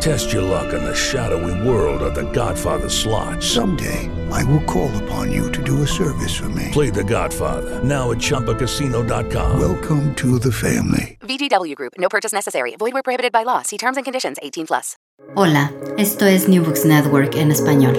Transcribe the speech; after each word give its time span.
Test 0.00 0.32
your 0.32 0.42
luck 0.42 0.72
in 0.72 0.84
the 0.84 0.94
shadowy 0.94 1.68
world 1.68 2.02
of 2.02 2.14
The 2.14 2.30
Godfather 2.30 2.88
slot. 2.88 3.42
Someday, 3.42 4.08
I 4.30 4.44
will 4.44 4.62
call 4.64 4.90
upon 5.02 5.32
you 5.32 5.50
to 5.50 5.62
do 5.62 5.82
a 5.82 5.86
service 5.86 6.34
for 6.36 6.48
me. 6.48 6.68
Play 6.72 6.90
The 6.90 7.02
Godfather 7.02 7.82
now 7.82 8.12
at 8.12 8.18
ChumbaCasino.com. 8.18 9.58
Welcome 9.58 10.14
to 10.14 10.38
the 10.38 10.52
family. 10.52 11.18
VGW 11.22 11.74
Group. 11.74 11.94
No 11.98 12.08
purchase 12.08 12.32
necessary. 12.32 12.76
Void 12.76 12.92
where 12.92 13.02
prohibited 13.02 13.32
by 13.32 13.42
law. 13.42 13.62
See 13.62 13.76
terms 13.76 13.96
and 13.96 14.04
conditions. 14.04 14.38
18 14.40 14.66
plus. 14.66 14.96
Hola, 15.34 15.72
esto 15.98 16.26
es 16.26 16.48
New 16.48 16.62
Books 16.62 16.84
Network 16.84 17.34
en 17.34 17.50
español. 17.50 17.96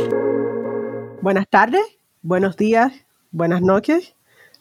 Buenas 1.22 1.48
tardes, 1.50 1.84
buenos 2.22 2.56
días, 2.56 2.94
buenas 3.32 3.62
noches. 3.62 4.16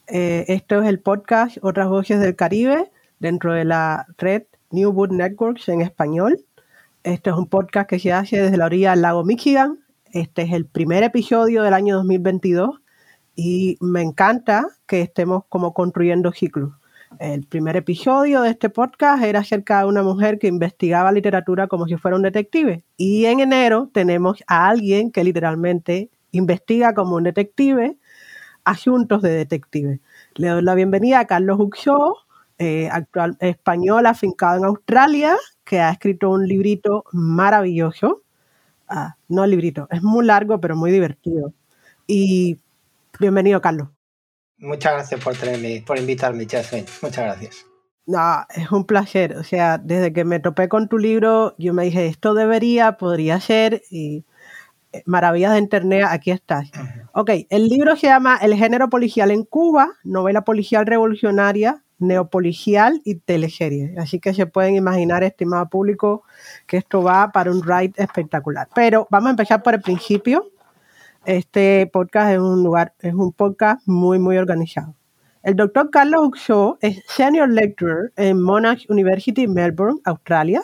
Eh, 0.07 0.43
esto 0.49 0.81
es 0.81 0.89
el 0.89 0.99
podcast 0.99 1.57
Otras 1.61 1.87
Voces 1.87 2.19
del 2.19 2.35
Caribe 2.35 2.91
dentro 3.19 3.53
de 3.53 3.63
la 3.63 4.07
red 4.17 4.43
New 4.71 4.91
Books 4.91 5.13
Networks 5.13 5.69
en 5.69 5.81
español. 5.81 6.45
Este 7.03 7.29
es 7.29 7.35
un 7.37 7.47
podcast 7.47 7.89
que 7.89 7.97
se 7.97 8.11
hace 8.11 8.41
desde 8.41 8.57
la 8.57 8.65
orilla 8.65 8.91
del 8.91 9.03
lago 9.03 9.23
Michigan. 9.23 9.79
Este 10.11 10.41
es 10.41 10.51
el 10.51 10.65
primer 10.65 11.03
episodio 11.03 11.63
del 11.63 11.73
año 11.73 11.95
2022 11.95 12.81
y 13.37 13.77
me 13.79 14.01
encanta 14.01 14.67
que 14.85 15.01
estemos 15.01 15.43
como 15.47 15.73
construyendo 15.73 16.33
ciclos. 16.33 16.73
El 17.19 17.45
primer 17.45 17.77
episodio 17.77 18.41
de 18.41 18.49
este 18.49 18.69
podcast 18.69 19.23
era 19.23 19.39
acerca 19.39 19.79
de 19.79 19.85
una 19.85 20.03
mujer 20.03 20.39
que 20.39 20.47
investigaba 20.47 21.13
literatura 21.13 21.67
como 21.67 21.87
si 21.87 21.95
fuera 21.95 22.17
un 22.17 22.23
detective. 22.23 22.83
Y 22.97 23.25
en 23.25 23.39
enero 23.39 23.89
tenemos 23.93 24.43
a 24.45 24.67
alguien 24.67 25.09
que 25.09 25.23
literalmente 25.23 26.09
investiga 26.31 26.93
como 26.93 27.15
un 27.15 27.23
detective 27.23 27.97
asuntos 28.65 29.21
de 29.21 29.31
detective. 29.31 30.01
Le 30.35 30.49
doy 30.49 30.63
la 30.63 30.75
bienvenida 30.75 31.21
a 31.21 31.27
Carlos 31.27 31.59
Uxó, 31.61 32.17
eh, 32.57 32.89
actual 32.91 33.37
español 33.39 34.05
afincado 34.05 34.57
en 34.57 34.65
Australia, 34.65 35.37
que 35.69 35.79
ha 35.79 35.91
escrito 35.91 36.31
un 36.31 36.47
librito 36.47 37.05
maravilloso. 37.11 38.23
Ah, 38.87 39.17
no 39.27 39.43
el 39.43 39.51
librito, 39.51 39.87
es 39.91 40.01
muy 40.01 40.25
largo, 40.25 40.59
pero 40.59 40.75
muy 40.75 40.91
divertido. 40.91 41.53
Y 42.07 42.57
bienvenido, 43.19 43.61
Carlos. 43.61 43.89
Muchas 44.57 44.93
gracias 44.93 45.23
por, 45.23 45.37
tenerme, 45.37 45.83
por 45.85 45.99
invitarme, 45.99 46.47
Jasmine. 46.49 46.87
Muchas 47.03 47.23
gracias. 47.23 47.65
No, 48.07 48.47
es 48.49 48.71
un 48.71 48.83
placer. 48.85 49.37
O 49.37 49.43
sea, 49.43 49.77
desde 49.77 50.11
que 50.11 50.25
me 50.25 50.39
topé 50.39 50.69
con 50.69 50.89
tu 50.89 50.97
libro, 50.97 51.53
yo 51.59 51.75
me 51.75 51.83
dije, 51.83 52.07
esto 52.07 52.33
debería, 52.33 52.93
podría 52.93 53.39
ser, 53.39 53.83
y 53.91 54.25
eh, 54.91 55.03
maravillas 55.05 55.53
de 55.53 55.59
Internet, 55.59 56.05
aquí 56.09 56.31
estás. 56.31 56.71
Ok, 57.13 57.29
el 57.51 57.67
libro 57.67 57.95
se 57.95 58.07
llama 58.07 58.39
El 58.41 58.55
género 58.55 58.89
policial 58.89 59.29
en 59.29 59.43
Cuba, 59.43 59.91
novela 60.03 60.43
policial 60.43 60.87
revolucionaria, 60.87 61.83
neopolicial 61.99 63.01
y 63.05 63.15
teleserie. 63.15 63.95
Así 63.97 64.19
que 64.19 64.33
se 64.33 64.45
pueden 64.45 64.75
imaginar, 64.75 65.23
estimado 65.23 65.69
público, 65.69 66.23
que 66.65 66.77
esto 66.77 67.03
va 67.03 67.31
para 67.31 67.51
un 67.51 67.63
ride 67.63 67.93
espectacular. 67.97 68.67
Pero 68.73 69.07
vamos 69.09 69.27
a 69.27 69.31
empezar 69.31 69.61
por 69.61 69.75
el 69.75 69.81
principio. 69.81 70.51
Este 71.25 71.89
podcast 71.91 72.31
es 72.31 72.39
un 72.39 72.63
lugar, 72.63 72.93
es 72.99 73.13
un 73.13 73.31
podcast 73.33 73.81
muy, 73.85 74.19
muy 74.19 74.37
organizado. 74.37 74.95
El 75.41 75.55
doctor 75.55 75.89
Carlos 75.89 76.27
Uxó 76.27 76.77
es 76.81 77.01
Senior 77.07 77.49
Lecturer 77.49 78.11
en 78.17 78.41
Monash 78.41 78.85
University, 78.89 79.47
Melbourne, 79.47 79.99
Australia, 80.03 80.63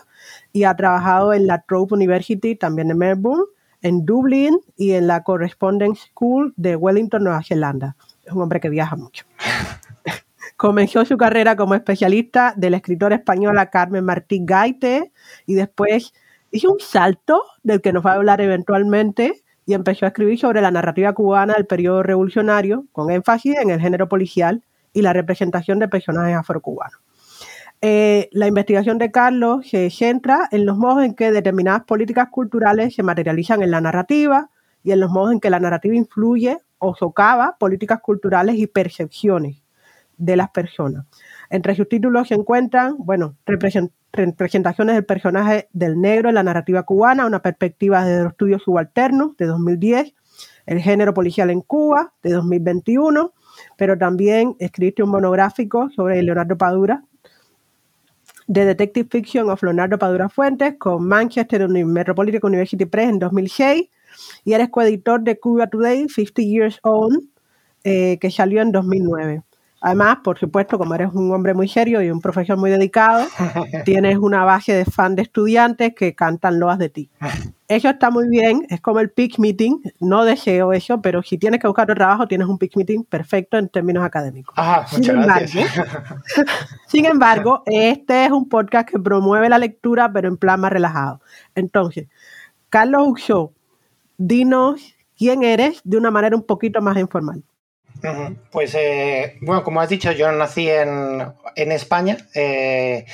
y 0.52 0.66
ha 0.66 0.75
trabajado 0.75 1.34
en 1.34 1.47
la 1.47 1.62
Trope 1.62 1.94
University, 1.94 2.56
también 2.56 2.91
en 2.91 2.97
Melbourne, 2.97 3.46
en 3.81 4.06
Dublín 4.06 4.59
y 4.75 4.91
en 4.91 5.07
la 5.07 5.23
Correspondence 5.23 6.07
School 6.09 6.53
de 6.57 6.75
Wellington, 6.75 7.23
Nueva 7.23 7.41
Zelanda. 7.44 7.96
Es 8.25 8.34
un 8.34 8.41
hombre 8.41 8.59
que 8.59 8.69
viaja 8.69 8.96
mucho. 8.96 9.25
Comenzó 10.66 11.06
su 11.06 11.16
carrera 11.16 11.56
como 11.56 11.76
especialista 11.76 12.56
de 12.58 12.72
la 12.72 12.78
escritora 12.78 13.18
española 13.18 13.70
Carmen 13.70 14.03
Martí 14.03 14.42
Gaite 14.44 15.12
y 15.46 15.53
después 15.53 16.12
hizo 16.50 16.72
un 16.72 16.80
salto 16.80 17.44
del 17.62 17.81
que 17.81 17.94
nos 17.94 18.03
va 18.03 18.14
a 18.14 18.16
hablar 18.16 18.42
eventualmente 18.42 19.44
y 19.68 19.76
empezó 19.76 20.06
a 20.06 20.08
escribir 20.08 20.40
sobre 20.40 20.64
la 20.64 20.72
narrativa 20.72 21.14
cubana 21.14 21.53
del 21.53 21.68
periodo 21.68 22.02
revolucionario, 22.02 22.88
con 22.94 23.12
énfasis 23.12 23.58
en 23.62 23.70
el 23.70 23.80
género 23.80 24.09
policial 24.09 24.64
y 24.92 25.03
la 25.03 25.14
representación 25.14 25.78
de 25.78 25.88
personajes 25.88 26.36
afrocubanos. 26.36 27.00
Eh, 27.80 28.28
la 28.32 28.47
investigación 28.47 28.97
de 28.97 29.12
Carlos 29.12 29.70
se 29.70 29.92
centra 29.92 30.50
en 30.52 30.66
los 30.66 30.78
modos 30.80 31.03
en 31.03 31.14
que 31.14 31.32
determinadas 31.32 31.84
políticas 31.84 32.30
culturales 32.30 32.96
se 32.96 33.03
materializan 33.03 33.62
en 33.62 33.70
la 33.70 33.82
narrativa 33.82 34.50
y 34.84 34.94
en 34.94 35.00
los 35.00 35.12
modos 35.12 35.32
en 35.32 35.40
que 35.40 35.52
la 35.52 35.59
narrativa 35.59 35.94
influye 35.94 36.58
o 36.80 36.96
socava 36.96 37.56
políticas 37.59 38.00
culturales 38.02 38.56
y 38.56 38.66
percepciones 38.66 39.65
de 40.18 40.36
las 40.36 40.50
personas. 40.50 41.06
Entre 41.50 41.76
sus 41.76 41.88
títulos 41.90 42.28
se 42.28 42.36
encuentran, 42.36 42.96
bueno, 42.98 43.36
representaciones 43.46 44.96
del 44.96 45.06
personaje 45.06 45.68
del 45.74 46.00
negro 46.00 46.30
en 46.30 46.36
la 46.36 46.44
narrativa 46.44 46.84
cubana, 46.84 47.26
una 47.26 47.42
perspectiva 47.42 48.06
desde 48.06 48.24
los 48.24 48.31
estudios 48.31 48.64
subalternos 48.64 49.38
de 49.38 49.46
2010, 49.46 50.14
el 50.66 50.80
género 50.80 51.14
policial 51.14 51.50
en 51.50 51.62
Cuba 51.62 52.14
de 52.24 52.31
2021, 52.31 53.34
pero 53.78 53.98
también 53.98 54.56
escribiste 54.59 55.03
un 55.03 55.09
monográfico 55.09 55.90
sobre 55.92 56.22
Leonardo 56.24 56.58
Padura, 56.58 57.03
de 58.47 58.66
Detective 58.66 59.08
Fiction 59.09 59.50
of 59.50 59.64
Leonardo 59.64 59.97
Padura 59.97 60.30
Fuentes 60.30 60.76
con 60.78 61.08
Manchester 61.08 61.68
Metropolitan 61.68 62.42
University 62.44 62.86
Press 62.86 63.09
en 63.09 63.20
2006 63.20 63.90
y 64.44 64.53
eres 64.53 64.70
coeditor 64.70 65.22
de 65.22 65.40
Cuba 65.40 65.68
Today 65.68 66.08
50 66.08 66.42
Years 66.42 66.80
On, 66.84 67.30
eh, 67.84 68.18
que 68.20 68.32
salió 68.32 68.62
en 68.62 68.72
2009. 68.72 69.44
Además, 69.85 70.18
por 70.23 70.40
supuesto, 70.40 70.79
como 70.79 70.96
eres 70.96 71.13
un 71.13 71.31
hombre 71.31 71.53
muy 71.53 71.68
serio 71.68 72.01
y 72.01 72.09
un 72.09 72.19
profesor 72.19 72.57
muy 72.57 72.72
dedicado, 72.72 73.23
tienes 73.85 74.18
una 74.18 74.44
base 74.44 74.73
de 74.73 74.84
fan 74.84 75.16
de 75.16 75.22
estudiantes 75.22 75.94
que 75.94 76.16
cantan 76.16 76.59
loas 76.59 76.79
de 76.79 76.90
ti. 76.90 77.12
Eso 77.68 77.90
está 77.90 78.09
muy 78.09 78.28
bien, 78.28 78.66
es 78.69 78.81
como 78.81 79.00
el 79.00 79.12
pitch 79.12 79.38
meeting, 79.38 79.78
no 80.00 80.25
deseo 80.25 80.73
eso, 80.73 81.03
pero 81.03 81.22
si 81.22 81.38
tienes 81.38 81.59
que 81.59 81.68
buscar 81.68 81.84
otro 81.84 81.94
trabajo, 81.94 82.28
tienes 82.28 82.47
un 82.47 82.57
pitch 82.57 82.78
meeting 82.78 83.03
perfecto 83.03 83.59
en 83.59 83.69
términos 83.69 84.03
académicos. 84.03 84.56
sin, 84.90 85.07
embargo, 85.07 85.46
sin 86.88 87.06
embargo, 87.06 87.62
este 87.67 88.25
es 88.25 88.31
un 88.31 88.50
podcast 88.50 88.90
que 88.90 88.97
promueve 88.97 89.50
la 89.50 89.59
lectura, 89.59 90.12
pero 90.12 90.28
en 90.28 90.38
plan 90.38 90.59
más 90.62 90.72
relajado. 90.72 91.22
Entonces, 91.53 92.07
Carlos 92.72 93.03
Uxo, 93.07 93.53
dinos 94.17 94.96
quién 95.16 95.44
eres 95.44 95.79
de 95.84 95.97
una 95.97 96.09
manera 96.09 96.35
un 96.35 96.44
poquito 96.44 96.81
más 96.81 96.97
informal. 96.97 97.44
Pues 98.51 98.75
eh, 98.75 99.38
bueno, 99.41 99.63
como 99.63 99.81
has 99.81 99.89
dicho, 99.89 100.11
yo 100.11 100.31
nací 100.31 100.69
en, 100.69 101.33
España 101.56 102.17
eh, 102.33 103.06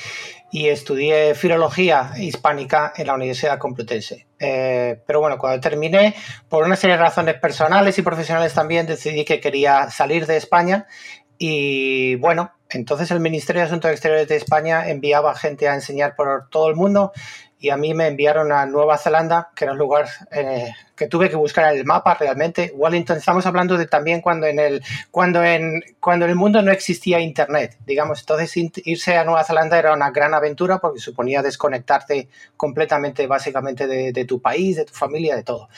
y 0.50 0.68
estudié 0.68 1.34
filología 1.34 2.12
hispánica 2.16 2.92
en 2.96 3.06
la 3.06 3.14
Universidad 3.14 3.58
Complutense. 3.58 4.26
Eh, 4.38 5.00
pero 5.06 5.20
bueno, 5.20 5.38
cuando 5.38 5.60
terminé, 5.60 6.14
por 6.48 6.64
una 6.64 6.76
serie 6.76 6.96
de 6.96 7.02
razones 7.02 7.36
personales 7.36 7.96
y 7.98 8.02
profesionales 8.02 8.52
también, 8.52 8.86
decidí 8.86 9.24
que 9.24 9.40
quería 9.40 9.90
salir 9.90 10.26
de 10.26 10.36
España 10.36 10.86
y 11.38 12.16
bueno, 12.16 12.52
entonces 12.70 13.10
el 13.10 13.20
Ministerio 13.20 13.62
de 13.62 13.66
Asuntos 13.66 13.90
Exteriores 13.90 14.28
de 14.28 14.36
España 14.36 14.88
enviaba 14.88 15.34
gente 15.34 15.68
a 15.68 15.74
enseñar 15.74 16.14
por 16.16 16.48
todo 16.50 16.68
el 16.68 16.76
mundo 16.76 17.12
y 17.62 17.70
a 17.70 17.76
mí 17.76 17.94
me 17.94 18.08
enviaron 18.08 18.50
a 18.50 18.66
Nueva 18.66 18.98
Zelanda, 18.98 19.50
que 19.54 19.64
era 19.64 19.72
un 19.72 19.78
lugar 19.78 20.08
eh, 20.32 20.72
que 20.96 21.06
tuve 21.06 21.30
que 21.30 21.36
buscar 21.36 21.72
en 21.72 21.78
el 21.78 21.84
mapa 21.84 22.14
realmente. 22.14 22.72
Wellington, 22.74 23.18
estamos 23.18 23.46
hablando 23.46 23.78
de 23.78 23.86
también 23.86 24.20
cuando 24.20 24.48
en 24.48 24.58
el, 24.58 24.82
cuando 25.12 25.44
en, 25.44 25.80
cuando 26.00 26.26
el 26.26 26.34
mundo 26.34 26.60
no 26.60 26.72
existía 26.72 27.20
Internet, 27.20 27.78
digamos. 27.86 28.18
Entonces 28.18 28.52
irse 28.84 29.16
a 29.16 29.22
Nueva 29.22 29.44
Zelanda 29.44 29.78
era 29.78 29.92
una 29.92 30.10
gran 30.10 30.34
aventura 30.34 30.80
porque 30.80 30.98
suponía 30.98 31.40
desconectarte 31.40 32.28
completamente, 32.56 33.28
básicamente, 33.28 33.86
de, 33.86 34.24
tu 34.24 34.42
país, 34.42 34.76
de 34.76 34.84
tu 34.84 34.94
familia, 34.94 35.36
de 35.36 35.44
todo. 35.44 35.68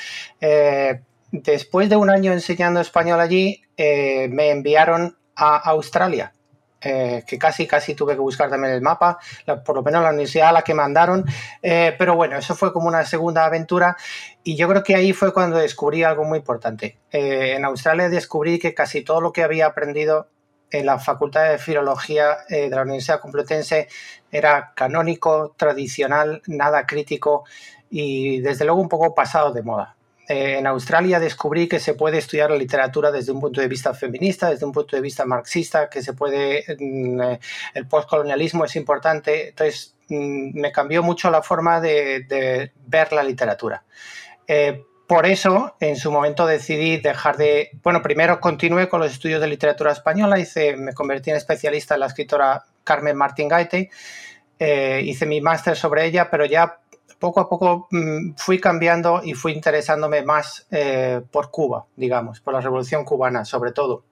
Eh, 0.41 1.03
después 1.33 1.91
de 1.91 1.97
un 1.97 2.09
año 2.09 2.33
enseñando 2.33 2.81
español 2.81 3.21
allí, 3.21 3.61
eh, 3.77 4.29
me 4.31 4.51
enviaron 4.51 5.19
a 5.37 5.57
Australia 5.57 6.34
eh, 6.85 7.25
que 7.27 7.39
casi, 7.39 7.67
casi 7.67 7.95
tuve 7.95 8.15
que 8.15 8.21
buscar 8.21 8.51
también 8.51 8.75
el 8.75 8.83
mapa, 8.83 9.19
por 9.65 9.77
lo 9.77 9.83
menos 9.83 10.03
la 10.03 10.11
universidad 10.11 10.51
a 10.51 10.53
la 10.53 10.63
que 10.63 10.75
mandaron. 10.75 11.25
Eh, 11.63 11.95
pero 11.99 12.15
bueno, 12.15 12.37
eso 12.37 12.55
fue 12.55 12.73
como 12.73 12.89
una 12.89 13.05
segunda 13.05 13.45
aventura 13.45 13.97
y 14.43 14.55
yo 14.57 14.69
creo 14.69 14.83
que 14.83 14.95
ahí 14.95 15.13
fue 15.13 15.33
cuando 15.33 15.57
descubrí 15.57 16.03
algo 16.03 16.25
muy 16.25 16.39
importante. 16.39 16.99
Eh, 17.11 17.55
en 17.57 17.65
Australia 17.65 18.09
descubrí 18.09 18.59
que 18.59 18.75
casi 18.75 19.03
todo 19.03 19.21
lo 19.21 19.33
que 19.33 19.43
había 19.43 19.67
aprendido 19.67 20.29
en 20.71 20.87
la 20.87 20.99
Facultad 20.99 21.51
de 21.51 21.59
Filología 21.59 22.39
de 22.49 22.69
la 22.69 22.83
Universidad 22.83 23.21
Complutense 23.21 23.89
era 24.31 24.73
canónico, 24.75 25.55
tradicional, 25.57 26.43
nada 26.47 26.85
crítico 26.85 27.45
y 27.89 28.41
desde 28.41 28.65
luego 28.65 28.81
un 28.81 28.89
poco 28.89 29.15
pasado 29.15 29.53
de 29.53 29.63
moda. 29.63 29.97
Eh, 30.27 30.59
en 30.59 30.67
Australia 30.67 31.21
descubrí 31.21 31.69
que 31.69 31.79
se 31.79 31.95
puede 31.95 32.19
estudiar 32.19 32.51
la 32.51 32.57
literatura 32.57 33.11
desde 33.11 33.33
un 33.33 33.41
punto 33.41 33.61
de 33.61 33.69
vista 33.69 33.93
feminista, 33.93 34.49
desde 34.49 34.65
un 34.65 34.73
punto 34.73 34.97
de 34.97 35.03
vista 35.03 35.27
marxista, 35.27 35.91
que 35.91 36.03
se 36.03 36.15
puede, 36.15 36.65
mm, 36.79 37.21
eh, 37.21 37.41
el 37.75 37.87
postcolonialismo 37.87 38.65
es 38.65 38.75
importante, 38.77 39.49
entonces 39.49 39.95
mm, 40.09 40.59
me 40.59 40.73
cambió 40.73 41.03
mucho 41.03 41.31
la 41.31 41.43
forma 41.43 41.81
de, 41.81 42.73
ver 42.87 43.13
la 43.13 43.23
literatura. 43.23 43.85
Eh, 44.47 44.83
por 45.07 45.27
eso, 45.27 45.77
en 45.81 45.97
su 45.97 46.11
momento 46.11 46.47
decidí 46.47 46.97
dejar 46.97 47.37
de, 47.37 47.71
bueno, 47.83 48.01
primero 48.01 48.41
continué 48.41 48.89
con 48.89 49.01
los 49.01 49.13
estudios 49.13 49.41
de 49.43 49.49
literatura 49.49 49.93
española, 49.93 50.39
hice, 50.39 50.77
me 50.77 50.95
convertí 50.95 51.31
en 51.31 51.37
especialista 51.37 51.95
en 51.95 52.01
la 52.01 52.07
escritora 52.07 52.65
Carmen 52.85 53.17
Martín 53.17 53.49
Gaite, 53.49 53.91
hice 54.59 55.27
mi 55.27 55.43
máster 55.43 55.77
sobre 55.77 56.07
ella, 56.07 56.31
pero 56.31 56.47
ya 56.47 56.79
poco 57.25 57.41
a 57.41 57.49
poco 57.49 57.89
mm, 57.91 58.35
fui 58.37 58.61
cambiando 58.61 59.23
y 59.25 59.33
fui 59.33 59.53
interesándome 59.53 60.23
más 60.23 60.67
eh, 60.71 61.23
por 61.33 61.51
Cuba, 61.51 61.87
digamos, 61.97 62.41
por 62.41 62.53
la 62.53 62.61
revolución 62.61 63.03
cubana 63.07 63.47
sobre 63.47 63.73
todo. 63.73 64.05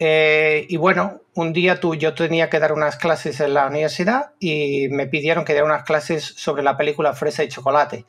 Eh, 0.00 0.66
y 0.68 0.78
bueno, 0.78 1.20
un 1.34 1.52
día 1.52 1.78
tú, 1.78 1.94
yo 1.94 2.14
tenía 2.14 2.50
que 2.50 2.58
dar 2.58 2.72
unas 2.72 2.96
clases 2.96 3.38
en 3.40 3.54
la 3.54 3.68
universidad 3.68 4.32
y 4.40 4.88
me 4.88 5.06
pidieron 5.06 5.44
que 5.44 5.52
diera 5.52 5.66
unas 5.66 5.84
clases 5.84 6.24
sobre 6.24 6.64
la 6.64 6.76
película 6.76 7.12
Fresa 7.12 7.44
y 7.44 7.48
Chocolate. 7.48 8.04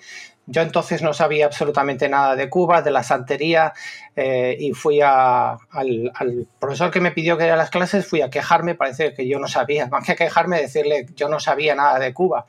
Yo 0.47 0.61
entonces 0.63 1.03
no 1.03 1.13
sabía 1.13 1.45
absolutamente 1.45 2.09
nada 2.09 2.35
de 2.35 2.49
Cuba, 2.49 2.81
de 2.81 2.91
la 2.91 3.03
santería, 3.03 3.73
eh, 4.15 4.57
y 4.59 4.71
fui 4.71 5.01
al, 5.01 5.59
al, 5.69 6.47
profesor 6.59 6.89
que 6.89 6.99
me 6.99 7.11
pidió 7.11 7.37
que 7.37 7.43
diera 7.43 7.57
las 7.57 7.69
clases, 7.69 8.07
fui 8.07 8.21
a 8.21 8.29
quejarme, 8.29 8.73
parece 8.73 9.13
que 9.13 9.27
yo 9.27 9.37
no 9.37 9.47
sabía, 9.47 9.85
más 9.91 10.05
que 10.05 10.15
quejarme, 10.15 10.61
decirle 10.61 11.05
yo 11.15 11.29
no 11.29 11.39
sabía 11.39 11.75
nada 11.75 11.99
de 11.99 12.13
Cuba. 12.13 12.45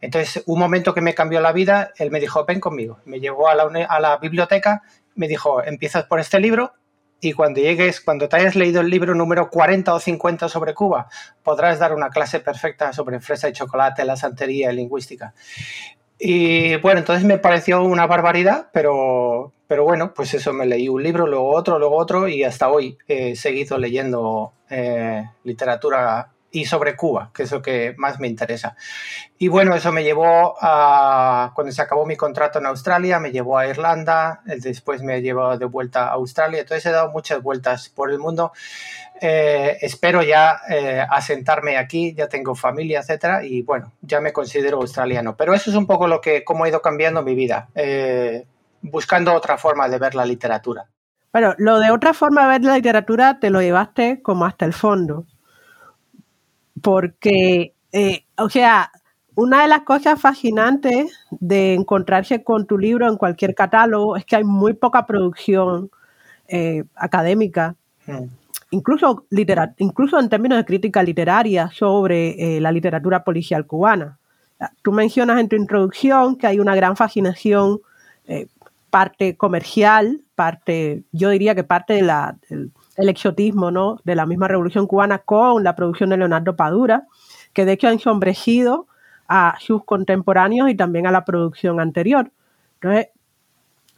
Entonces, 0.00 0.42
un 0.46 0.58
momento 0.58 0.94
que 0.94 1.00
me 1.00 1.14
cambió 1.14 1.40
la 1.40 1.52
vida, 1.52 1.92
él 1.98 2.10
me 2.10 2.20
dijo, 2.20 2.44
ven 2.44 2.60
conmigo. 2.60 2.98
Me 3.04 3.20
llevó 3.20 3.48
a 3.48 3.54
la, 3.54 4.16
biblioteca, 4.16 4.82
me 5.14 5.28
dijo, 5.28 5.62
empiezas 5.62 6.04
por 6.04 6.20
este 6.20 6.40
libro 6.40 6.72
y 7.20 7.34
cuando 7.34 7.60
llegues, 7.60 8.00
cuando 8.00 8.28
te 8.28 8.36
hayas 8.36 8.56
leído 8.56 8.80
el 8.80 8.88
libro 8.88 9.14
número 9.14 9.50
40 9.50 9.92
o 9.92 10.00
50 10.00 10.48
sobre 10.48 10.72
Cuba, 10.72 11.08
podrás 11.42 11.78
dar 11.78 11.94
una 11.94 12.08
clase 12.08 12.40
perfecta 12.40 12.94
sobre 12.94 13.20
fresa 13.20 13.48
y 13.48 13.52
chocolate, 13.52 14.04
la 14.04 14.16
santería 14.16 14.72
y 14.72 14.76
lingüística. 14.76 15.34
Y 16.18 16.76
bueno, 16.76 17.00
entonces 17.00 17.24
me 17.24 17.38
pareció 17.38 17.82
una 17.82 18.06
barbaridad, 18.06 18.68
pero, 18.72 19.52
pero 19.66 19.84
bueno, 19.84 20.14
pues 20.14 20.32
eso, 20.32 20.52
me 20.52 20.66
leí 20.66 20.88
un 20.88 21.02
libro, 21.02 21.26
luego 21.26 21.50
otro, 21.50 21.78
luego 21.78 21.96
otro 21.96 22.26
y 22.28 22.44
hasta 22.44 22.70
hoy 22.70 22.96
he 23.06 23.36
seguido 23.36 23.78
leyendo 23.78 24.52
eh, 24.70 25.24
literatura 25.44 26.30
y 26.52 26.64
sobre 26.64 26.96
Cuba, 26.96 27.30
que 27.34 27.44
es 27.44 27.52
lo 27.52 27.62
que 27.62 27.94
más 27.96 28.18
me 28.18 28.28
interesa. 28.28 28.76
Y 29.38 29.48
bueno, 29.48 29.74
eso 29.74 29.92
me 29.92 30.02
llevó 30.02 30.56
a, 30.60 31.52
cuando 31.54 31.72
se 31.72 31.82
acabó 31.82 32.06
mi 32.06 32.16
contrato 32.16 32.58
en 32.58 32.66
Australia, 32.66 33.20
me 33.20 33.30
llevó 33.30 33.58
a 33.58 33.66
Irlanda, 33.66 34.42
después 34.44 35.02
me 35.02 35.22
llevó 35.22 35.56
de 35.56 35.66
vuelta 35.66 36.08
a 36.08 36.12
Australia, 36.12 36.60
entonces 36.60 36.86
he 36.86 36.90
dado 36.90 37.10
muchas 37.10 37.42
vueltas 37.42 37.88
por 37.88 38.10
el 38.10 38.18
mundo. 38.18 38.52
Eh, 39.20 39.76
espero 39.82 40.22
ya 40.22 40.60
eh, 40.68 41.04
asentarme 41.08 41.76
aquí, 41.76 42.14
ya 42.14 42.28
tengo 42.28 42.54
familia, 42.54 43.00
etcétera, 43.00 43.44
y 43.44 43.62
bueno, 43.62 43.92
ya 44.00 44.20
me 44.20 44.32
considero 44.32 44.78
australiano. 44.78 45.36
Pero 45.36 45.54
eso 45.54 45.70
es 45.70 45.76
un 45.76 45.86
poco 45.86 46.08
lo 46.08 46.20
que, 46.20 46.42
cómo 46.42 46.64
ha 46.64 46.68
ido 46.68 46.82
cambiando 46.82 47.22
mi 47.22 47.34
vida, 47.34 47.68
eh, 47.74 48.46
buscando 48.82 49.34
otra 49.34 49.58
forma 49.58 49.88
de 49.88 49.98
ver 49.98 50.14
la 50.14 50.24
literatura. 50.24 50.86
Bueno, 51.32 51.54
lo 51.58 51.78
de 51.78 51.92
otra 51.92 52.12
forma 52.12 52.42
de 52.42 52.48
ver 52.48 52.64
la 52.64 52.74
literatura 52.74 53.38
te 53.38 53.50
lo 53.50 53.60
llevaste 53.60 54.20
como 54.20 54.46
hasta 54.46 54.64
el 54.64 54.72
fondo 54.72 55.26
porque, 56.82 57.74
eh, 57.92 58.24
o 58.36 58.48
sea, 58.48 58.90
una 59.34 59.62
de 59.62 59.68
las 59.68 59.82
cosas 59.82 60.20
fascinantes 60.20 61.12
de 61.30 61.74
encontrarse 61.74 62.42
con 62.42 62.66
tu 62.66 62.78
libro 62.78 63.08
en 63.08 63.16
cualquier 63.16 63.54
catálogo 63.54 64.16
es 64.16 64.24
que 64.24 64.36
hay 64.36 64.44
muy 64.44 64.74
poca 64.74 65.06
producción 65.06 65.90
eh, 66.48 66.84
académica, 66.94 67.76
hmm. 68.06 68.24
incluso, 68.70 69.24
incluso 69.78 70.18
en 70.18 70.28
términos 70.28 70.58
de 70.58 70.64
crítica 70.64 71.02
literaria 71.02 71.70
sobre 71.72 72.56
eh, 72.56 72.60
la 72.60 72.72
literatura 72.72 73.24
policial 73.24 73.66
cubana. 73.66 74.18
Tú 74.82 74.92
mencionas 74.92 75.40
en 75.40 75.48
tu 75.48 75.56
introducción 75.56 76.36
que 76.36 76.46
hay 76.46 76.60
una 76.60 76.74
gran 76.74 76.94
fascinación, 76.94 77.80
parte 78.90 79.36
comercial, 79.36 80.20
parte, 80.34 81.02
yo 81.12 81.30
diría 81.30 81.54
que 81.54 81.64
parte 81.64 81.94
de 81.94 82.02
la, 82.02 82.36
el 82.96 83.08
exotismo 83.08 83.70
¿no? 83.70 84.00
de 84.04 84.14
la 84.14 84.26
misma 84.26 84.48
revolución 84.48 84.86
cubana 84.86 85.18
con 85.18 85.64
la 85.64 85.76
producción 85.76 86.10
de 86.10 86.16
Leonardo 86.16 86.56
Padura, 86.56 87.06
que 87.52 87.64
de 87.64 87.72
hecho 87.72 87.88
ha 87.88 87.92
ensombrecido 87.92 88.86
a 89.28 89.56
sus 89.60 89.84
contemporáneos 89.84 90.70
y 90.70 90.74
también 90.74 91.06
a 91.06 91.12
la 91.12 91.24
producción 91.24 91.80
anterior. 91.80 92.30
Entonces, 92.74 93.08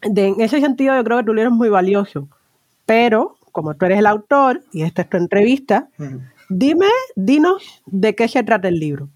en 0.03 0.41
ese 0.41 0.61
sentido 0.61 0.95
yo 0.95 1.05
creo 1.05 1.19
que 1.19 1.25
tu 1.25 1.35
libro 1.35 1.51
es 1.51 1.57
muy 1.57 1.69
valioso, 1.69 2.29
pero 2.87 3.37
como 3.51 3.75
tú 3.75 3.87
eres 3.87 3.99
el 3.99 4.07
autor 4.07 4.63
y 4.73 4.83
esta 4.83 5.03
es 5.03 5.11
tu 5.11 5.17
entrevista, 5.17 5.89
dime, 6.49 6.89
dinos 7.15 7.83
de 7.87 8.15
qué 8.15 8.29
se 8.29 8.43
trata 8.43 8.69
el 8.69 8.79
libro, 8.79 9.09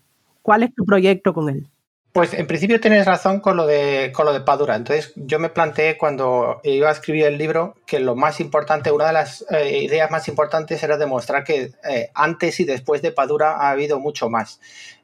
cuál 0.43 0.63
es 0.63 0.75
tu 0.75 0.85
proyecto 0.85 1.35
con 1.35 1.49
él. 1.49 1.67
Pues 2.17 2.33
en 2.33 2.47
principio 2.47 2.81
tienes 2.81 3.05
razón 3.05 3.41
con 3.41 3.59
lo 3.59 3.67
de 3.67 4.11
con 4.15 4.25
lo 4.25 4.33
de 4.33 4.41
Padura. 4.41 4.75
Entonces 4.75 5.13
yo 5.17 5.39
me 5.39 5.51
planteé 5.51 5.99
cuando 5.99 6.63
iba 6.65 6.89
a 6.89 6.93
escribir 6.93 7.27
el 7.27 7.37
libro 7.37 7.77
que 7.85 8.01
lo 8.01 8.17
más 8.17 8.41
importante, 8.41 8.91
una 8.91 9.09
de 9.09 9.13
las 9.13 9.45
eh, 9.51 9.83
ideas 9.83 10.11
más 10.11 10.27
importantes 10.27 10.83
era 10.83 10.97
demostrar 10.97 11.45
que 11.45 11.73
eh, 11.87 12.11
antes 12.15 12.59
y 12.59 12.65
después 12.65 13.03
de 13.03 13.13
Padura 13.13 13.59
ha 13.59 13.69
habido 13.69 14.01
mucho 14.01 14.31
más. 14.31 14.61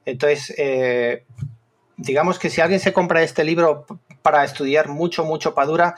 Entonces, 0.06 0.54
eh, 0.56 1.24
digamos 1.98 2.38
que 2.38 2.48
si 2.48 2.62
alguien 2.62 2.80
se 2.80 2.94
compra 2.94 3.22
este 3.22 3.44
libro 3.44 3.84
para 4.22 4.42
estudiar 4.42 4.88
mucho, 4.88 5.22
mucho 5.22 5.54
Padura, 5.54 5.96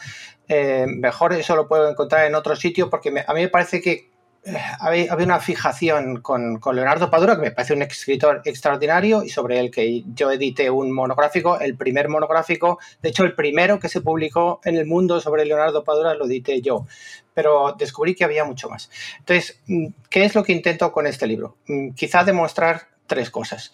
mejor 0.48 1.32
eso 1.32 1.54
lo 1.54 1.68
puedo 1.68 1.88
encontrar 1.88 2.26
en 2.26 2.34
otro 2.34 2.56
sitio 2.56 2.90
porque 2.90 3.10
a 3.24 3.34
mí 3.34 3.40
me 3.40 3.48
parece 3.48 3.80
que 3.80 4.08
había, 4.78 5.14
una 5.14 5.40
fijación 5.40 6.20
con, 6.20 6.60
Leonardo 6.72 7.10
Padura, 7.10 7.36
que 7.36 7.42
me 7.42 7.50
parece 7.50 7.74
un 7.74 7.82
escritor 7.82 8.42
extraordinario 8.44 9.22
y 9.22 9.28
sobre 9.28 9.58
el 9.58 9.70
que 9.70 10.04
yo 10.14 10.30
edité 10.30 10.70
un 10.70 10.92
monográfico, 10.92 11.58
el 11.58 11.76
primer 11.76 12.08
monográfico, 12.08 12.78
de 13.02 13.08
hecho 13.08 13.24
el 13.24 13.34
primero 13.34 13.78
que 13.78 13.88
se 13.88 14.00
publicó 14.00 14.60
en 14.64 14.76
el 14.76 14.86
mundo 14.86 15.20
sobre 15.20 15.44
Leonardo 15.44 15.84
Padura 15.84 16.14
lo 16.14 16.26
edité 16.26 16.60
yo, 16.60 16.86
pero 17.32 17.74
descubrí 17.78 18.14
que 18.14 18.24
había 18.24 18.44
mucho 18.44 18.68
más. 18.68 18.90
Entonces, 19.18 19.60
¿qué 20.10 20.24
es 20.24 20.34
lo 20.34 20.44
que 20.44 20.52
intento 20.52 20.92
con 20.92 21.06
este 21.06 21.26
libro? 21.26 21.56
Quizá 21.96 22.24
demostrar 22.24 22.88
tres 23.06 23.30
cosas, 23.30 23.72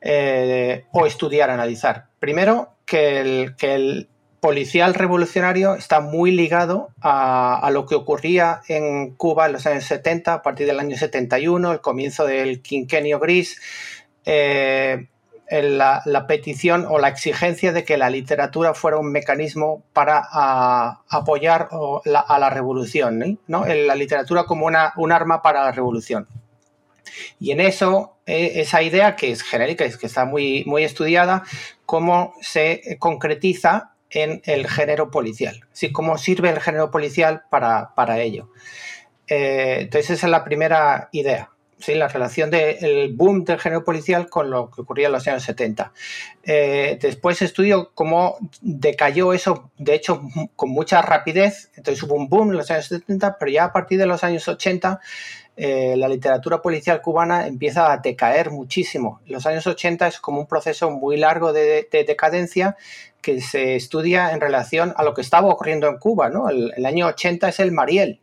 eh, 0.00 0.84
o 0.92 1.06
estudiar, 1.06 1.50
analizar. 1.50 2.06
Primero, 2.18 2.74
que 2.84 3.20
el, 3.20 3.56
que 3.56 3.74
el 3.74 4.08
policial 4.40 4.94
revolucionario 4.94 5.74
está 5.74 6.00
muy 6.00 6.30
ligado 6.30 6.90
a, 7.00 7.68
lo 7.72 7.86
que 7.86 7.94
ocurría 7.94 8.60
en 8.68 9.14
Cuba 9.14 9.46
en 9.46 9.52
los 9.52 9.66
años 9.66 9.84
70, 9.84 10.34
a 10.34 10.42
partir 10.42 10.66
del 10.66 10.80
año 10.80 10.96
71, 10.96 11.72
el 11.72 11.80
comienzo 11.80 12.24
del 12.24 12.62
quinquenio 12.62 13.18
gris, 13.18 13.60
eh, 14.24 15.08
la, 15.50 16.26
petición 16.28 16.86
o 16.88 16.98
la 16.98 17.08
exigencia 17.08 17.72
de 17.72 17.84
que 17.84 17.96
la 17.96 18.10
literatura 18.10 18.74
fuera 18.74 18.98
un 18.98 19.10
mecanismo 19.10 19.82
para 19.92 20.22
apoyar 21.08 21.68
a 22.04 22.38
la 22.38 22.50
revolución, 22.50 23.40
¿no? 23.46 23.66
la 23.66 23.94
literatura 23.94 24.44
como 24.44 24.66
una, 24.66 24.92
un 24.96 25.10
arma 25.12 25.42
para 25.42 25.64
la 25.64 25.72
revolución. 25.72 26.28
Y 27.40 27.50
en 27.50 27.60
eso, 27.60 28.18
e, 28.26 28.60
esa 28.60 28.82
idea 28.82 29.16
que 29.16 29.32
es 29.32 29.42
genérica, 29.42 29.84
es 29.84 29.96
que 29.96 30.06
está 30.06 30.24
muy, 30.24 30.64
muy 30.66 30.84
estudiada, 30.84 31.42
cómo 31.86 32.34
se 32.40 32.96
concretiza 32.98 33.94
en 34.10 34.40
el 34.44 34.68
género 34.68 35.10
policial. 35.10 35.64
¿sí? 35.72 35.92
¿Cómo 35.92 36.18
sirve 36.18 36.50
el 36.50 36.60
género 36.60 36.90
policial 36.90 37.42
para, 37.50 38.20
ello? 38.20 38.50
Eh, 39.26 39.78
entonces 39.80 40.10
esa 40.10 40.26
es 40.26 40.30
la 40.30 40.44
primera 40.44 41.08
idea. 41.12 41.50
¿sí? 41.78 41.94
La 41.94 42.08
relación 42.08 42.50
del 42.50 43.12
boom 43.14 43.44
del 43.44 43.58
género 43.58 43.84
policial 43.84 44.28
con 44.28 44.50
lo 44.50 44.70
que 44.70 44.82
ocurría 44.82 45.06
en 45.06 45.12
los 45.12 45.26
años 45.28 45.42
70. 45.42 45.92
Eh, 46.42 46.98
después 47.00 47.42
estudio 47.42 47.90
cómo 47.94 48.36
decayó 48.60 49.32
eso, 49.32 49.70
de 49.76 49.94
hecho, 49.94 50.22
con 50.56 50.70
mucha 50.70 51.02
rapidez. 51.02 51.70
Entonces 51.76 52.02
hubo 52.02 52.14
un 52.14 52.28
boom 52.28 52.50
en 52.50 52.56
los 52.56 52.70
años 52.70 52.86
70, 52.86 53.36
pero 53.38 53.50
ya 53.50 53.64
a 53.64 53.72
partir 53.72 53.98
de 53.98 54.06
los 54.06 54.24
años 54.24 54.48
80 54.48 55.00
eh, 55.60 55.96
la 55.96 56.08
literatura 56.08 56.62
policial 56.62 57.02
cubana 57.02 57.48
empieza 57.48 57.92
a 57.92 57.96
decaer 57.96 58.52
muchísimo. 58.52 59.20
Los 59.26 59.44
años 59.44 59.66
80 59.66 60.06
es 60.06 60.20
como 60.20 60.38
un 60.38 60.46
proceso 60.46 60.88
muy 60.88 61.16
largo 61.16 61.52
de, 61.52 61.88
decadencia 61.90 62.76
que 63.20 63.40
se 63.40 63.76
estudia 63.76 64.32
en 64.32 64.40
relación 64.40 64.94
a 64.96 65.02
lo 65.02 65.14
que 65.14 65.20
estaba 65.20 65.48
ocurriendo 65.48 65.88
en 65.88 65.98
Cuba. 65.98 66.28
¿no? 66.30 66.48
El, 66.48 66.84
año 66.86 67.06
80 67.06 67.48
es 67.48 67.60
el 67.60 67.72
Mariel. 67.72 68.20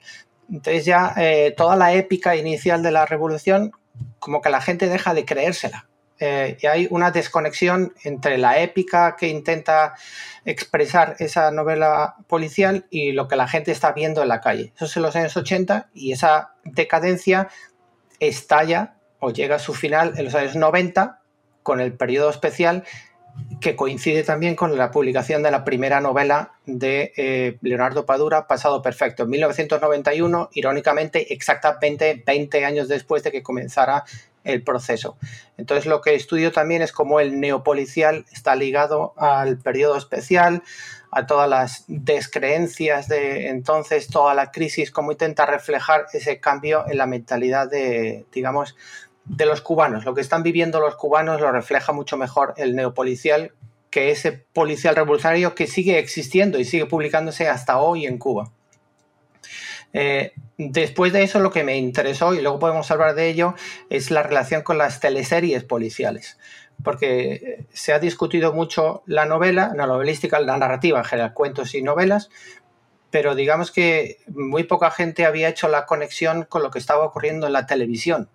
Entonces 0.49 0.85
ya 0.85 1.13
eh, 1.17 1.53
toda 1.55 1.75
la 1.75 1.93
épica 1.93 2.35
inicial 2.35 2.83
de 2.83 2.91
la 2.91 3.05
revolución, 3.05 3.71
como 4.19 4.41
que 4.41 4.49
la 4.49 4.61
gente 4.61 4.87
deja 4.87 5.13
de 5.13 5.25
creérsela. 5.25 5.87
Eh, 6.17 6.57
y 6.61 6.67
hay 6.67 6.87
una 6.91 7.11
desconexión 7.11 7.93
entre 8.03 8.37
la 8.37 8.59
épica 8.61 9.17
que 9.17 9.27
intenta 9.27 9.95
expresar 10.45 11.17
esa 11.19 11.51
novela 11.51 12.15
policial 12.27 12.85
y 12.89 13.11
lo 13.11 13.27
que 13.27 13.35
la 13.35 13.49
gente 13.49 13.71
está 13.71 13.91
viendo 13.91 14.21
en 14.21 14.29
la 14.29 14.39
calle. 14.39 14.71
Eso 14.75 14.85
es 14.85 14.95
en 14.95 15.03
los 15.03 15.15
años 15.15 15.35
80 15.35 15.89
y 15.93 16.13
esa 16.13 16.53
decadencia 16.63 17.49
estalla 18.19 18.95
o 19.19 19.31
llega 19.31 19.57
a 19.57 19.59
su 19.59 19.73
final 19.73 20.13
en 20.17 20.25
los 20.25 20.35
años 20.35 20.55
90 20.55 21.21
con 21.63 21.81
el 21.81 21.93
periodo 21.93 22.29
especial 22.29 22.85
que 23.59 23.75
coincide 23.75 24.23
también 24.23 24.55
con 24.55 24.77
la 24.77 24.91
publicación 24.91 25.43
de 25.43 25.51
la 25.51 25.63
primera 25.63 26.01
novela 26.01 26.53
de 26.65 27.13
eh, 27.17 27.57
Leonardo 27.61 28.05
Padura, 28.05 28.47
Pasado 28.47 28.81
Perfecto, 28.81 29.23
en 29.23 29.29
1991, 29.29 30.49
irónicamente, 30.53 31.33
exactamente 31.33 32.21
20 32.25 32.65
años 32.65 32.87
después 32.87 33.23
de 33.23 33.31
que 33.31 33.43
comenzara 33.43 34.03
el 34.43 34.63
proceso. 34.63 35.17
Entonces 35.57 35.87
lo 35.87 36.01
que 36.01 36.15
estudio 36.15 36.51
también 36.51 36.81
es 36.81 36.91
cómo 36.91 37.19
el 37.19 37.39
neopolicial 37.39 38.25
está 38.31 38.55
ligado 38.55 39.13
al 39.17 39.57
periodo 39.57 39.97
especial, 39.97 40.61
a 41.11 41.25
todas 41.25 41.49
las 41.49 41.85
descreencias 41.87 43.07
de 43.07 43.47
entonces, 43.47 44.07
toda 44.07 44.33
la 44.35 44.51
crisis, 44.51 44.91
cómo 44.91 45.11
intenta 45.11 45.45
reflejar 45.45 46.07
ese 46.13 46.39
cambio 46.39 46.83
en 46.87 46.97
la 46.97 47.07
mentalidad 47.07 47.69
de, 47.69 48.25
digamos, 48.31 48.75
de 49.25 49.45
los 49.45 49.61
cubanos. 49.61 50.05
Lo 50.05 50.13
que 50.13 50.21
están 50.21 50.43
viviendo 50.43 50.79
los 50.79 50.95
cubanos 50.95 51.41
lo 51.41 51.51
refleja 51.51 51.91
mucho 51.91 52.17
mejor 52.17 52.53
el 52.57 52.75
neopolicial 52.75 53.51
que 53.89 54.11
ese 54.11 54.33
policial 54.33 54.95
revolucionario 54.95 55.55
que 55.55 55.67
sigue 55.67 55.99
existiendo 55.99 56.59
y 56.59 56.65
sigue 56.65 56.85
publicándose 56.85 57.47
hasta 57.47 57.79
hoy 57.79 58.05
en 58.05 58.17
Cuba. 58.17 58.51
Eh, 59.93 60.33
después 60.57 61.13
de 61.13 61.23
eso, 61.23 61.39
lo 61.39 61.51
que 61.51 61.63
me 61.63 61.77
interesó, 61.77 62.33
y 62.33 62.41
luego 62.41 62.59
podemos 62.59 62.91
hablar 62.91 63.15
de 63.15 63.29
ello, 63.29 63.55
es 63.89 64.11
la 64.11 64.23
relación 64.23 64.63
con 64.63 64.77
las 64.77 64.99
teleseries 64.99 65.63
policiales. 65.63 66.37
Porque 66.83 67.65
se 67.71 67.93
ha 67.93 67.99
discutido 67.99 68.51
mucho 68.51 69.01
la 69.05 69.25
novela, 69.25 69.71
la 69.73 69.87
novelística, 69.87 70.41
la 70.41 70.57
narrativa 70.57 70.99
en 70.99 71.05
general, 71.05 71.33
cuentos 71.33 71.73
y 71.73 71.81
novelas, 71.81 72.29
pero 73.11 73.33
digamos 73.33 73.71
que 73.71 74.17
muy 74.27 74.65
poca 74.65 74.91
gente 74.91 75.25
había 75.25 75.47
hecho 75.47 75.69
la 75.69 75.85
conexión 75.85 76.43
con 76.43 76.63
lo 76.63 76.69
que 76.69 76.79
estaba 76.79 77.05
ocurriendo 77.05 77.47
en 77.47 77.53
la 77.53 77.65
televisión. 77.65 78.27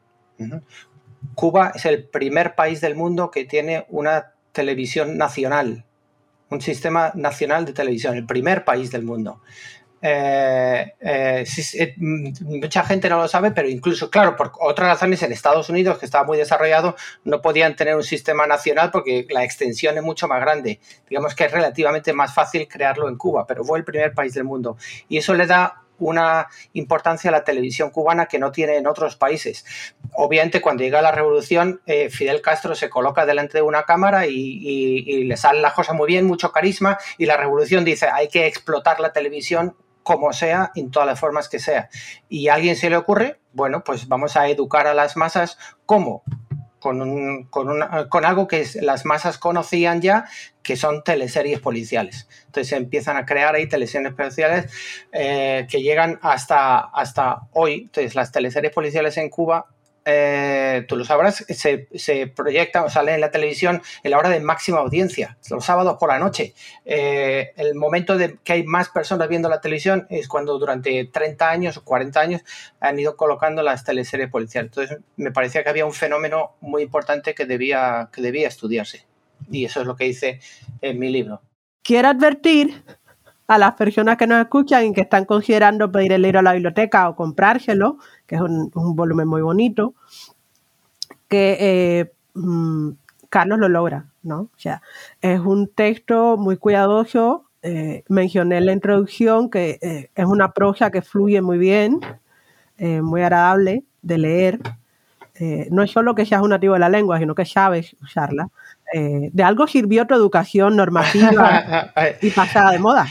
Cuba 1.35 1.73
es 1.75 1.85
el 1.85 2.04
primer 2.04 2.54
país 2.54 2.80
del 2.80 2.94
mundo 2.94 3.30
que 3.30 3.44
tiene 3.44 3.87
una 3.88 4.32
televisión 4.52 5.16
nacional, 5.18 5.85
un 6.49 6.61
sistema 6.61 7.12
nacional 7.14 7.64
de 7.64 7.73
televisión, 7.73 8.16
el 8.16 8.26
primer 8.26 8.64
país 8.64 8.90
del 8.90 9.02
mundo. 9.02 9.40
Eh, 10.02 10.94
eh, 10.99 11.44
eh, 11.75 11.94
mucha 11.99 12.85
gente 12.85 13.09
no 13.11 13.18
lo 13.18 13.28
sabe, 13.28 13.50
pero 13.50 13.68
incluso, 13.68 14.11
claro, 14.11 14.35
por 14.35 14.52
otras 14.61 14.88
razones 14.88 15.23
en 15.23 15.32
Estados 15.32 15.68
Unidos, 15.68 15.99
que 15.99 16.06
estaba 16.06 16.25
muy 16.25 16.38
desarrollado, 16.38 16.97
no 17.25 17.42
podían 17.42 17.76
tener 17.76 17.94
un 17.97 18.02
sistema 18.02 18.47
nacional 18.47 18.90
porque 18.90 19.26
la 19.28 19.44
extensión 19.44 19.97
es 19.99 20.02
mucho 20.02 20.26
más 20.26 20.40
grande. 20.40 20.80
Digamos 21.09 21.35
que 21.35 21.44
es 21.44 21.52
relativamente 21.52 22.12
más 22.12 22.35
fácil 22.35 22.66
crearlo 22.66 23.09
en 23.09 23.16
Cuba, 23.16 23.47
pero 23.47 23.64
fue 23.64 23.78
el 23.78 23.85
primer 23.85 24.14
país 24.14 24.32
del 24.35 24.44
mundo. 24.44 24.78
Y 25.09 25.18
eso 25.18 25.35
le 25.35 25.47
da 25.47 25.82
una 26.00 26.49
importancia 26.73 27.30
a 27.30 27.33
la 27.33 27.45
televisión 27.45 27.90
cubana 27.90 28.26
que 28.26 28.38
no 28.38 28.50
tiene 28.50 28.76
en 28.76 28.87
otros 28.87 29.16
países. 29.16 29.64
Obviamente, 30.14 30.61
cuando 30.61 30.83
llega 30.83 31.00
la 31.02 31.12
revolución, 31.12 31.80
Fidel 32.11 32.42
Castro 32.42 32.75
se 32.75 32.90
coloca 32.90 33.26
delante 33.26 33.59
de 33.59 33.62
una 33.62 33.85
cámara 33.85 34.26
y, 34.26 34.35
y, 34.35 35.25
le 35.25 35.37
sale 35.37 35.61
la 35.61 35.73
cosa 35.73 35.92
muy 35.92 36.07
bien, 36.07 36.26
mucho 36.26 36.52
carisma, 36.52 36.99
y 37.19 37.26
la 37.26 37.37
revolución 37.37 37.85
dice, 37.85 38.09
hay 38.12 38.28
que 38.28 38.47
explotar 38.47 39.00
la 39.00 39.12
televisión 39.12 39.76
como 40.02 40.33
sea, 40.33 40.73
en 40.75 40.90
todas 40.90 41.07
las 41.07 41.21
formas 41.21 41.49
que 41.49 41.59
sea. 41.59 41.88
Y 42.28 42.49
a 42.49 42.54
alguien 42.54 42.76
se 42.76 42.90
le 42.90 42.97
ocurre, 42.97 43.38
bueno, 43.52 43.85
pues 43.85 44.09
vamos 44.09 44.37
a 44.37 44.49
educar 44.49 44.87
a 44.87 44.95
las 44.95 45.16
masas, 45.16 45.59
¿cómo? 45.87 46.25
Con, 46.80 47.44
con, 47.50 48.25
algo 48.25 48.49
que 48.49 48.66
las 48.80 49.04
masas 49.04 49.37
conocían 49.37 50.00
ya, 50.00 50.25
que 50.62 50.76
son 50.76 51.04
teleseries 51.04 51.60
policiales. 51.60 52.26
Entonces 52.46 52.72
empiezan 52.72 53.18
a 53.18 53.26
crear 53.26 53.54
ahí 53.54 53.68
teleseries 53.68 54.14
policiales 54.14 54.72
eh, 55.12 55.66
que 55.70 55.82
llegan 55.82 56.18
hasta, 56.22 56.78
hasta 56.78 57.42
hoy. 57.52 57.82
Entonces 57.82 58.14
las 58.14 58.32
teleseries 58.32 58.72
policiales 58.72 59.16
en 59.18 59.28
Cuba 59.28 59.66
eh, 60.04 60.85
tú 60.88 60.97
lo 60.97 61.04
sabrás, 61.04 61.45
se, 61.49 62.26
proyecta 62.35 62.85
o 62.85 62.90
sale 62.90 63.14
en 63.14 63.21
la 63.21 63.30
televisión 63.30 63.83
en 64.02 64.11
la 64.11 64.19
hora 64.19 64.30
de 64.30 64.40
máxima 64.40 64.78
audiencia, 64.78 65.38
los 65.50 65.64
sábados 65.64 65.97
por 65.99 66.09
la 66.09 66.19
noche. 66.19 66.54
Eh, 66.85 67.52
el 67.57 67.75
momento 67.75 68.16
de 68.16 68.38
que 68.42 68.54
hay 68.54 68.62
más 68.64 68.88
personas 68.88 69.28
viendo 69.28 69.49
la 69.49 69.61
televisión 69.61 70.07
es 70.09 70.28
cuando 70.28 70.59
durante 70.59 71.04
30 71.04 71.50
años 71.50 71.76
o 71.76 71.85
40 71.85 72.21
años 72.21 72.42
han 72.80 72.99
ido 72.99 73.16
colocando 73.16 73.62
las 73.62 73.85
teleseries 73.85 74.30
policiales. 74.30 74.71
Entonces 74.71 74.99
me 75.16 75.33
parecía 75.33 75.62
que 75.62 75.71
había 75.71 75.87
un 75.87 75.92
fenómeno 75.92 76.57
muy 76.61 76.83
importante 76.83 77.35
que 77.35 77.45
debía, 77.45 78.09
que 78.12 78.23
debía 78.23 78.49
estudiarse. 78.49 79.07
Y 79.50 79.64
eso 79.64 79.80
es 79.80 79.87
lo 79.87 79.97
que 79.97 80.07
hice 80.07 80.40
en 80.80 80.99
mi 80.99 81.11
libro. 81.11 81.42
Quiero 81.83 82.09
advertir 82.09 82.85
a 83.50 83.59
las 83.59 83.75
personas 83.75 84.16
que 84.16 84.28
nos 84.28 84.40
escuchan 84.40 84.87
y 84.87 84.92
que 84.92 85.00
están 85.00 85.25
considerando 85.25 85.90
pedir 85.90 86.12
el 86.12 86.23
libro 86.23 86.38
a 86.38 86.42
la 86.42 86.52
biblioteca 86.52 87.09
o 87.09 87.16
comprárselo, 87.16 87.99
que 88.25 88.37
es 88.37 88.40
un, 88.40 88.71
volumen 88.95 89.26
muy 89.26 89.42
bonito, 89.42 89.95
que 91.26 91.57
eh, 91.59 92.12
mm, 92.35 92.90
Carlos 93.28 93.59
lo 93.59 93.69
logra, 93.69 94.07
¿no? 94.23 94.42
O 94.42 94.50
sea, 94.57 94.83
es 95.21 95.40
un 95.40 95.66
texto 95.66 96.37
muy 96.37 96.59
cuidadoso. 96.59 97.47
Eh, 97.62 98.04
mencioné 98.09 98.59
en 98.59 98.66
la 98.66 98.73
introducción 98.73 99.50
que 99.50 99.80
eh, 99.83 100.11
es 100.14 100.26
una 100.26 100.52
prosa 100.52 100.92
que 100.92 101.02
fluye 101.02 101.42
muy 101.42 101.59
bien, 101.59 101.99
muy 102.78 103.21
agradable 103.21 103.83
de 104.00 104.16
leer. 104.16 104.61
no 105.71 105.83
es 105.83 105.90
solo 105.90 106.14
que 106.14 106.25
seas 106.25 106.40
un 106.40 106.50
nativo 106.50 106.75
de 106.75 106.80
la 106.80 106.88
lengua, 106.88 107.19
sino 107.19 107.35
que 107.35 107.45
sabes 107.45 107.97
usarla. 108.00 108.49
Eh, 108.92 109.30
de 109.33 109.42
algo 109.45 109.69
sirvió 109.69 110.04
tu 110.07 110.14
educación 110.14 110.75
normativa 110.75 111.92
y 112.23 112.30
pasada 112.30 112.73
de 112.73 112.80
moda. 112.80 113.07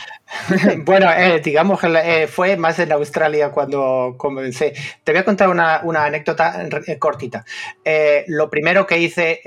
bueno, 0.86 1.12
eh, 1.12 1.42
digamos 1.44 1.80
que 1.80 1.88
eh, 1.88 2.28
fue 2.28 2.58
más 2.58 2.80
en 2.80 2.92
Australia 2.92 3.52
cuando 3.52 4.16
comencé. 4.18 4.74
Te 5.04 5.12
voy 5.12 5.20
a 5.20 5.26
contar 5.26 5.50
una, 5.50 5.82
anécdota 6.04 6.68
cortita. 7.00 7.46
lo 8.28 8.50
primero 8.50 8.86
que 8.86 9.00
hice 9.00 9.42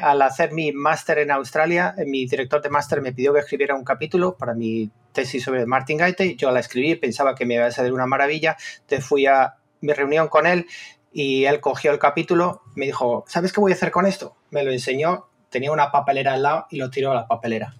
al 0.00 0.22
hacer 0.22 0.52
mi 0.52 0.72
máster 0.72 1.18
en 1.18 1.30
Australia, 1.30 1.94
mi 2.06 2.26
director 2.26 2.62
de 2.62 2.70
máster 2.70 3.00
me 3.02 3.12
pidió 3.12 3.32
que 3.32 3.40
escribiera 3.40 3.74
un 3.74 3.84
capítulo 3.84 4.36
para 4.36 4.54
mi 4.54 4.90
tesis 5.12 5.42
sobre 5.42 5.66
Martin 5.66 5.98
Gaite. 5.98 6.36
Yo 6.36 6.50
la 6.50 6.60
escribí, 6.60 6.94
pensaba 6.96 7.34
que 7.34 7.46
me 7.46 7.54
iba 7.54 7.66
a 7.66 7.70
salir 7.70 7.92
una 7.92 8.06
maravilla. 8.06 8.56
Te 8.86 9.00
fui 9.00 9.26
a 9.26 9.54
mi 9.80 9.92
reunión 9.92 10.28
con 10.28 10.46
él 10.46 10.66
y 11.12 11.44
él 11.44 11.60
cogió 11.60 11.92
el 11.92 11.98
capítulo, 11.98 12.62
me 12.74 12.86
dijo, 12.86 13.24
¿sabes 13.26 13.52
qué 13.52 13.60
voy 13.60 13.72
a 13.72 13.74
hacer 13.74 13.90
con 13.90 14.06
esto? 14.06 14.36
Me 14.50 14.62
lo 14.62 14.72
enseñó 14.72 15.28
tenía 15.52 15.70
una 15.70 15.92
papelera 15.92 16.32
al 16.32 16.42
lado 16.42 16.66
y 16.70 16.78
lo 16.78 16.90
tiró 16.90 17.12
a 17.12 17.14
la 17.14 17.28
papelera. 17.28 17.76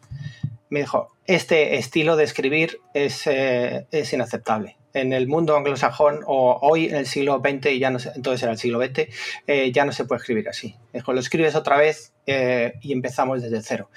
Me 0.69 0.81
dijo, 0.81 1.12
este 1.27 1.77
estilo 1.77 2.17
de 2.17 2.25
escribir 2.25 2.81
es, 2.95 3.27
eh, 3.27 3.87
es 3.91 4.13
inaceptable. 4.13 4.77
En 4.95 5.13
el 5.13 5.27
mundo 5.27 5.57
anglosajón 5.57 6.21
o 6.27 6.59
hoy 6.61 6.87
en 6.87 6.97
el 6.97 7.07
siglo 7.07 7.41
XX, 7.43 7.79
ya 7.79 7.91
no 7.91 7.99
entonces 8.15 8.43
era 8.43 8.53
el 8.53 8.59
siglo 8.59 8.83
XX, 8.83 9.09
eh, 9.47 9.73
ya 9.73 9.85
no 9.85 9.93
se 9.93 10.05
puede 10.05 10.21
escribir 10.21 10.49
así. 10.49 10.77
Lo 10.93 11.19
escribes 11.19 11.55
otra 11.55 11.79
vez 11.79 12.13
eh, 12.27 12.75
y 12.83 12.93
empezamos 12.93 13.43
desde 13.43 13.63
cero. 13.63 13.89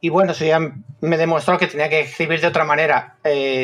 Y 0.00 0.10
bueno, 0.10 0.32
eso 0.32 0.44
ya 0.44 0.60
me 1.00 1.16
demostró 1.16 1.58
que 1.58 1.66
tenía 1.66 1.88
que 1.88 2.00
escribir 2.00 2.40
de 2.40 2.46
otra 2.46 2.64
manera, 2.64 3.18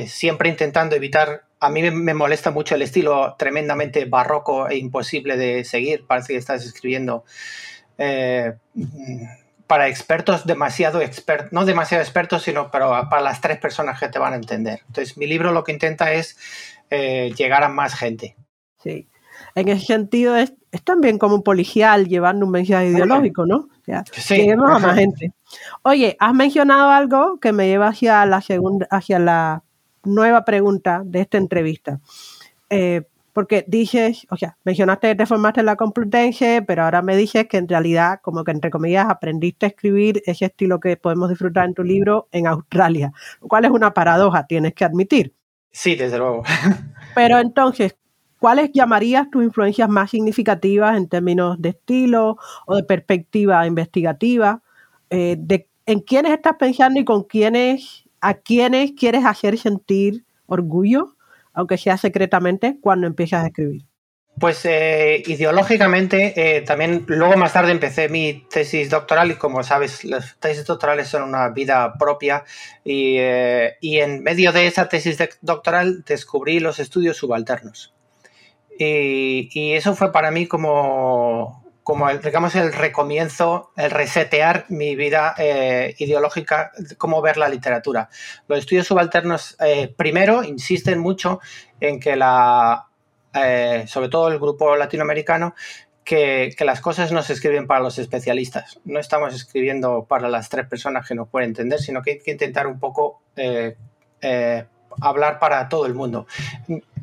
siempre 0.06 0.48
intentando 0.48 0.96
evitar 0.96 1.44
a 1.60 1.68
mí 1.68 1.88
me 1.92 2.14
molesta 2.14 2.50
mucho 2.50 2.74
el 2.74 2.82
estilo 2.82 3.36
tremendamente 3.38 4.06
barroco 4.06 4.68
e 4.68 4.76
imposible 4.76 5.36
de 5.36 5.62
seguir. 5.64 6.04
Parece 6.08 6.32
que 6.32 6.38
estás 6.38 6.64
escribiendo 6.64 7.24
para 9.72 9.88
expertos 9.88 10.44
demasiado 10.44 11.00
expertos, 11.00 11.50
no 11.50 11.64
demasiado 11.64 12.04
expertos, 12.04 12.42
sino 12.42 12.70
para, 12.70 13.08
para 13.08 13.22
las 13.22 13.40
tres 13.40 13.56
personas 13.56 13.98
que 13.98 14.06
te 14.10 14.18
van 14.18 14.34
a 14.34 14.36
entender. 14.36 14.80
Entonces, 14.86 15.16
mi 15.16 15.26
libro 15.26 15.50
lo 15.50 15.64
que 15.64 15.72
intenta 15.72 16.12
es 16.12 16.36
eh, 16.90 17.32
llegar 17.38 17.64
a 17.64 17.70
más 17.70 17.94
gente. 17.94 18.36
Sí. 18.82 19.08
En 19.54 19.68
ese 19.70 19.86
sentido, 19.86 20.36
es, 20.36 20.52
también 20.84 21.16
como 21.16 21.36
un 21.36 21.42
policial 21.42 22.06
llevando 22.06 22.44
un 22.44 22.52
mensaje 22.52 22.88
ideológico, 22.88 23.46
¿no? 23.46 23.70
sí. 24.12 24.50
a 24.50 24.56
más 24.56 24.94
gente. 24.94 25.32
Oye, 25.84 26.18
has 26.20 26.34
mencionado 26.34 26.90
algo 26.90 27.40
que 27.40 27.54
me 27.54 27.66
lleva 27.66 27.88
hacia 27.88 28.26
la 28.26 28.42
segunda, 28.42 28.86
hacia 28.90 29.18
la 29.20 29.62
nueva 30.04 30.44
pregunta 30.44 31.00
de 31.02 31.22
esta 31.22 31.38
entrevista. 31.38 31.98
Eh, 32.68 33.04
porque 33.32 33.64
dices, 33.66 34.26
o 34.30 34.36
sea, 34.36 34.56
mencionaste 34.64 35.08
que 35.08 35.14
te 35.14 35.26
formaste 35.26 35.60
en 35.60 35.66
la 35.66 35.76
Complutense, 35.76 36.62
pero 36.66 36.84
ahora 36.84 37.02
me 37.02 37.16
dices 37.16 37.48
que 37.48 37.56
en 37.56 37.68
realidad, 37.68 38.20
como 38.22 38.44
que 38.44 38.50
entre 38.50 38.70
comillas, 38.70 39.08
aprendiste 39.08 39.66
a 39.66 39.68
escribir 39.70 40.22
ese 40.26 40.46
estilo 40.46 40.80
que 40.80 40.96
podemos 40.96 41.30
disfrutar 41.30 41.64
en 41.64 41.74
tu 41.74 41.82
libro 41.82 42.28
en 42.32 42.46
Australia, 42.46 43.12
lo 43.40 43.48
cual 43.48 43.64
es 43.64 43.70
una 43.70 43.94
paradoja, 43.94 44.46
tienes 44.46 44.74
que 44.74 44.84
admitir. 44.84 45.34
Sí, 45.70 45.96
desde 45.96 46.18
luego. 46.18 46.42
Pero 47.14 47.38
entonces, 47.38 47.96
¿cuáles 48.38 48.70
llamarías 48.72 49.30
tus 49.30 49.42
influencias 49.42 49.88
más 49.88 50.10
significativas 50.10 50.96
en 50.96 51.08
términos 51.08 51.60
de 51.60 51.70
estilo 51.70 52.36
o 52.66 52.76
de 52.76 52.84
perspectiva 52.84 53.66
investigativa? 53.66 54.62
Eh, 55.08 55.36
de, 55.38 55.68
¿En 55.86 56.00
quiénes 56.00 56.32
estás 56.32 56.56
pensando 56.58 57.00
y 57.00 57.04
con 57.04 57.24
quiénes, 57.24 58.04
a 58.20 58.34
quiénes 58.34 58.92
quieres 58.92 59.24
hacer 59.24 59.56
sentir 59.56 60.24
orgullo 60.46 61.16
aunque 61.52 61.78
sea 61.78 61.96
secretamente, 61.96 62.78
cuando 62.80 63.06
empiezas 63.06 63.44
a 63.44 63.46
escribir? 63.48 63.84
Pues 64.38 64.64
eh, 64.64 65.22
ideológicamente, 65.26 66.32
eh, 66.56 66.62
también 66.62 67.04
luego 67.06 67.36
más 67.36 67.52
tarde 67.52 67.70
empecé 67.70 68.08
mi 68.08 68.46
tesis 68.50 68.88
doctoral 68.88 69.30
y 69.30 69.34
como 69.34 69.62
sabes, 69.62 70.04
las 70.04 70.36
tesis 70.40 70.64
doctorales 70.64 71.08
son 71.08 71.24
una 71.24 71.50
vida 71.50 71.94
propia 71.98 72.44
y, 72.82 73.16
eh, 73.18 73.76
y 73.80 73.98
en 73.98 74.22
medio 74.22 74.52
de 74.52 74.66
esa 74.66 74.88
tesis 74.88 75.18
doctoral 75.42 76.02
descubrí 76.04 76.60
los 76.60 76.78
estudios 76.78 77.18
subalternos. 77.18 77.94
Y, 78.78 79.50
y, 79.52 79.74
eso 79.74 79.94
fue 79.94 80.10
para 80.12 80.30
mí 80.30 80.46
como, 80.46 81.61
como 81.82 82.08
el, 82.08 82.20
digamos, 82.20 82.54
el 82.54 82.72
recomienzo, 82.72 83.72
el 83.76 83.90
resetear 83.90 84.66
mi 84.68 84.94
vida 84.96 85.34
ideológica, 85.98 86.72
cómo 86.98 87.20
ver 87.22 87.36
la 87.36 87.48
literatura. 87.48 88.08
Los 88.48 88.60
estudios 88.60 88.86
subalternos, 88.86 89.56
primero, 89.96 90.44
insisten 90.44 90.98
mucho 90.98 91.40
en 91.80 91.98
que 91.98 92.16
la 92.16 92.86
eh, 93.34 93.84
sobre 93.86 94.10
todo 94.10 94.28
el 94.28 94.38
grupo 94.38 94.76
latinoamericano, 94.76 95.54
que, 96.04 96.54
las 96.60 96.80
cosas 96.80 97.12
no 97.12 97.22
se 97.22 97.32
escriben 97.32 97.66
para 97.66 97.80
los 97.80 97.98
especialistas. 97.98 98.80
No 98.84 99.00
estamos 99.00 99.34
escribiendo 99.34 100.04
para 100.04 100.28
las 100.28 100.48
tres 100.48 100.66
personas 100.66 101.06
que 101.06 101.14
no 101.14 101.26
pueden 101.26 101.50
entender, 101.50 101.80
sino 101.80 102.02
que 102.02 102.12
hay 102.12 102.18
que 102.18 102.32
intentar 102.32 102.66
un 102.66 102.78
poco 102.78 103.22
eh, 103.36 103.76
eh, 104.20 104.64
hablar 105.00 105.38
para 105.38 105.68
todo 105.68 105.86
el 105.86 105.94
mundo. 105.94 106.26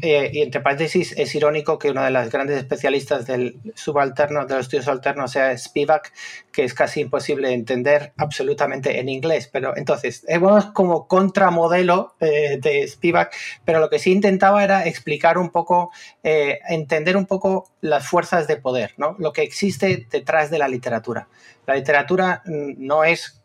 Eh, 0.01 0.29
y 0.33 0.41
entre 0.41 0.61
paréntesis, 0.61 1.13
es 1.17 1.35
irónico 1.35 1.77
que 1.77 1.91
una 1.91 2.05
de 2.05 2.11
las 2.11 2.29
grandes 2.31 2.57
especialistas 2.57 3.25
del 3.25 3.59
subalterno, 3.75 4.45
de 4.45 4.55
los 4.55 4.65
estudios 4.65 4.87
alternos, 4.87 5.31
sea 5.31 5.57
Spivak, 5.57 6.13
que 6.51 6.63
es 6.63 6.73
casi 6.73 7.01
imposible 7.01 7.49
de 7.49 7.53
entender 7.55 8.13
absolutamente 8.17 8.99
en 8.99 9.09
inglés. 9.09 9.49
Pero 9.51 9.75
entonces, 9.75 10.23
hemos 10.27 10.67
como 10.67 11.07
contramodelo 11.07 12.15
eh, 12.21 12.59
de 12.61 12.87
Spivak, 12.87 13.35
pero 13.65 13.79
lo 13.79 13.89
que 13.89 13.99
sí 13.99 14.11
intentaba 14.11 14.63
era 14.63 14.85
explicar 14.85 15.37
un 15.37 15.49
poco, 15.49 15.91
eh, 16.23 16.59
entender 16.69 17.17
un 17.17 17.25
poco 17.25 17.69
las 17.81 18.07
fuerzas 18.07 18.47
de 18.47 18.55
poder, 18.55 18.93
¿no? 18.97 19.15
lo 19.19 19.33
que 19.33 19.41
existe 19.41 20.07
detrás 20.09 20.49
de 20.49 20.59
la 20.59 20.67
literatura. 20.67 21.27
La 21.67 21.75
literatura 21.75 22.41
mm, 22.45 22.73
no 22.77 23.03
es 23.03 23.38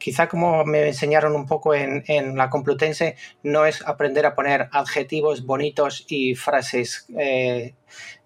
quizá 0.00 0.28
como 0.28 0.64
me 0.64 0.88
enseñaron 0.88 1.36
un 1.36 1.46
poco 1.46 1.74
en, 1.74 2.36
la 2.36 2.50
Complutense, 2.50 3.16
no 3.44 3.66
es 3.66 3.86
aprender 3.86 4.26
a 4.26 4.34
poner 4.34 4.68
adjetivos 4.72 5.44
bonitos 5.44 6.06
y 6.08 6.34
frases, 6.34 7.06
eh, 7.16 7.74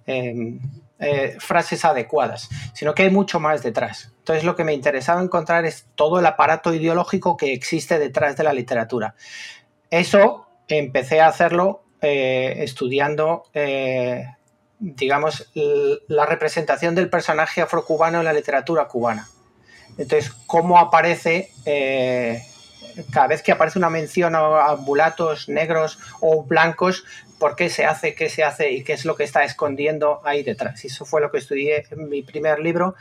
em, 0.07 0.61
eh, 1.01 1.37
frases 1.41 1.85
adecuadas, 1.85 2.49
sino 2.73 2.95
que 2.95 3.03
hay 3.03 3.11
mucho 3.11 3.41
más 3.41 3.63
detrás. 3.63 4.13
Entonces 4.19 4.45
lo 4.45 4.55
que 4.55 4.65
me 4.65 4.73
interesaba 4.73 5.21
encontrar 5.21 5.67
es 5.67 5.87
todo 5.97 6.21
el 6.21 6.27
aparato 6.27 6.73
ideológico 6.73 7.37
que 7.37 7.53
existe 7.53 7.99
detrás 7.99 8.37
de 8.37 8.45
la 8.45 8.53
literatura. 8.53 9.17
Eso 9.91 10.47
empecé 10.69 11.21
a 11.21 11.27
hacerlo 11.27 11.83
eh, 12.01 12.55
estudiando 12.59 13.45
digamos, 14.79 15.51
la 16.09 16.27
representación 16.27 16.95
del 16.95 17.09
personaje 17.09 17.63
afrocubano 17.63 18.19
en 18.19 18.25
la 18.25 18.33
literatura 18.33 18.87
cubana. 18.87 19.29
Entonces, 19.99 20.33
¿cómo 20.47 20.79
aparece 20.79 21.51
eh, 21.65 22.43
cada 23.13 23.29
vez 23.29 23.43
que 23.43 23.53
aparece 23.53 23.79
una 23.79 23.91
mención 23.91 24.35
a, 24.35 24.77
mulatos 24.77 25.49
negros 25.49 25.99
o 26.21 26.45
blancos? 26.45 27.05
¿Por 27.39 27.57
qué 27.57 27.69
se 27.69 27.85
hace, 27.85 28.15
qué 28.15 28.31
se 28.31 28.45
hace 28.45 28.71
y 28.71 28.85
qué 28.85 28.93
es 28.93 29.05
lo 29.05 29.17
que 29.17 29.25
está 29.25 29.45
escondiendo 29.45 30.21
ahí 30.25 30.43
detrás? 30.43 30.85
Eso 30.85 31.05
fue 31.05 31.21
lo 31.21 31.31
que 31.31 31.39
estudié 31.39 31.85
en 31.91 32.09
mi 32.09 32.23
primer 32.23 32.61
libro. 32.61 32.95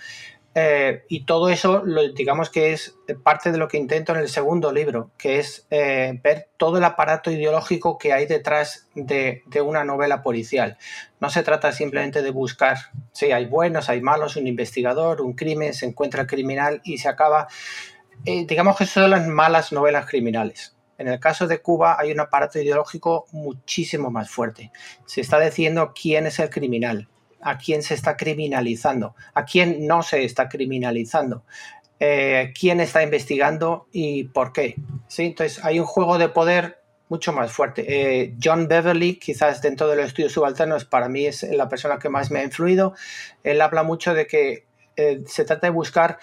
Eh, 0.56 1.04
y 1.10 1.26
todo 1.26 1.50
eso, 1.50 1.84
lo, 1.84 2.10
digamos 2.14 2.50
que 2.50 2.74
es 2.74 2.96
parte 3.24 3.52
de 3.52 3.58
lo 3.58 3.68
que 3.68 3.78
intento 3.78 4.14
en 4.14 4.20
el 4.20 4.30
segundo 4.30 4.72
libro, 4.72 5.10
que 5.18 5.40
es 5.40 5.66
eh, 5.72 6.20
ver 6.24 6.50
todo 6.58 6.78
el 6.78 6.84
aparato 6.84 7.32
ideológico 7.32 7.98
que 7.98 8.14
hay 8.14 8.28
detrás 8.28 8.88
de, 8.94 9.44
una 9.66 9.84
novela 9.84 10.22
policial. 10.22 10.78
No 11.20 11.30
se 11.30 11.42
trata 11.42 11.72
simplemente 11.72 12.22
de 12.22 12.30
buscar, 12.30 12.78
sí, 13.14 13.32
hay 13.32 13.46
buenos, 13.46 13.90
hay 13.90 14.02
malos, 14.02 14.36
un 14.36 14.46
investigador, 14.46 15.22
un 15.22 15.34
crimen, 15.34 15.74
se 15.74 15.88
encuentra 15.88 16.22
el 16.22 16.28
criminal 16.28 16.82
y 16.84 17.00
se 17.00 17.10
acaba. 17.10 17.48
Eh, 18.26 18.46
digamos 18.46 18.78
que 18.78 18.86
son 18.86 19.10
las 19.10 19.28
malas 19.28 19.72
novelas 19.72 20.06
criminales. 20.06 20.76
En 21.00 21.08
el 21.08 21.20
caso 21.20 21.48
de 21.48 21.60
Cuba 21.60 21.98
hay 22.00 22.12
un 22.12 22.20
aparato 22.20 22.60
ideológico 22.60 23.26
muchísimo 23.32 24.12
más 24.12 24.30
fuerte. 24.30 24.72
Se 25.08 25.22
está 25.22 25.40
diciendo 25.40 25.94
quién 26.00 26.28
es 26.28 26.38
el 26.38 26.52
criminal, 26.52 27.10
a 27.44 27.58
quién 27.58 27.84
se 27.84 27.94
está 27.94 28.18
criminalizando, 28.18 29.16
a 29.34 29.46
quién 29.46 29.86
no 29.88 30.04
se 30.04 30.24
está 30.24 30.50
criminalizando, 30.50 31.44
eh, 32.00 32.54
quién 32.58 32.80
está 32.80 33.04
investigando 33.04 33.88
y 33.92 34.26
por 34.26 34.54
qué. 34.54 34.76
¿sí? 35.08 35.26
Entonces 35.26 35.64
hay 35.64 35.80
un 35.80 35.86
juego 35.86 36.18
de 36.18 36.30
poder 36.30 36.80
mucho 37.10 37.32
más 37.34 37.52
fuerte. 37.52 37.86
Eh, 37.88 38.36
John 38.44 38.68
Beverly, 38.68 39.20
quizás 39.20 39.62
dentro 39.62 39.88
de 39.88 39.98
los 39.98 40.08
estudios 40.08 40.32
subalternos, 40.32 40.86
para 40.86 41.10
mí 41.10 41.26
es 41.26 41.44
la 41.44 41.70
persona 41.70 42.00
que 42.00 42.10
más 42.10 42.32
me 42.32 42.40
ha 42.40 42.44
influido. 42.44 42.94
Él 43.44 43.62
habla 43.62 43.84
mucho 43.84 44.14
de 44.14 44.26
que 44.26 44.66
eh, 44.96 45.22
se 45.28 45.46
trata 45.46 45.68
de 45.68 45.72
buscar 45.72 46.20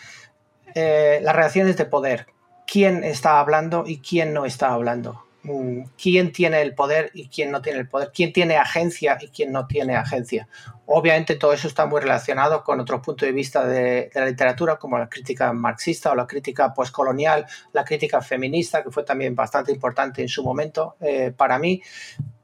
las 0.72 1.34
relaciones 1.34 1.76
de 1.76 1.84
poder. 1.84 2.26
¿Quién 2.64 3.02
está 3.02 3.40
hablando 3.40 3.82
y 3.86 3.98
quién 3.98 4.32
no 4.32 4.46
está 4.46 4.72
hablando? 4.72 5.24
Mm, 5.42 5.84
quién 6.00 6.32
tiene 6.32 6.60
el 6.60 6.74
poder 6.74 7.10
y 7.14 7.28
quién 7.28 7.50
no 7.50 7.62
tiene 7.62 7.78
el 7.78 7.88
poder, 7.88 8.10
quién 8.14 8.30
tiene 8.30 8.56
agencia 8.56 9.16
y 9.20 9.28
quién 9.28 9.52
no 9.52 9.66
tiene 9.66 9.96
agencia. 9.96 10.46
Obviamente 10.84 11.36
todo 11.36 11.54
eso 11.54 11.66
está 11.66 11.86
muy 11.86 12.00
relacionado 12.00 12.62
con 12.62 12.78
otros 12.78 13.00
puntos 13.00 13.26
de 13.26 13.32
vista 13.32 13.64
de, 13.64 14.10
la 14.14 14.26
literatura, 14.26 14.76
como 14.76 14.98
la 14.98 15.08
crítica 15.08 15.50
marxista 15.54 16.12
o 16.12 16.14
la 16.14 16.26
crítica 16.26 16.74
postcolonial, 16.74 17.46
la 17.72 17.84
crítica 17.84 18.20
feminista, 18.20 18.82
que 18.82 18.90
fue 18.90 19.02
también 19.02 19.34
bastante 19.34 19.72
importante 19.72 20.20
en 20.20 20.28
su 20.28 20.44
momento 20.44 20.96
eh, 21.00 21.32
para 21.34 21.58
mí, 21.58 21.80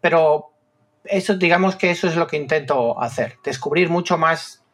pero 0.00 0.52
eso 1.04 1.34
digamos 1.34 1.76
que 1.76 1.90
eso 1.90 2.08
es 2.08 2.16
lo 2.16 2.26
que 2.26 2.38
intento 2.38 2.98
hacer, 3.00 3.36
descubrir 3.44 3.90
mucho 3.90 4.16
más, 4.16 4.64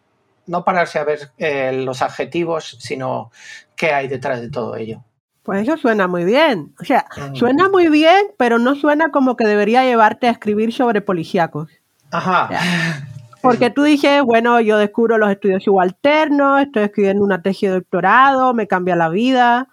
no 0.47 0.65
pararse 0.65 1.01
a 1.01 1.05
ver 1.05 1.33
eh, 1.39 1.73
los 1.73 2.03
adjetivos, 2.03 2.77
sino 2.79 3.33
qué 3.75 3.93
hay 3.93 4.07
detrás 4.07 4.41
de 4.41 4.51
todo 4.51 4.77
ello. 4.77 5.03
Pues 5.43 5.63
eso 5.63 5.77
suena 5.77 6.07
muy 6.07 6.25
bien. 6.25 6.73
O 6.81 6.85
sea, 6.85 7.07
mm. 7.17 7.35
suena 7.35 7.69
muy 7.69 7.89
bien, 7.89 8.27
pero 8.37 8.59
no 8.59 8.75
suena 8.77 9.11
como 9.11 9.37
que 9.37 9.47
debería 9.47 9.85
llevarte 9.85 10.29
a 10.29 10.31
escribir 10.31 10.73
sobre 10.73 11.01
policíacos. 11.01 11.71
Ajá. 12.11 12.49
porque 13.43 13.71
tú 13.71 13.83
dices, 13.83 14.23
bueno, 14.23 14.61
yo 14.61 14.79
descubro 14.79 15.19
los 15.19 15.31
estudios 15.31 15.65
subalternos, 15.65 16.63
estoy 16.63 16.85
escribiendo 16.85 17.25
una 17.25 17.43
tesis 17.43 17.69
de 17.69 17.77
doctorado, 17.77 18.55
me 18.55 18.69
cambia 18.69 18.97
la 18.97 19.09
vida. 19.09 19.69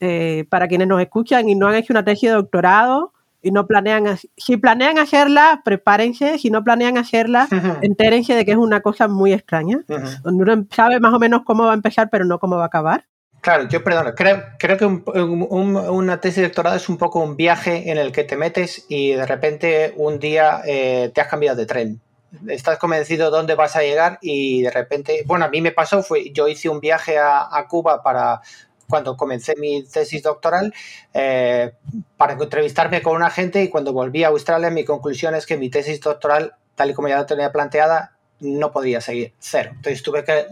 Eh, 0.00 0.44
para 0.50 0.68
quienes 0.68 0.86
nos 0.86 1.00
escuchan 1.00 1.48
y 1.48 1.54
no 1.54 1.68
han 1.68 1.76
hecho 1.76 1.92
una 1.92 2.04
tesis 2.04 2.28
de 2.28 2.34
doctorado 2.34 3.14
y 3.40 3.52
no 3.52 3.66
planean, 3.66 4.18
si 4.36 4.56
planean 4.58 4.98
hacerla, 4.98 5.62
prepárense, 5.64 6.38
si 6.38 6.50
no 6.50 6.62
planean 6.62 6.98
hacerla, 6.98 7.48
entérense 7.80 8.34
de 8.34 8.44
que 8.44 8.50
es 8.50 8.56
una 8.56 8.80
cosa 8.80 9.08
muy 9.08 9.32
extraña, 9.32 9.82
donde 10.22 10.42
uno 10.42 10.66
sabe 10.70 11.00
más 11.00 11.14
o 11.14 11.18
menos 11.18 11.42
cómo 11.44 11.64
va 11.64 11.70
a 11.70 11.74
empezar, 11.74 12.10
pero 12.10 12.24
no 12.24 12.38
cómo 12.38 12.56
va 12.56 12.64
a 12.64 12.66
acabar. 12.66 13.04
Claro, 13.44 13.68
yo 13.68 13.84
perdón, 13.84 14.14
creo, 14.16 14.42
creo 14.58 14.78
que 14.78 14.86
una 14.86 16.18
tesis 16.18 16.36
de 16.36 16.44
doctorado 16.44 16.76
es 16.76 16.88
un 16.88 16.96
poco 16.96 17.20
un 17.20 17.36
viaje 17.36 17.90
en 17.90 17.98
el 17.98 18.10
que 18.10 18.24
te 18.24 18.38
metes 18.38 18.86
y 18.88 19.12
de 19.12 19.26
repente 19.26 19.92
un 19.98 20.18
día 20.18 20.62
eh, 20.64 21.10
te 21.14 21.20
has 21.20 21.28
cambiado 21.28 21.54
de 21.54 21.66
tren. 21.66 22.00
Estás 22.48 22.78
convencido 22.78 23.26
de 23.26 23.36
dónde 23.36 23.54
vas 23.54 23.76
a 23.76 23.82
llegar 23.82 24.18
y 24.22 24.62
de 24.62 24.70
repente, 24.70 25.24
bueno, 25.26 25.44
a 25.44 25.48
mí 25.48 25.60
me 25.60 25.72
pasó, 25.72 26.02
fue, 26.02 26.32
yo 26.32 26.48
hice 26.48 26.70
un 26.70 26.80
viaje 26.80 27.18
a, 27.18 27.66
Cuba 27.68 28.02
para 28.02 28.40
cuando 28.88 29.14
comencé 29.14 29.54
mi 29.56 29.84
tesis 29.84 30.22
doctoral 30.22 30.72
eh, 31.12 31.74
para 32.16 32.32
entrevistarme 32.32 33.02
con 33.02 33.14
una 33.14 33.28
gente 33.28 33.62
y 33.62 33.68
cuando 33.68 33.92
volví 33.92 34.24
a 34.24 34.28
Australia 34.28 34.70
mi 34.70 34.86
conclusión 34.86 35.34
es 35.34 35.44
que 35.44 35.58
mi 35.58 35.68
tesis 35.68 36.00
doctoral, 36.00 36.54
tal 36.76 36.90
y 36.90 36.94
como 36.94 37.08
ya 37.08 37.16
la 37.18 37.26
tenía 37.26 37.52
planteada, 37.52 38.13
no 38.40 38.72
podía 38.72 39.00
seguir, 39.00 39.32
cero. 39.38 39.70
Entonces 39.74 40.02
tuve 40.02 40.24
que... 40.24 40.46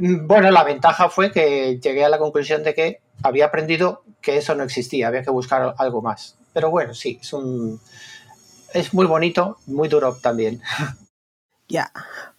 Bueno, 0.00 0.50
la 0.50 0.64
ventaja 0.64 1.08
fue 1.08 1.32
que 1.32 1.78
llegué 1.78 2.04
a 2.04 2.08
la 2.08 2.18
conclusión 2.18 2.62
de 2.62 2.74
que 2.74 3.00
había 3.22 3.46
aprendido 3.46 4.02
que 4.20 4.36
eso 4.36 4.54
no 4.54 4.64
existía, 4.64 5.08
había 5.08 5.22
que 5.22 5.30
buscar 5.30 5.74
algo 5.78 6.02
más. 6.02 6.36
Pero 6.52 6.70
bueno, 6.70 6.94
sí, 6.94 7.18
es 7.20 7.32
un... 7.32 7.80
Es 8.74 8.92
muy 8.92 9.06
bonito, 9.06 9.58
muy 9.66 9.88
duro 9.88 10.16
también. 10.16 10.60
Ya, 11.70 11.92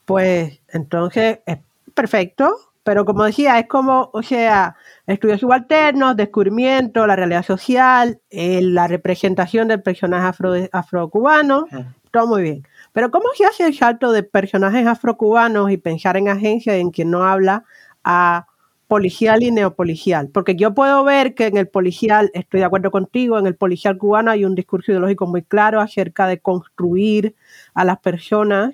pues 0.06 0.60
entonces 0.70 1.38
es 1.46 1.60
perfecto, 1.94 2.72
pero 2.82 3.06
como 3.06 3.26
decía, 3.26 3.60
es 3.60 3.68
como, 3.68 4.10
o 4.12 4.24
sea, 4.24 4.76
estudios 5.06 5.42
subalternos, 5.42 6.18
descubrimiento, 6.18 7.06
la 7.06 7.16
realidad 7.16 7.46
social, 7.46 8.20
eh, 8.32 8.60
la 8.64 8.88
representación 8.88 9.68
del 9.68 9.84
personaje 9.84 10.26
afro, 10.26 10.54
afrocubano, 10.72 11.68
todo 12.10 12.26
muy 12.26 12.42
bien. 12.42 12.68
Pero 12.94 13.12
¿cómo 13.12 13.26
se 13.36 13.46
hace 13.46 13.66
el 13.66 13.76
salto 13.76 14.12
de 14.12 14.24
personajes 14.24 14.86
afrocubanos 14.88 15.72
y 15.72 15.78
pensar 15.78 16.18
en 16.18 16.30
agencia 16.30 16.76
en 16.76 16.92
quien 16.92 17.12
no 17.12 17.24
habla 17.24 17.64
a 18.04 18.48
policial 18.88 19.44
y 19.44 19.52
neopolicial? 19.52 20.30
Porque 20.30 20.56
yo 20.56 20.74
puedo 20.74 21.04
ver 21.04 21.36
que 21.36 21.48
en 21.48 21.58
el 21.58 21.68
policial, 21.68 22.32
estoy 22.34 22.62
de 22.62 22.66
acuerdo 22.66 22.92
contigo, 22.92 23.38
en 23.38 23.46
el 23.46 23.56
policial 23.56 23.98
cubano 23.98 24.32
hay 24.32 24.46
un 24.46 24.56
discurso 24.56 24.92
ideológico 24.92 25.28
muy 25.28 25.44
claro 25.44 25.80
acerca 25.80 26.28
de 26.28 26.40
construir 26.40 27.36
a 27.74 27.86
las 27.86 28.00
personas, 28.00 28.74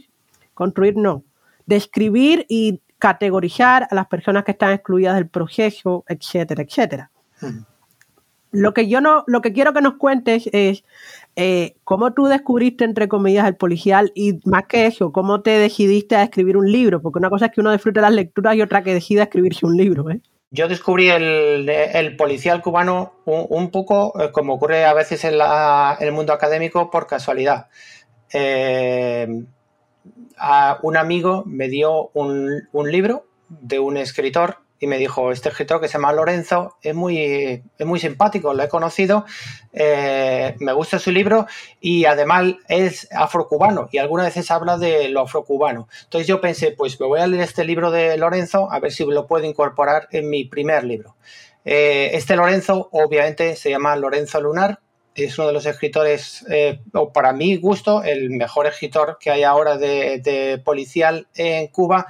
construir 0.54 0.96
no, 0.96 1.24
describir 1.66 2.46
y 2.48 2.82
categorizar 3.00 3.88
a 3.92 3.96
las 3.96 4.08
personas 4.08 4.44
que 4.44 4.52
están 4.52 4.72
excluidas 4.72 5.16
del 5.16 5.28
proceso, 5.28 6.06
etcétera, 6.08 6.64
etcétera. 6.64 7.12
Lo 8.52 8.74
que 8.74 8.88
yo 8.88 9.02
no, 9.02 9.26
lo 9.28 9.42
que 9.42 9.52
quiero 9.52 9.74
que 9.74 9.82
nos 9.82 9.96
cuentes 9.96 10.50
es 10.54 10.86
eh, 11.36 11.76
cómo 11.84 12.14
tú 12.14 12.26
descubriste, 12.26 12.86
entre 12.86 13.08
comillas, 13.08 13.48
el 13.48 13.56
policial 13.56 14.12
y 14.16 14.40
más 14.46 14.64
que 14.68 14.86
eso, 14.86 15.12
cómo 15.12 15.42
te 15.42 15.52
decidiste 15.52 16.16
a 16.16 16.24
escribir 16.24 16.56
un 16.56 16.72
libro, 16.72 17.02
porque 17.02 17.20
una 17.20 17.30
cosa 17.30 17.48
es 17.48 17.52
que 17.52 17.62
uno 17.62 17.72
disfrute 17.72 18.00
las 18.02 18.14
lecturas 18.14 18.56
y 18.56 18.62
otra 18.62 18.84
que 18.84 18.94
decida 18.94 19.24
escribirse 19.24 19.66
un 19.66 19.76
libro. 19.76 20.10
¿eh? 20.10 20.22
Yo 20.52 20.68
descubrí 20.68 21.10
el, 21.10 22.16
policial 22.18 22.62
cubano 22.62 23.14
un, 23.26 23.70
poco, 23.70 24.14
eh, 24.22 24.32
como 24.32 24.54
ocurre 24.54 24.86
a 24.86 24.94
veces 24.94 25.26
en, 25.26 25.34
el 26.00 26.12
mundo 26.14 26.32
académico, 26.32 26.90
por 26.90 27.08
casualidad. 27.08 27.68
a 30.38 30.80
un 30.84 30.98
amigo 30.98 31.44
me 31.46 31.68
dio 31.68 32.12
un, 32.14 32.68
un 32.72 32.92
libro 32.92 33.26
de 33.50 33.80
un 33.80 33.98
escritor 33.98 34.65
y 34.80 34.88
me 34.88 34.98
dijo, 34.98 35.32
este 35.32 35.50
escritor 35.50 35.80
que 35.80 35.88
se 35.88 35.94
llama 35.94 36.12
Lorenzo 36.12 36.78
es 36.82 36.94
muy, 36.94 37.64
muy 37.80 38.00
simpático, 38.00 38.54
lo 38.54 38.64
he 38.64 38.68
conocido, 38.68 39.26
eh, 39.74 40.56
me 40.60 40.74
gusta 40.74 41.00
su 41.00 41.12
libro 41.12 41.48
y 41.80 42.06
además 42.06 42.56
es 42.68 43.08
afrocubano 43.12 43.88
y 43.92 44.00
algunas 44.00 44.28
veces 44.28 44.52
habla 44.52 44.78
de 44.78 45.10
lo 45.10 45.22
afrocubano. 45.22 45.88
Entonces 46.04 46.28
yo 46.28 46.42
pensé, 46.42 46.72
pues 46.72 47.00
me 47.00 47.08
voy 47.08 47.22
a 47.22 47.28
leer 47.28 47.44
este 47.44 47.64
libro 47.64 47.90
de 47.92 48.18
Lorenzo 48.18 48.72
a 48.72 48.80
ver 48.80 48.92
si 48.92 49.06
lo 49.06 49.28
puedo 49.28 49.46
incorporar 49.46 50.08
en 50.12 50.30
mi 50.30 50.44
primer 50.44 50.84
libro. 50.84 51.16
Eh, 51.64 52.12
este 52.14 52.36
Lorenzo 52.36 52.90
obviamente 52.92 53.56
se 53.56 53.70
llama 53.70 53.96
Lorenzo 53.96 54.42
Lunar, 54.42 54.80
es 55.16 55.40
uno 55.40 55.48
de 55.48 55.54
los 55.54 55.66
escritores, 55.66 56.46
eh, 56.50 56.82
o 56.94 57.14
para 57.14 57.32
mi 57.32 57.56
gusto, 57.56 58.04
el 58.04 58.32
mejor 58.32 58.68
escritor 58.68 59.18
que 59.18 59.32
hay 59.32 59.44
ahora 59.44 59.78
de, 59.78 60.20
de 60.20 60.58
policial 60.58 61.28
en 61.36 61.68
Cuba 61.68 62.06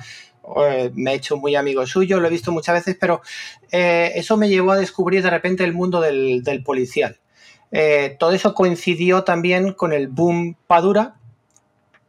eh, 0.68 0.92
me 0.94 1.12
he 1.12 1.16
hecho 1.16 1.38
muy 1.38 1.56
amigo 1.56 1.86
suyo, 1.86 2.20
lo 2.20 2.28
he 2.28 2.32
visto 2.32 2.52
muchas 2.52 2.76
veces, 2.76 2.98
pero 3.00 3.22
eh, 3.72 4.12
eso 4.16 4.38
me 4.38 4.50
llevó 4.50 4.72
a 4.72 4.78
descubrir 4.78 5.24
de 5.24 5.30
repente 5.30 5.64
el 5.64 5.74
mundo 5.74 6.02
del, 6.02 6.64
policial. 6.64 7.18
Eh, 7.72 8.16
todo 8.20 8.32
eso 8.32 8.54
coincidió 8.54 9.24
también 9.24 9.74
con 9.74 9.92
el 9.92 10.08
boom 10.08 10.56
Padura, 10.68 11.16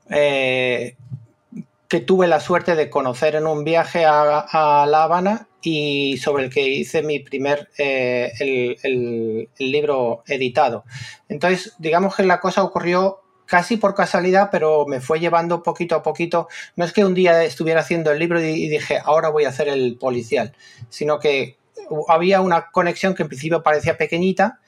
que 0.08 2.00
tuve 2.00 2.28
la 2.28 2.38
suerte 2.38 2.76
de 2.76 2.88
conocer 2.90 3.34
en 3.34 3.46
un 3.46 3.64
viaje 3.64 4.04
a, 4.04 4.86
La 4.88 5.02
Habana 5.02 5.48
y 5.60 6.16
sobre 6.18 6.44
el 6.44 6.50
que 6.50 6.68
hice 6.68 7.02
mi 7.02 7.18
primer 7.18 7.70
el, 7.76 9.48
libro 9.58 10.22
editado. 10.26 10.84
Entonces, 11.28 11.74
digamos 11.78 12.14
que 12.14 12.22
la 12.22 12.38
cosa 12.38 12.62
ocurrió 12.62 13.25
casi 13.46 13.76
por 13.76 13.94
casualidad, 13.94 14.50
pero 14.50 14.86
me 14.86 15.00
fue 15.00 15.20
llevando 15.20 15.62
poquito 15.62 15.94
a 15.94 16.02
poquito. 16.02 16.48
No 16.74 16.84
es 16.84 16.92
que 16.92 17.04
un 17.04 17.14
día 17.14 17.44
estuviera 17.44 17.80
haciendo 17.80 18.12
el 18.12 18.18
libro 18.18 18.42
y, 18.42 18.68
dije, 18.68 19.00
ahora 19.02 19.30
voy 19.30 19.44
a 19.44 19.48
hacer 19.48 19.68
el 19.68 19.96
policial, 19.98 20.52
sino 20.88 21.18
que 21.18 21.56
había 22.08 22.40
una 22.40 22.70
conexión 22.70 23.14
que 23.14 23.22
en 23.22 23.28
principio 23.28 23.62
parecía 23.62 23.96
pequeñita, 23.96 24.60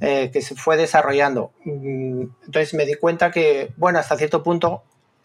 eh, 0.00 0.30
que 0.32 0.42
se 0.42 0.56
fue 0.56 0.76
desarrollando. 0.76 1.52
Mm, 1.64 2.22
entonces 2.46 2.74
me 2.74 2.84
di 2.84 2.94
cuenta 2.94 3.30
que, 3.30 3.72
bueno, 3.76 3.98
hasta 3.98 4.16
cierto 4.16 4.42
punto 4.42 4.82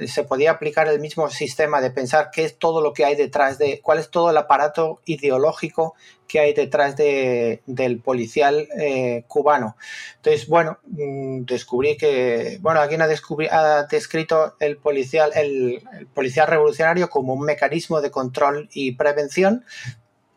se 0.07 0.23
podía 0.23 0.51
aplicar 0.51 0.87
el 0.87 0.99
mismo 0.99 1.29
sistema 1.29 1.81
de 1.81 1.91
pensar 1.91 2.29
qué 2.31 2.45
es 2.45 2.57
todo 2.57 2.81
lo 2.81 2.93
que 2.93 3.05
hay 3.05 3.15
detrás 3.15 3.57
de, 3.57 3.81
cuál 3.81 3.99
es 3.99 4.09
todo 4.09 4.29
el 4.29 4.37
aparato 4.37 5.01
ideológico 5.05 5.95
que 6.27 6.39
hay 6.39 6.53
detrás 6.53 6.95
de, 6.95 7.61
del 7.65 7.99
policial 7.99 8.69
eh, 8.77 9.23
cubano. 9.27 9.75
Entonces, 10.17 10.47
bueno, 10.47 10.77
mm, 10.85 11.41
descubrí 11.43 11.97
que, 11.97 12.59
bueno, 12.61 12.79
alguien 12.79 13.01
ha, 13.01 13.07
ha 13.51 13.83
descrito 13.83 14.55
el 14.59 14.77
policial, 14.77 15.31
el, 15.35 15.81
policial 16.13 16.47
revolucionario 16.47 17.09
como 17.09 17.33
un 17.33 17.43
mecanismo 17.43 17.99
de 17.99 18.11
control 18.11 18.69
y 18.71 18.93
prevención. 18.93 19.65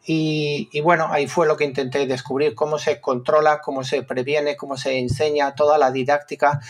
Y, 0.05 0.69
y, 0.73 0.81
bueno, 0.81 1.07
ahí 1.11 1.29
fue 1.29 1.47
lo 1.47 1.57
que 1.57 1.65
intenté 1.65 2.05
descubrir, 2.07 2.57
cómo 2.57 2.79
se 2.79 3.01
controla, 3.01 3.61
cómo 3.61 3.85
se 3.85 4.03
previene, 4.03 4.57
cómo 4.57 4.77
se 4.77 4.99
enseña 4.99 5.55
toda 5.55 5.79
la 5.79 5.93
didáctica 5.93 6.61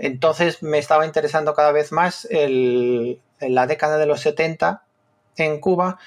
entonces 0.00 0.62
me 0.62 0.78
estaba 0.78 1.06
interesando 1.06 1.54
cada 1.54 1.72
vez 1.72 1.92
más 1.92 2.26
en 2.30 3.20
la 3.40 3.66
década 3.66 3.98
de 3.98 4.06
los 4.06 4.20
70 4.20 4.82
en 5.36 5.60
Cuba 5.60 5.98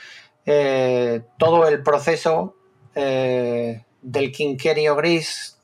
eh, 0.45 1.21
todo 1.37 1.67
el 1.67 1.83
proceso 1.83 2.55
eh, 2.95 3.85
del 4.01 4.31
quinquenio 4.31 4.95
gris 4.95 5.57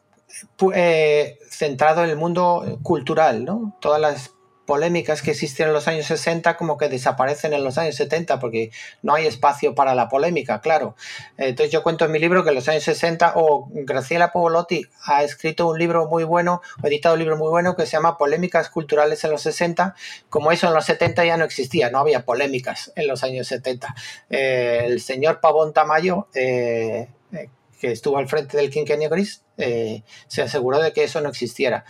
eh, 0.73 1.37
centrado 1.49 2.03
en 2.03 2.11
el 2.11 2.15
mundo 2.15 2.79
cultural, 2.81 3.43
¿no? 3.43 3.75
Todas 3.81 3.99
las 3.99 4.31
polémicas 4.69 5.23
que 5.23 5.31
existen 5.31 5.69
en 5.69 5.73
los 5.73 5.87
años 5.87 6.05
60 6.05 6.55
como 6.55 6.77
que 6.77 6.89
desaparecen 6.89 7.53
en 7.53 7.63
los 7.63 7.79
años 7.79 7.95
70 7.95 8.39
porque 8.39 8.69
no 9.01 9.15
hay 9.15 9.25
espacio 9.25 9.73
para 9.73 9.95
la 9.95 10.09
polémica, 10.09 10.61
claro. 10.61 10.95
Entonces 11.37 11.71
yo 11.71 11.81
cuento 11.81 12.05
en 12.05 12.11
mi 12.11 12.19
libro 12.19 12.43
que 12.43 12.49
en 12.49 12.55
los 12.55 12.69
años 12.69 12.83
60 12.83 13.33
o 13.35 13.67
Graciela 13.71 14.31
Povolotti 14.31 14.85
ha 15.05 15.23
escrito 15.23 15.67
un 15.67 15.79
libro 15.79 16.07
muy 16.07 16.23
bueno, 16.23 16.61
o 16.83 16.85
editado 16.85 17.15
un 17.15 17.19
libro 17.19 17.35
muy 17.35 17.49
bueno 17.49 17.75
que 17.75 17.87
se 17.87 17.93
llama 17.93 18.19
Polémicas 18.19 18.69
culturales 18.69 19.23
en 19.23 19.31
los 19.31 19.41
60, 19.41 19.95
como 20.29 20.51
eso 20.51 20.67
en 20.67 20.75
los 20.75 20.85
70 20.85 21.25
ya 21.25 21.35
no 21.35 21.45
existía, 21.45 21.89
no 21.89 21.97
había 21.97 22.23
polémicas 22.23 22.93
en 22.95 23.07
los 23.07 23.23
años 23.23 23.47
70. 23.47 23.95
Eh, 24.29 24.83
el 24.85 25.01
señor 25.01 25.39
Pavón 25.39 25.73
Tamayo 25.73 26.27
eh, 26.35 27.07
eh, 27.31 27.49
que 27.81 27.91
estuvo 27.91 28.19
al 28.19 28.27
frente 28.27 28.55
del 28.55 28.69
quinquenio 28.69 29.09
gris, 29.09 29.41
se 29.57 30.41
aseguró 30.43 30.79
de 30.79 30.93
que 30.93 31.05
eso 31.05 31.21
no 31.21 31.29
existiera. 31.29 31.85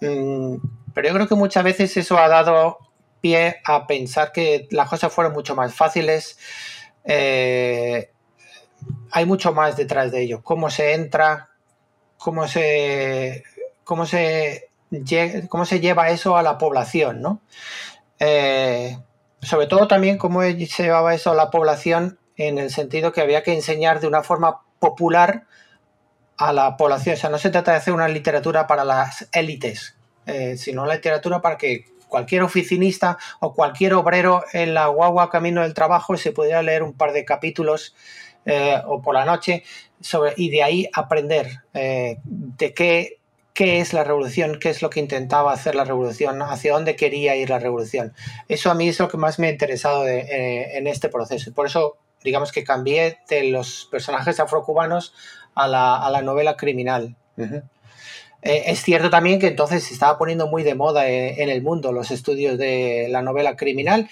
Mm, 0.00 0.56
pero 0.98 1.10
yo 1.10 1.14
creo 1.14 1.28
que 1.28 1.36
muchas 1.36 1.62
veces 1.62 1.96
eso 1.96 2.18
ha 2.18 2.26
dado 2.26 2.76
pie 3.20 3.60
a 3.64 3.86
pensar 3.86 4.32
que 4.32 4.66
las 4.72 4.88
cosas 4.88 5.12
fueron 5.12 5.32
mucho 5.32 5.54
más 5.54 5.72
fáciles. 5.72 6.40
Eh, 7.04 8.10
hay 9.12 9.24
mucho 9.24 9.52
más 9.54 9.76
detrás 9.76 10.10
de 10.10 10.22
ello. 10.22 10.42
Cómo 10.42 10.70
se 10.70 10.94
entra, 10.94 11.50
cómo 12.16 12.48
se, 12.48 13.44
cómo 13.84 14.06
se, 14.06 14.70
cómo 15.48 15.64
se 15.66 15.78
lleva 15.78 16.10
eso 16.10 16.36
a 16.36 16.42
la 16.42 16.58
población, 16.58 17.22
¿no? 17.22 17.42
Eh, 18.18 18.98
sobre 19.40 19.68
todo 19.68 19.86
también 19.86 20.18
cómo 20.18 20.42
se 20.42 20.82
llevaba 20.82 21.14
eso 21.14 21.30
a 21.30 21.36
la 21.36 21.50
población 21.50 22.18
en 22.36 22.58
el 22.58 22.70
sentido 22.70 23.12
que 23.12 23.20
había 23.20 23.44
que 23.44 23.54
enseñar 23.54 24.00
de 24.00 24.08
una 24.08 24.24
forma 24.24 24.62
popular 24.80 25.44
a 26.38 26.52
la 26.52 26.76
población. 26.76 27.14
O 27.14 27.18
sea, 27.18 27.30
no 27.30 27.38
se 27.38 27.50
trata 27.50 27.70
de 27.70 27.76
hacer 27.76 27.94
una 27.94 28.08
literatura 28.08 28.66
para 28.66 28.84
las 28.84 29.28
élites, 29.30 29.94
eh, 30.28 30.58
sino 30.58 30.84
la 30.84 30.96
literatura 30.96 31.40
para 31.40 31.56
que 31.56 31.86
cualquier 32.06 32.42
oficinista 32.42 33.16
o 33.40 33.54
cualquier 33.54 33.94
obrero 33.94 34.44
en 34.52 34.74
la 34.74 34.88
guagua 34.88 35.30
camino 35.30 35.62
del 35.62 35.72
trabajo 35.72 36.18
se 36.18 36.32
pudiera 36.32 36.62
leer 36.62 36.82
un 36.82 36.92
par 36.92 37.12
de 37.12 37.24
capítulos 37.24 37.94
eh, 38.44 38.76
o 38.86 39.00
por 39.00 39.14
la 39.14 39.24
noche 39.24 39.62
sobre, 40.02 40.34
y 40.36 40.50
de 40.50 40.62
ahí 40.62 40.88
aprender 40.92 41.62
eh, 41.72 42.18
de 42.24 42.74
qué, 42.74 43.20
qué 43.54 43.80
es 43.80 43.94
la 43.94 44.04
revolución, 44.04 44.58
qué 44.60 44.68
es 44.68 44.82
lo 44.82 44.90
que 44.90 45.00
intentaba 45.00 45.50
hacer 45.50 45.74
la 45.74 45.84
revolución, 45.84 46.42
hacia 46.42 46.74
dónde 46.74 46.94
quería 46.94 47.34
ir 47.34 47.48
la 47.48 47.58
revolución. 47.58 48.12
Eso 48.48 48.70
a 48.70 48.74
mí 48.74 48.86
es 48.86 49.00
lo 49.00 49.08
que 49.08 49.16
más 49.16 49.38
me 49.38 49.46
ha 49.46 49.50
interesado 49.50 50.06
en 50.06 50.86
este 50.86 51.08
proceso. 51.08 51.54
Por 51.54 51.64
eso, 51.64 51.96
digamos 52.22 52.52
que 52.52 52.64
cambié 52.64 53.16
de 53.30 53.44
los 53.44 53.88
personajes 53.90 54.40
afrocubanos 54.40 55.14
a 55.54 55.66
la, 55.66 55.96
a 55.96 56.10
la 56.10 56.20
novela 56.20 56.54
criminal. 56.54 57.16
Eh, 58.42 58.64
es 58.66 58.82
cierto 58.82 59.10
también 59.10 59.40
que 59.40 59.48
entonces 59.48 59.84
se 59.84 59.94
estaba 59.94 60.16
poniendo 60.16 60.46
muy 60.46 60.62
de 60.62 60.74
moda 60.74 61.08
eh, 61.08 61.42
en, 61.42 61.48
el 61.48 61.62
mundo 61.62 61.92
los 61.92 62.10
estudios 62.10 62.56
de 62.56 63.08
la 63.10 63.22
novela 63.22 63.56
criminal, 63.56 64.08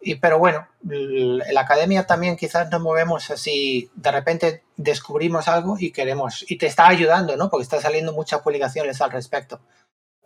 y, 0.00 0.16
pero 0.16 0.38
bueno, 0.38 0.66
en 0.88 1.38
la 1.38 1.60
academia 1.60 2.06
también 2.06 2.36
quizás 2.36 2.70
nos 2.70 2.80
movemos 2.80 3.30
así, 3.30 3.90
de 3.94 4.12
repente 4.12 4.62
descubrimos 4.76 5.48
algo 5.48 5.76
y 5.78 5.92
queremos, 5.92 6.44
y 6.48 6.56
te 6.56 6.66
está 6.66 6.88
ayudando, 6.88 7.36
¿no? 7.36 7.50
Porque 7.50 7.64
están 7.64 7.80
saliendo 7.80 8.12
muchas 8.12 8.40
publicaciones 8.40 9.00
al 9.00 9.10
respecto. 9.10 9.60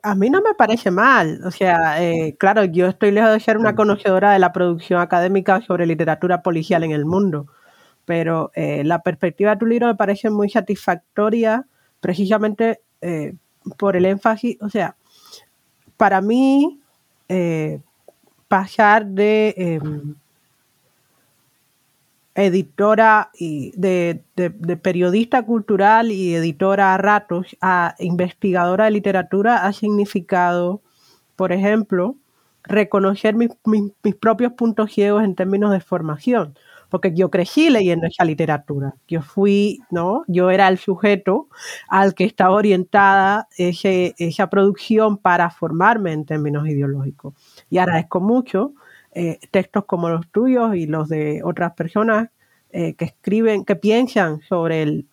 A 0.02 0.14
mí 0.14 0.30
no 0.30 0.42
me 0.42 0.54
parece 0.54 0.90
mal, 0.90 1.40
o 1.44 1.50
sea, 1.50 2.02
eh, 2.02 2.34
claro, 2.38 2.64
yo 2.64 2.88
estoy 2.88 3.12
lejos 3.12 3.32
de 3.32 3.40
ser 3.40 3.56
una 3.56 3.74
conocedora 3.74 4.32
de 4.32 4.38
la 4.40 4.52
producción 4.52 5.00
académica 5.00 5.60
sobre 5.62 5.86
literatura 5.86 6.42
policial 6.42 6.84
en 6.84 6.90
el 6.90 7.04
mundo, 7.04 7.46
pero 8.04 8.50
la 8.56 9.02
perspectiva 9.02 9.52
de 9.52 9.58
tu 9.58 9.66
libro 9.66 9.86
me 9.86 9.94
parece 9.94 10.28
muy 10.28 10.50
satisfactoria 10.50 11.66
precisamente 12.00 12.80
por 13.76 13.96
el 13.96 14.06
énfasis, 14.06 14.56
o 14.60 14.68
sea, 14.68 14.96
para 15.96 16.20
mí, 16.20 16.80
eh, 17.28 17.80
pasar 18.48 19.06
de 19.06 19.54
em, 19.56 20.14
editora 22.34 23.30
y 23.38 23.72
de, 23.76 24.22
periodista 24.82 25.42
cultural 25.44 26.10
y 26.10 26.34
editora 26.34 26.94
a 26.94 26.98
ratos 26.98 27.56
a 27.60 27.94
investigadora 27.98 28.86
de 28.86 28.90
literatura 28.90 29.66
ha 29.66 29.72
significado, 29.72 30.80
por 31.36 31.52
ejemplo, 31.52 32.16
reconocer 32.64 33.34
mis 33.34 34.14
propios 34.20 34.52
puntos 34.52 34.92
ciegos 34.92 35.24
en 35.24 35.34
términos 35.34 35.72
de 35.72 35.80
formación 35.80 36.54
porque 36.92 37.14
yo 37.14 37.30
crecí 37.30 37.70
leyendo 37.70 38.06
esa 38.06 38.22
literatura. 38.22 38.94
Yo 39.08 39.22
fui, 39.22 39.80
¿no? 39.90 40.24
Yo 40.28 40.50
era 40.50 40.68
el 40.68 40.76
sujeto 40.76 41.48
al 41.88 42.14
que 42.14 42.24
estaba 42.24 42.54
orientada 42.54 43.48
esa 43.56 44.50
producción 44.50 45.16
para 45.16 45.48
formarme 45.48 46.12
en 46.12 46.26
términos 46.26 46.68
ideológicos. 46.68 47.32
Y 47.70 47.78
agradezco 47.78 48.20
mucho 48.20 48.74
eh, 49.14 49.38
textos 49.50 49.86
como 49.86 50.10
los 50.10 50.28
tuyos 50.28 50.76
y 50.76 50.86
los 50.86 51.08
de 51.08 51.40
otras 51.42 51.72
personas 51.72 52.28
eh, 52.72 52.92
que 52.92 53.06
escriben, 53.06 53.64
que 53.64 53.76
piensan 53.76 54.42
sobre 54.42 54.82
el, 54.82 55.06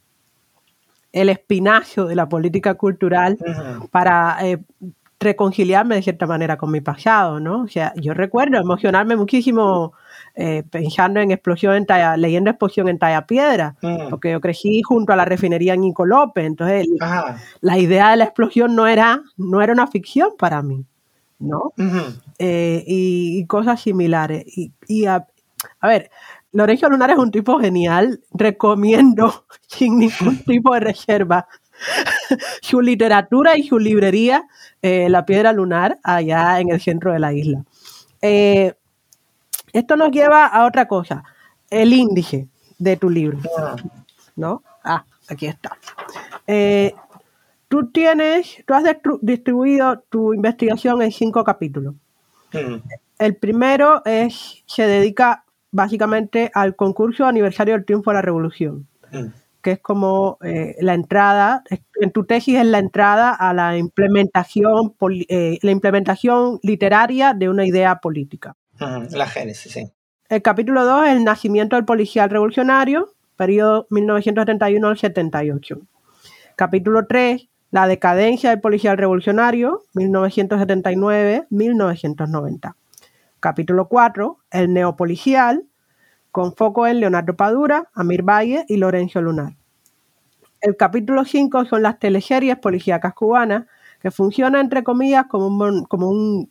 el 1.13 1.29
espinazo 1.29 2.07
de 2.07 2.15
la 2.15 2.27
política 2.27 2.73
cultural 2.73 3.37
para 3.89 4.37
eh, 4.41 4.59
reconciliarme 5.17 5.95
de 5.95 6.01
cierta 6.01 6.27
manera 6.27 6.57
con 6.57 6.71
mi 6.71 6.81
pasado, 6.81 7.39
¿no? 7.39 7.63
O 7.63 7.67
sea, 7.69 7.93
yo 7.95 8.13
recuerdo 8.13 8.57
emocionarme 8.57 9.15
muchísimo 9.15 9.93
eh, 10.35 10.63
pensando 10.69 11.19
en 11.19 11.31
explosión 11.31 11.75
en 11.75 11.85
talla, 11.85 12.15
leyendo 12.17 12.49
explosión 12.49 12.87
en 12.87 12.97
talla 12.99 13.25
piedra, 13.25 13.75
Mm. 13.81 14.09
porque 14.09 14.31
yo 14.31 14.41
crecí 14.41 14.81
junto 14.81 15.13
a 15.13 15.15
la 15.15 15.25
refinería 15.25 15.75
Nico 15.75 16.05
López, 16.05 16.45
entonces 16.45 16.87
la 17.61 17.77
idea 17.77 18.11
de 18.11 18.17
la 18.17 18.23
explosión 18.25 18.75
no 18.75 18.87
era, 18.87 19.21
no 19.37 19.61
era 19.61 19.73
una 19.73 19.87
ficción 19.87 20.29
para 20.37 20.61
mí, 20.61 20.85
¿no? 21.39 21.73
Eh, 22.37 22.83
y, 22.87 23.39
y 23.39 23.45
cosas 23.45 23.81
similares. 23.81 24.45
Y, 24.57 24.71
y 24.87 25.05
a, 25.05 25.25
a 25.79 25.87
ver, 25.87 26.09
Lorenzo 26.51 26.89
Lunar 26.89 27.11
es 27.11 27.17
un 27.17 27.31
tipo 27.31 27.59
genial, 27.59 28.21
recomiendo 28.33 29.45
sin 29.67 29.99
ningún 29.99 30.37
tipo 30.45 30.73
de 30.73 30.79
reserva 30.79 31.47
su 32.61 32.81
literatura 32.81 33.57
y 33.57 33.63
su 33.63 33.79
librería, 33.79 34.43
eh, 34.81 35.07
La 35.09 35.25
Piedra 35.25 35.53
Lunar, 35.53 35.97
allá 36.03 36.59
en 36.59 36.69
el 36.71 36.81
centro 36.81 37.13
de 37.13 37.19
la 37.19 37.33
isla. 37.33 37.63
Eh, 38.21 38.73
esto 39.73 39.95
nos 39.95 40.11
lleva 40.11 40.45
a 40.45 40.65
otra 40.65 40.87
cosa, 40.87 41.23
el 41.69 41.93
índice 41.93 42.47
de 42.77 42.97
tu 42.97 43.09
libro, 43.09 43.39
¿no? 44.35 44.63
Ah, 44.83 45.03
aquí 45.27 45.45
está. 45.45 45.77
Eh, 46.47 46.93
tú 47.67 47.91
tienes, 47.91 48.63
tú 48.65 48.73
has 48.73 48.83
distribuido 49.21 49.99
tu 50.09 50.33
investigación 50.33 51.01
en 51.01 51.11
cinco 51.11 51.43
capítulos. 51.43 51.95
El 53.19 53.35
primero 53.35 54.01
es, 54.05 54.63
se 54.65 54.87
dedica 54.87 55.43
básicamente 55.71 56.49
al 56.53 56.75
concurso 56.75 57.25
aniversario 57.25 57.75
del 57.75 57.85
triunfo 57.85 58.11
de 58.11 58.15
la 58.15 58.21
revolución, 58.21 58.87
que 59.61 59.73
es 59.73 59.79
como 59.79 60.37
eh, 60.43 60.75
la 60.79 60.93
entrada, 60.93 61.63
en 62.01 62.11
tu 62.11 62.23
tesis 62.25 62.57
es 62.57 62.65
la 62.65 62.79
entrada 62.79 63.33
a 63.33 63.53
la 63.53 63.77
implementación, 63.77 64.95
eh, 65.27 65.59
la 65.61 65.71
implementación 65.71 66.59
literaria 66.63 67.33
de 67.33 67.49
una 67.49 67.65
idea 67.65 67.99
política. 67.99 68.55
La 68.79 69.27
génesis, 69.27 69.71
sí. 69.71 69.91
El 70.29 70.41
capítulo 70.41 70.83
2 70.85 71.05
es 71.07 71.11
el 71.13 71.23
nacimiento 71.23 71.75
del 71.75 71.85
policial 71.85 72.29
revolucionario, 72.29 73.13
periodo 73.35 73.87
1971 73.89 74.87
al 74.87 74.97
78. 74.97 75.81
Capítulo 76.55 77.07
3, 77.07 77.47
la 77.71 77.87
decadencia 77.87 78.51
del 78.51 78.61
policial 78.61 78.97
revolucionario, 78.97 79.83
1979-1990. 79.95 82.75
Capítulo 83.39 83.87
4, 83.87 84.37
el 84.51 84.73
neopolicial, 84.73 85.63
con 86.31 86.55
foco 86.55 86.85
en 86.87 86.99
Leonardo 86.99 87.35
Padura, 87.35 87.89
Amir 87.93 88.23
Valle 88.23 88.65
y 88.67 88.77
Lorenzo 88.77 89.21
Lunar. 89.21 89.53
El 90.61 90.75
capítulo 90.75 91.23
5 91.25 91.65
son 91.65 91.83
las 91.83 91.99
teleseries 91.99 92.57
policíacas 92.57 93.13
cubanas, 93.13 93.65
que 94.01 94.11
funcionan 94.11 94.61
entre 94.61 94.83
comillas 94.83 95.25
como, 95.27 95.47
un, 95.47 95.85
como 95.85 96.09
un- 96.09 96.49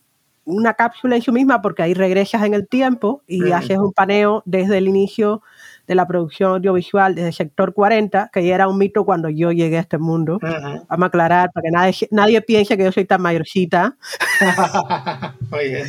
una 0.49 0.75
cápsula 0.75 1.17
en 1.17 1.23
sí 1.23 1.31
misma, 1.31 1.61
porque 1.63 1.83
ahí 1.83 1.95
regresas 1.95 2.43
en 2.45 2.55
el 2.55 2.67
tiempo 2.67 3.23
y 3.27 3.45
Ujú. 3.45 3.55
haces 3.55 3.79
un 3.79 3.93
paneo 3.93 4.43
desde 4.47 4.79
el 4.79 4.89
inicio 4.89 5.43
de 5.87 5.95
la 5.95 6.07
producción 6.07 6.51
audiovisual, 6.53 7.15
desde 7.15 7.29
el 7.29 7.35
sector 7.35 7.73
40, 7.73 8.31
que 8.33 8.45
ya 8.47 8.55
era 8.55 8.69
un 8.69 8.77
mito 8.79 9.05
cuando 9.05 9.29
yo 9.31 9.53
llegué 9.53 9.79
a 9.79 9.81
este 9.81 9.97
mundo. 9.99 10.39
Vamos 10.43 11.05
a 11.05 11.07
aclarar 11.07 11.51
para 11.53 11.63
que 11.65 11.71
nadie, 11.71 11.95
nadie 12.11 12.43
piense 12.43 12.77
que 12.77 12.85
yo 12.85 12.93
soy 12.93 13.05
tan 13.07 13.23
mayorcita. 13.23 13.97
Bien. 15.51 15.87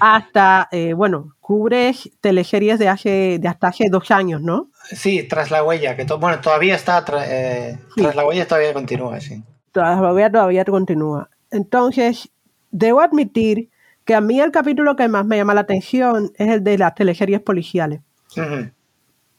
Hasta, 0.00 0.68
eh, 0.70 0.92
bueno, 0.92 1.34
cubres 1.40 2.10
teleseries 2.20 2.78
de, 2.78 2.88
hace, 2.88 3.38
de 3.40 3.48
hasta 3.48 3.68
hace 3.68 3.84
dos 3.90 4.10
años, 4.10 4.42
¿no? 4.42 4.68
Sí, 4.90 5.22
tras 5.22 5.50
la 5.50 5.62
huella, 5.64 5.96
que 5.96 6.04
to- 6.04 6.18
bueno, 6.18 6.40
todavía 6.40 6.74
está, 6.74 7.04
tra- 7.04 7.24
eh, 7.26 7.78
tras 7.96 8.14
la 8.16 8.26
huella 8.26 8.46
todavía 8.46 8.72
continúa, 8.74 9.20
sí. 9.20 9.42
todavía, 9.72 10.30
todavía 10.30 10.64
continúa. 10.64 11.30
Entonces, 11.50 12.28
debo 12.70 13.00
admitir 13.00 13.70
que 14.08 14.14
a 14.14 14.22
mí 14.22 14.40
el 14.40 14.50
capítulo 14.52 14.96
que 14.96 15.06
más 15.06 15.26
me 15.26 15.36
llama 15.36 15.52
la 15.52 15.60
atención 15.60 16.32
es 16.36 16.48
el 16.48 16.64
de 16.64 16.78
las 16.78 16.94
teleseries 16.94 17.42
policiales, 17.42 18.00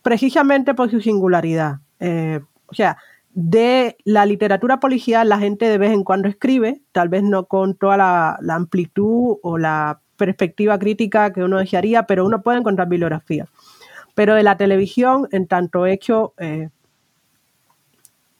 precisamente 0.03 0.75
por 0.75 0.91
su 0.91 1.01
singularidad. 1.01 1.79
Eh, 1.99 2.39
o 2.67 2.75
sea, 2.75 2.97
de 3.33 3.97
la 4.03 4.27
literatura 4.27 4.79
policial 4.79 5.27
la 5.27 5.39
gente 5.39 5.67
de 5.67 5.79
vez 5.79 5.91
en 5.91 6.03
cuando 6.03 6.27
escribe, 6.27 6.83
tal 6.91 7.09
vez 7.09 7.23
no 7.23 7.45
con 7.45 7.73
toda 7.73 7.97
la, 7.97 8.37
la 8.41 8.53
amplitud 8.53 9.37
o 9.41 9.57
la 9.57 10.01
perspectiva 10.17 10.77
crítica 10.77 11.33
que 11.33 11.43
uno 11.43 11.57
desearía, 11.57 12.03
pero 12.03 12.23
uno 12.23 12.43
puede 12.43 12.59
encontrar 12.59 12.87
bibliografía. 12.87 13.47
Pero 14.13 14.35
de 14.35 14.43
la 14.43 14.55
televisión, 14.55 15.27
en 15.31 15.47
tanto 15.47 15.87
hecho 15.87 16.35
eh, 16.37 16.69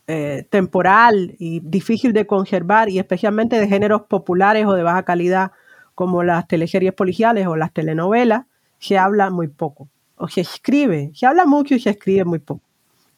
eh, 0.06 0.46
temporal 0.52 1.34
y 1.40 1.60
difícil 1.62 2.14
de 2.14 2.28
conservar, 2.28 2.88
y 2.88 3.00
especialmente 3.00 3.60
de 3.60 3.68
géneros 3.68 4.04
populares 4.04 4.68
o 4.68 4.74
de 4.74 4.84
baja 4.84 5.02
calidad, 5.02 5.54
como 6.00 6.24
las 6.24 6.48
teleseries 6.48 6.94
policiales 6.94 7.46
o 7.46 7.58
las 7.58 7.74
telenovelas, 7.74 8.46
se 8.80 8.98
habla 8.98 9.30
muy 9.30 9.50
poco. 9.50 9.90
O 10.16 10.30
se 10.30 10.40
escribe, 10.40 11.12
se 11.14 11.26
habla 11.26 11.46
mucho 11.46 11.76
y 11.76 11.82
se 11.82 11.90
escribe 11.90 12.24
muy 12.24 12.40
poco, 12.40 12.64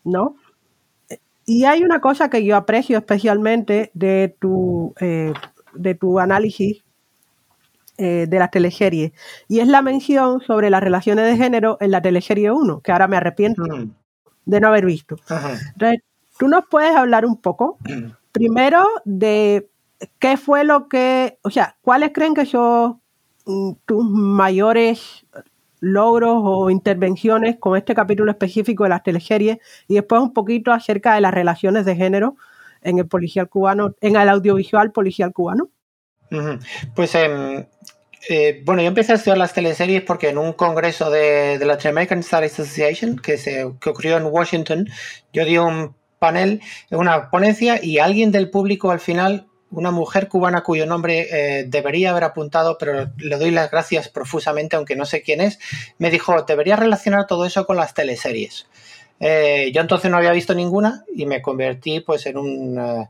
¿no? 0.03 0.35
Y 1.45 1.65
hay 1.65 1.83
una 1.83 2.01
cosa 2.01 2.31
que 2.31 2.43
yo 2.43 2.55
aprecio 2.55 2.97
especialmente 2.97 3.91
de 3.93 4.35
tu, 4.39 4.95
eh, 4.99 5.31
de 5.75 5.93
tu 5.93 6.17
análisis 6.17 6.83
eh, 7.99 8.25
de 8.27 8.39
las 8.39 8.49
teleseries, 8.49 9.11
y 9.47 9.59
es 9.59 9.67
la 9.67 9.83
mención 9.83 10.41
sobre 10.41 10.71
las 10.71 10.81
relaciones 10.81 11.25
de 11.25 11.37
género 11.37 11.77
en 11.81 11.91
la 11.91 12.01
teleserie 12.01 12.49
1, 12.49 12.79
que 12.79 12.91
ahora 12.91 13.07
me 13.07 13.17
arrepiento 13.17 13.61
ujú, 13.61 13.91
de 14.45 14.59
no 14.59 14.69
haber 14.69 14.87
visto. 14.87 15.17
ajá. 15.29 15.59
Entonces, 15.73 15.99
tú 16.39 16.47
nos 16.47 16.63
puedes 16.65 16.95
hablar 16.95 17.27
un 17.27 17.37
poco, 17.37 17.77
primero, 18.31 18.87
de 19.05 19.69
qué 20.19 20.37
fue 20.37 20.63
lo 20.63 20.87
que, 20.87 21.37
o 21.41 21.49
sea, 21.49 21.77
cuáles 21.81 22.11
creen 22.13 22.33
que 22.33 22.45
son 22.45 23.01
mm, 23.45 23.71
tus 23.85 24.05
mayores 24.05 25.25
logros 25.79 26.41
o 26.43 26.69
intervenciones 26.69 27.57
con 27.57 27.75
este 27.75 27.95
capítulo 27.95 28.31
específico 28.31 28.83
de 28.83 28.89
las 28.89 29.03
teleseries 29.03 29.57
y 29.87 29.95
después 29.95 30.21
un 30.21 30.33
poquito 30.33 30.71
acerca 30.71 31.15
de 31.15 31.21
las 31.21 31.33
relaciones 31.33 31.85
de 31.85 31.95
género 31.95 32.35
en 32.83 32.99
el 32.99 33.07
policial 33.07 33.49
cubano, 33.49 33.95
en 33.99 34.15
el 34.15 34.29
audiovisual 34.29 34.91
policial 34.91 35.33
cubano. 35.33 35.69
Pues 36.95 37.15
em, 37.15 37.65
eh, 38.29 38.61
bueno, 38.63 38.81
yo 38.81 38.87
empecé 38.87 39.11
a 39.11 39.15
estudiar 39.15 39.37
las 39.37 39.53
teleseries 39.53 40.03
porque 40.03 40.29
en 40.29 40.37
un 40.37 40.53
congreso 40.53 41.09
de, 41.09 41.57
de 41.57 41.65
la 41.65 41.77
American 41.83 42.23
Studies 42.23 42.59
Association 42.59 43.17
que, 43.17 43.37
se, 43.37 43.65
que 43.81 43.89
ocurrió 43.89 44.17
en 44.17 44.25
Washington, 44.25 44.87
yo 45.33 45.45
di 45.45 45.57
un 45.57 45.95
panel, 46.19 46.61
una 46.91 47.31
ponencia 47.31 47.83
y 47.83 47.97
alguien 47.97 48.31
del 48.31 48.51
público 48.51 48.91
al 48.91 48.99
final, 48.99 49.47
una 49.71 49.91
mujer 49.91 50.27
cubana 50.27 50.63
cuyo 50.63 50.85
nombre 50.85 51.27
eh, 51.31 51.63
debería 51.65 52.11
haber 52.11 52.25
apuntado, 52.25 52.77
pero 52.77 53.09
le 53.17 53.37
doy 53.37 53.51
las 53.51 53.71
gracias 53.71 54.09
profusamente, 54.09 54.75
aunque 54.75 54.95
no 54.95 55.05
sé 55.05 55.21
quién 55.21 55.41
es, 55.41 55.59
me 55.97 56.11
dijo, 56.11 56.43
debería 56.43 56.75
relacionar 56.75 57.25
todo 57.25 57.45
eso 57.45 57.65
con 57.65 57.77
las 57.77 57.93
teleseries. 57.93 58.67
Eh, 59.19 59.71
yo 59.73 59.81
entonces 59.81 60.11
no 60.11 60.17
había 60.17 60.31
visto 60.31 60.53
ninguna 60.53 61.05
y 61.15 61.25
me 61.25 61.41
convertí 61.41 62.01
pues 62.01 62.25
en 62.25 62.37
un... 62.37 63.07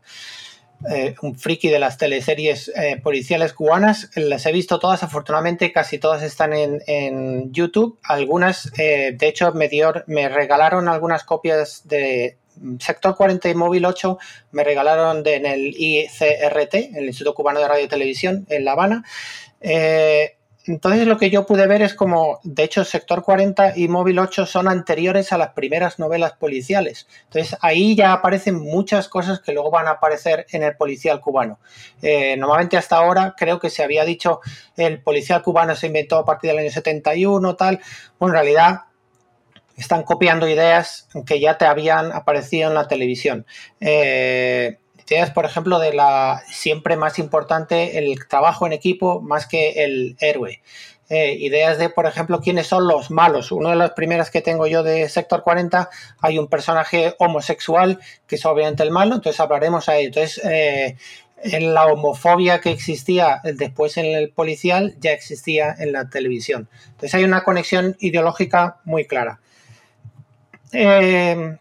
eh, 0.89 1.15
un 1.21 1.35
friki 1.35 1.69
de 1.69 1.77
las 1.79 1.97
teleseries 1.97 2.71
policiales 3.03 3.53
cubanas. 3.53 4.09
Las 4.15 4.45
he 4.45 4.51
visto 4.51 4.79
todas, 4.79 5.03
afortunadamente 5.03 5.71
casi 5.71 5.99
todas 5.99 6.23
están 6.23 6.53
en, 6.53 6.81
en 6.87 7.51
YouTube. 7.53 7.99
Algunas, 8.03 8.71
de 8.73 9.15
hecho, 9.21 9.51
me, 9.53 9.69
dio, 9.69 9.93
me 10.07 10.27
regalaron 10.27 10.87
algunas 10.87 11.23
copias 11.23 11.87
de 11.87 12.37
Sector 12.79 13.15
40 13.15 13.49
y 13.49 13.55
Móvil 13.55 13.85
8, 13.85 14.17
me 14.51 14.63
regalaron 14.63 15.23
de, 15.23 15.35
en 15.35 15.45
el 15.45 15.73
ICRT, 15.77 16.73
el 16.95 17.05
Instituto 17.05 17.33
Cubano 17.33 17.59
de 17.59 17.67
Radio 17.67 17.85
y 17.85 17.87
Televisión, 17.87 18.45
en 18.49 18.65
La 18.65 18.73
Habana. 18.73 19.03
Eh, 19.59 20.37
entonces 20.67 21.07
lo 21.07 21.17
que 21.17 21.31
yo 21.31 21.45
pude 21.45 21.65
ver 21.65 21.81
es 21.81 21.95
como, 21.95 22.39
de 22.43 22.63
hecho, 22.63 22.83
Sector 22.83 23.23
40 23.23 23.77
y 23.77 23.87
Móvil 23.87 24.19
8 24.19 24.45
son 24.45 24.67
anteriores 24.67 25.33
a 25.33 25.37
las 25.37 25.53
primeras 25.53 25.97
novelas 25.97 26.33
policiales. 26.33 27.07
Entonces 27.23 27.57
ahí 27.61 27.95
ya 27.95 28.13
aparecen 28.13 28.59
muchas 28.59 29.07
cosas 29.07 29.39
que 29.39 29.53
luego 29.53 29.71
van 29.71 29.87
a 29.87 29.91
aparecer 29.91 30.45
en 30.51 30.61
el 30.61 30.75
policial 30.75 31.19
cubano. 31.19 31.59
Eh, 32.01 32.37
normalmente 32.37 32.77
hasta 32.77 32.97
ahora 32.97 33.33
creo 33.35 33.59
que 33.59 33.71
se 33.71 33.83
había 33.83 34.05
dicho 34.05 34.41
el 34.77 35.01
policial 35.01 35.41
cubano 35.41 35.75
se 35.75 35.87
inventó 35.87 36.17
a 36.17 36.25
partir 36.25 36.51
del 36.51 36.59
año 36.59 36.71
71, 36.71 37.55
tal. 37.55 37.79
Bueno, 38.19 38.35
en 38.35 38.41
realidad 38.41 38.81
están 39.81 40.03
copiando 40.03 40.47
ideas 40.47 41.07
que 41.25 41.39
ya 41.39 41.57
te 41.57 41.65
habían 41.65 42.11
aparecido 42.11 42.69
en 42.69 42.75
la 42.75 42.87
televisión. 42.87 43.45
Eh, 43.79 44.77
ideas, 45.09 45.31
por 45.31 45.45
ejemplo, 45.45 45.79
de 45.79 45.93
la 45.93 46.41
siempre 46.49 46.95
más 46.95 47.19
importante 47.19 47.97
el 47.97 48.27
trabajo 48.27 48.65
en 48.65 48.73
equipo 48.73 49.21
más 49.21 49.47
que 49.47 49.83
el 49.83 50.15
héroe. 50.19 50.61
Eh, 51.09 51.35
ideas 51.39 51.77
de, 51.77 51.89
por 51.89 52.05
ejemplo, 52.05 52.39
quiénes 52.39 52.67
son 52.67 52.87
los 52.87 53.11
malos. 53.11 53.51
Una 53.51 53.71
de 53.71 53.75
las 53.75 53.91
primeras 53.91 54.31
que 54.31 54.41
tengo 54.41 54.65
yo 54.67 54.81
de 54.81 55.09
Sector 55.09 55.43
40, 55.43 55.89
hay 56.21 56.39
un 56.39 56.47
personaje 56.47 57.15
homosexual 57.19 57.99
que 58.27 58.35
es 58.35 58.45
obviamente 58.45 58.83
el 58.83 58.91
malo, 58.91 59.15
entonces 59.15 59.39
hablaremos 59.41 59.89
a 59.89 59.97
ello. 59.97 60.07
Entonces, 60.07 60.41
eh, 60.45 60.95
en 61.43 61.73
la 61.73 61.87
homofobia 61.87 62.61
que 62.61 62.71
existía 62.71 63.41
después 63.43 63.97
en 63.97 64.05
el 64.05 64.29
policial 64.29 64.95
ya 64.99 65.11
existía 65.11 65.75
en 65.77 65.91
la 65.91 66.09
televisión. 66.09 66.69
Entonces 66.85 67.15
hay 67.15 67.23
una 67.23 67.43
conexión 67.43 67.97
ideológica 67.99 68.77
muy 68.85 69.05
clara. 69.05 69.41
Eh, 70.73 71.57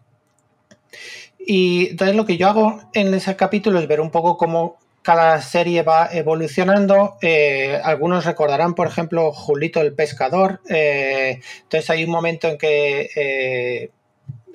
Y 1.39 1.89
entonces 1.89 2.15
lo 2.15 2.25
que 2.25 2.37
yo 2.37 2.47
hago 2.47 2.81
en 2.93 3.13
ese 3.13 3.35
capítulo 3.35 3.79
es 3.79 3.87
ver 3.87 3.99
un 4.01 4.11
poco 4.11 4.37
cómo 4.37 4.77
cada 5.01 5.41
serie 5.41 5.81
va 5.81 6.07
evolucionando. 6.11 7.17
Eh, 7.21 7.79
algunos 7.83 8.25
recordarán, 8.25 8.75
por 8.75 8.87
ejemplo, 8.87 9.31
Julito 9.31 9.81
el 9.81 9.93
Pescador. 9.93 10.61
Eh, 10.69 11.41
entonces 11.63 11.89
hay 11.89 12.03
un 12.03 12.11
momento 12.11 12.47
en 12.47 12.57
que 12.57 13.89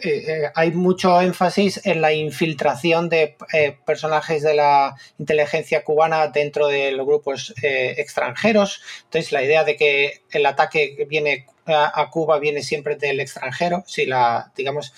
eh, 0.03 0.51
hay 0.55 0.73
mucho 0.73 1.21
énfasis 1.21 1.85
en 1.87 2.01
la 2.01 2.13
infiltración 2.13 3.09
de 3.09 3.37
personajes 3.85 4.43
de 4.43 4.55
la 4.55 4.95
inteligencia 5.19 5.85
cubana 5.85 6.29
dentro 6.29 6.69
de 6.69 6.93
los 6.93 7.07
grupos 7.07 7.55
extranjeros. 7.63 8.83
Entonces 9.05 9.33
la 9.33 9.43
idea 9.43 9.65
de 9.65 9.77
que 9.77 10.23
el 10.31 10.47
ataque 10.47 11.07
viene 11.09 11.47
a, 11.67 12.09
Cuba 12.11 12.39
viene 12.39 12.63
siempre 12.63 12.97
del 12.97 13.21
extranjero. 13.21 13.85
Si 13.87 14.07
la, 14.07 14.53
digamos, 14.57 14.95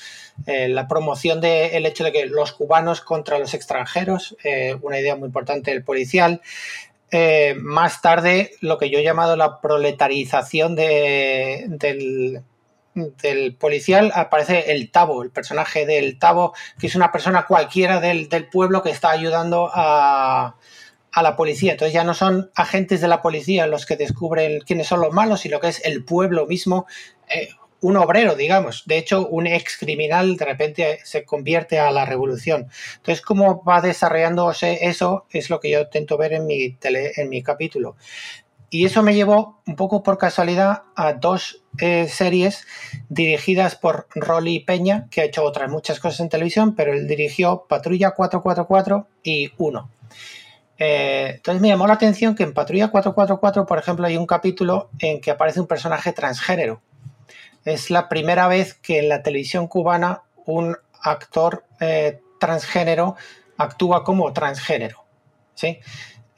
eh, 0.46 0.68
la 0.68 0.86
promoción 0.86 1.40
del 1.40 1.86
hecho 1.86 2.04
de 2.04 2.12
que 2.12 2.26
los 2.26 2.52
cubanos 2.52 3.00
contra 3.00 3.38
los 3.38 3.54
extranjeros, 3.54 4.36
eh, 4.44 4.76
una 4.82 5.00
idea 5.00 5.16
muy 5.16 5.26
importante 5.26 5.70
del 5.70 5.82
policial. 5.82 6.42
Eh, 7.10 7.54
más 7.58 8.02
tarde, 8.02 8.52
lo 8.60 8.76
que 8.76 8.90
yo 8.90 8.98
he 8.98 9.02
llamado 9.04 9.36
la 9.36 9.60
proletarización 9.60 10.76
del, 10.76 12.42
del 13.22 13.54
policial 13.54 14.12
aparece 14.14 14.72
el 14.72 14.90
Tabo, 14.90 15.22
el 15.22 15.30
personaje 15.30 15.86
del 15.86 16.18
Tabo, 16.18 16.54
que 16.78 16.86
es 16.86 16.94
una 16.94 17.12
persona 17.12 17.46
cualquiera 17.46 18.00
del, 18.00 18.28
del 18.28 18.48
pueblo 18.48 18.82
que 18.82 18.90
está 18.90 19.10
ayudando 19.10 19.70
a, 19.72 20.56
a 21.12 21.22
la 21.22 21.36
policía. 21.36 21.72
Entonces 21.72 21.94
ya 21.94 22.04
no 22.04 22.14
son 22.14 22.50
agentes 22.54 23.00
de 23.00 23.08
la 23.08 23.22
policía 23.22 23.66
los 23.66 23.86
que 23.86 23.96
descubren 23.96 24.60
quiénes 24.60 24.86
son 24.86 25.00
los 25.00 25.12
malos, 25.12 25.40
sino 25.40 25.60
que 25.60 25.68
es 25.68 25.84
el 25.84 26.04
pueblo 26.04 26.46
mismo, 26.46 26.86
eh, 27.28 27.48
un 27.80 27.96
obrero, 27.96 28.34
digamos. 28.34 28.82
De 28.86 28.98
hecho, 28.98 29.26
un 29.28 29.46
ex 29.46 29.78
criminal 29.78 30.36
de 30.36 30.44
repente 30.44 30.98
se 31.04 31.24
convierte 31.24 31.78
a 31.78 31.90
la 31.90 32.04
revolución. 32.04 32.68
Entonces, 32.96 33.22
cómo 33.22 33.62
va 33.62 33.80
desarrollándose 33.80 34.78
eso 34.82 35.26
es 35.30 35.48
lo 35.50 35.60
que 35.60 35.70
yo 35.70 35.80
intento 35.80 36.16
ver 36.16 36.32
en 36.32 36.46
mi, 36.46 36.76
en 36.82 37.28
mi 37.28 37.42
capítulo. 37.42 37.96
Y 38.70 38.84
eso 38.84 39.02
me 39.02 39.14
llevó 39.14 39.60
un 39.66 39.76
poco 39.76 40.02
por 40.02 40.18
casualidad 40.18 40.82
a 40.94 41.14
dos 41.14 41.62
eh, 41.78 42.06
series 42.08 42.66
dirigidas 43.08 43.76
por 43.76 44.08
Rolly 44.14 44.60
Peña, 44.60 45.06
que 45.10 45.22
ha 45.22 45.24
hecho 45.24 45.42
otras 45.42 45.70
muchas 45.70 46.00
cosas 46.00 46.20
en 46.20 46.28
televisión, 46.28 46.74
pero 46.74 46.92
él 46.92 47.08
dirigió 47.08 47.64
Patrulla 47.68 48.10
444 48.10 49.06
y 49.22 49.52
1. 49.56 49.90
Eh, 50.80 51.32
entonces 51.36 51.62
me 51.62 51.68
llamó 51.68 51.86
la 51.86 51.94
atención 51.94 52.34
que 52.34 52.42
en 52.42 52.52
Patrulla 52.52 52.88
444, 52.88 53.64
por 53.66 53.78
ejemplo, 53.78 54.06
hay 54.06 54.16
un 54.16 54.26
capítulo 54.26 54.90
en 54.98 55.20
que 55.20 55.30
aparece 55.30 55.60
un 55.60 55.66
personaje 55.66 56.12
transgénero. 56.12 56.82
Es 57.64 57.90
la 57.90 58.08
primera 58.08 58.48
vez 58.48 58.74
que 58.74 58.98
en 58.98 59.08
la 59.08 59.22
televisión 59.22 59.66
cubana 59.66 60.22
un 60.44 60.76
actor 61.02 61.64
eh, 61.80 62.20
transgénero 62.38 63.16
actúa 63.56 64.04
como 64.04 64.32
transgénero. 64.32 65.04
¿sí? 65.54 65.80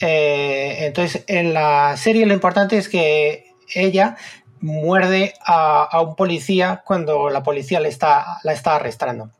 Eh, 0.00 0.86
entonces, 0.86 1.24
en 1.26 1.54
la 1.54 1.96
serie 1.96 2.26
lo 2.26 2.34
importante 2.34 2.78
es 2.78 2.88
que 2.88 3.54
ella 3.74 4.16
muerde 4.60 5.34
a, 5.44 6.00
un 6.02 6.16
policía 6.16 6.82
cuando 6.84 7.30
la 7.30 7.42
policía 7.42 7.80
le 7.80 7.88
está, 7.88 8.38
la 8.42 8.52
está 8.52 8.76
arrestando. 8.76 9.30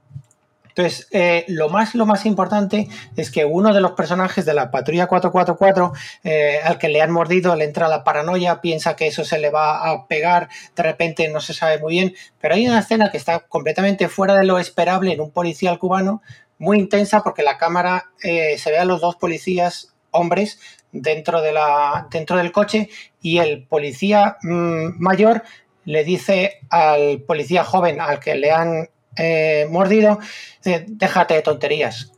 Entonces, 0.68 1.09
eh, 1.11 1.44
lo, 1.49 1.68
más, 1.68 1.94
lo 1.94 2.07
más 2.07 2.25
importante 2.27 2.88
es 3.16 3.31
que 3.31 3.44
uno 3.44 3.75
de 3.75 3.81
los 3.81 3.92
personajes 3.92 4.44
de 4.44 4.55
la 4.55 4.70
patrulla 4.70 5.09
444, 5.09 5.92
eh, 6.23 6.61
al 6.62 6.79
que 6.79 6.88
le 6.88 7.03
han 7.03 7.11
mordido, 7.11 7.57
le 7.57 7.64
entra 7.64 7.88
la 7.88 8.05
paranoia, 8.05 8.61
piensa 8.61 8.94
que 8.94 9.09
eso 9.09 9.25
se 9.25 9.38
le 9.38 9.51
va 9.51 9.90
a 9.90 10.07
pegar, 10.07 10.49
de 10.77 10.83
repente 10.83 11.29
no 11.29 11.40
se 11.40 11.55
sabe 11.55 11.79
muy 11.81 11.94
bien, 11.94 12.14
pero 12.40 12.55
hay 12.55 12.68
una 12.68 12.79
escena 12.79 13.11
que 13.11 13.16
está 13.16 13.40
completamente 13.40 14.09
fuera 14.09 14.35
de 14.35 14.44
lo 14.44 14.59
esperable 14.59 15.12
en 15.12 15.20
un 15.20 15.33
policial 15.33 15.79
cubano, 15.79 16.23
muy 16.57 16.79
intensa 16.79 17.23
porque 17.23 17.42
la 17.42 17.59
cámara 17.59 18.11
eh, 18.23 18.57
se 18.57 18.70
ve 18.70 18.79
a 18.79 18.85
los 18.85 19.01
dos 19.01 19.16
policías 19.16 19.94
hombres 20.11 20.59
dentro, 20.92 21.40
de 21.40 21.53
la, 21.53 22.09
dentro 22.11 22.37
del 22.37 22.53
coche 22.53 22.88
y 23.20 23.38
el 23.38 23.66
policía 23.66 24.37
mm, 24.42 25.01
mayor 25.03 25.42
le 25.85 26.05
dice 26.05 26.61
al 26.70 27.23
policía 27.23 27.64
joven 27.64 28.01
al 28.01 28.20
que 28.20 28.35
le 28.35 28.51
han 28.51 28.88
eh, 29.16 29.66
mordido, 29.70 30.18
déjate 30.62 31.35
de 31.35 31.42
tonterías. 31.42 32.12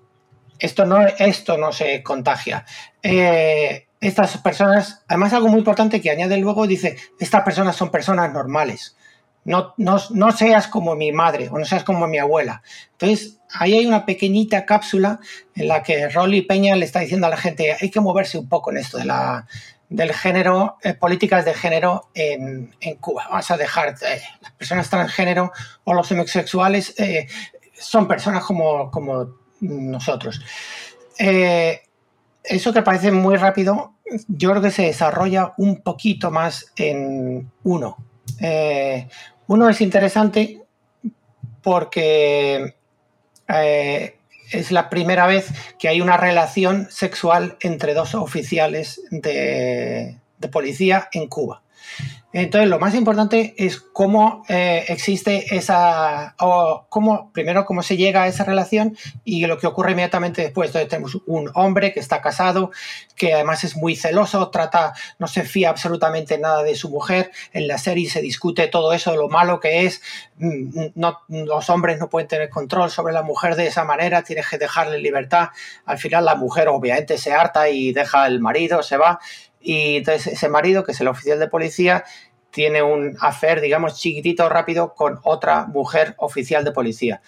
Esto 0.59 0.85
no, 0.85 1.05
esto 1.07 1.57
no 1.57 1.72
se 1.72 2.02
contagia. 2.02 2.64
Eh, 3.02 3.88
estas 4.00 4.37
personas, 4.38 5.02
además 5.09 5.33
algo 5.33 5.48
muy 5.48 5.59
importante 5.59 6.00
que 6.00 6.11
añade 6.11 6.37
luego, 6.37 6.66
dice, 6.66 6.96
estas 7.18 7.42
personas 7.42 7.76
son 7.76 7.90
personas 7.90 8.33
normales. 8.33 8.96
No, 9.44 9.74
no, 9.76 9.98
no, 10.11 10.31
seas 10.31 10.68
como 10.68 10.94
mi 10.94 11.11
madre 11.11 11.48
o 11.50 11.59
no 11.59 11.64
seas 11.64 11.83
como 11.83 12.07
mi 12.07 12.18
abuela. 12.18 12.62
Entonces, 12.92 13.38
ahí 13.52 13.74
hay 13.74 13.87
una 13.87 14.07
pequeñita 14.07 14.64
cápsula 14.64 15.18
en 15.55 15.68
la 15.68 15.83
que 15.83 16.09
Rolly 16.09 16.42
Peña 16.42 16.76
le 16.76 16.85
está 16.85 17.00
diciendo 17.00 17.26
a 17.26 17.31
la 17.31 17.37
gente, 17.37 17.76
hay 17.81 17.90
que 17.90 18.00
moverse 18.00 18.38
un 18.38 18.48
poco 18.48 18.70
en 18.70 18.76
esto 18.76 18.98
de 18.98 19.05
la, 19.05 19.46
del 19.92 20.12
género, 20.12 20.78
eh, 20.83 20.94
políticas 20.94 21.44
de 21.44 21.55
género 21.55 22.09
en, 22.14 22.72
Cuba. 23.00 23.26
Vamos 23.28 23.50
a 23.50 23.57
dejar 23.57 23.90
eh, 23.90 24.22
las 24.40 24.52
personas 24.52 24.88
transgénero 24.88 25.52
o 25.85 25.94
los 25.94 26.11
homosexuales 26.11 26.94
eh, 26.98 27.26
son 27.78 28.09
personas 28.09 28.44
como, 28.44 28.90
como 28.90 29.35
nosotros. 29.61 30.40
eso 31.18 32.72
que 32.72 32.83
parece 32.83 33.12
muy 33.12 33.37
rápido, 33.37 33.94
yo 34.28 34.50
creo 34.50 34.62
que 34.62 34.70
se 34.70 34.83
desarrolla 34.83 35.52
un 35.59 35.83
poquito 35.83 36.31
más 36.31 36.72
en 36.76 37.50
uno. 37.62 37.96
Uno 39.52 39.68
es 39.68 39.82
interesante 39.82 40.62
porque 41.60 42.74
es 43.46 44.72
la 44.72 44.88
primera 44.88 45.26
vez 45.26 45.48
que 45.78 45.88
hay 45.88 46.00
una 46.00 46.16
relación 46.16 46.88
sexual 46.90 47.58
entre 47.60 47.92
dos 47.92 48.14
oficiales 48.14 49.02
de, 49.10 50.16
policía 50.50 51.10
en 51.12 51.28
Cuba. 51.28 51.62
Entonces, 52.32 52.68
lo 52.70 52.78
más 52.78 52.94
importante 52.94 53.54
es 53.58 53.80
cómo 53.80 54.42
eh, 54.48 54.84
existe 54.88 55.54
esa, 55.54 56.34
o 56.40 56.86
cómo, 56.88 57.30
primero, 57.32 57.66
cómo 57.66 57.82
se 57.82 57.96
llega 57.96 58.22
a 58.22 58.28
esa 58.28 58.44
relación 58.44 58.96
y 59.24 59.44
lo 59.46 59.58
que 59.58 59.66
ocurre 59.66 59.92
inmediatamente 59.92 60.42
después. 60.42 60.68
Entonces, 60.68 60.88
tenemos 60.88 61.18
un 61.26 61.50
hombre 61.54 61.92
que 61.92 62.00
está 62.00 62.22
casado, 62.22 62.70
que 63.16 63.34
además 63.34 63.64
es 63.64 63.76
muy 63.76 63.96
celoso, 63.96 64.48
trata, 64.48 64.94
no 65.18 65.28
se 65.28 65.42
fía 65.42 65.68
absolutamente 65.68 66.38
nada 66.38 66.62
de 66.62 66.74
su 66.74 66.88
mujer. 66.88 67.30
En 67.52 67.68
la 67.68 67.76
serie 67.76 68.08
se 68.08 68.22
discute 68.22 68.66
todo 68.68 68.94
eso, 68.94 69.14
lo 69.14 69.28
malo 69.28 69.60
que 69.60 69.84
es. 69.84 70.00
Mm, 70.38 70.88
los 71.28 71.68
hombres 71.68 71.98
no 71.98 72.08
pueden 72.08 72.28
tener 72.28 72.48
control 72.48 72.90
sobre 72.90 73.12
la 73.12 73.22
mujer 73.22 73.56
de 73.56 73.66
esa 73.66 73.84
manera, 73.84 74.22
tienes 74.22 74.48
que 74.48 74.58
dejarle 74.58 74.98
libertad. 74.98 75.48
Al 75.84 75.98
final, 75.98 76.24
la 76.24 76.34
mujer 76.34 76.68
obviamente 76.68 77.18
se 77.18 77.32
harta 77.32 77.68
y 77.68 77.92
deja 77.92 78.22
al 78.22 78.40
marido, 78.40 78.82
se 78.82 78.96
va 78.96 79.20
y 79.62 79.96
entonces 79.98 80.35
ese 80.35 80.48
marido, 80.48 80.85
que 80.85 80.92
es 80.92 81.01
el 81.01 81.09
oficial 81.09 81.38
de 81.38 81.48
policía, 81.48 82.05
tiene 82.51 82.83
un 82.83 83.16
afer, 83.20 83.61
digamos, 83.61 83.98
chiquitito, 83.98 84.48
rápido 84.48 84.94
con 84.94 85.18
otra 85.25 85.66
mujer 85.66 86.14
oficial 86.18 86.64
de 86.64 86.72
policía. 86.72 87.22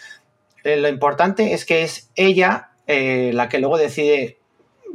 Eh, 0.63 0.77
lo 0.77 0.89
importante 0.89 1.55
es 1.55 1.65
que 1.65 1.83
es 1.83 2.11
ella 2.15 2.71
eh, 2.87 3.31
la 3.35 3.49
que 3.49 3.59
luego 3.59 3.79
decide, 3.79 4.39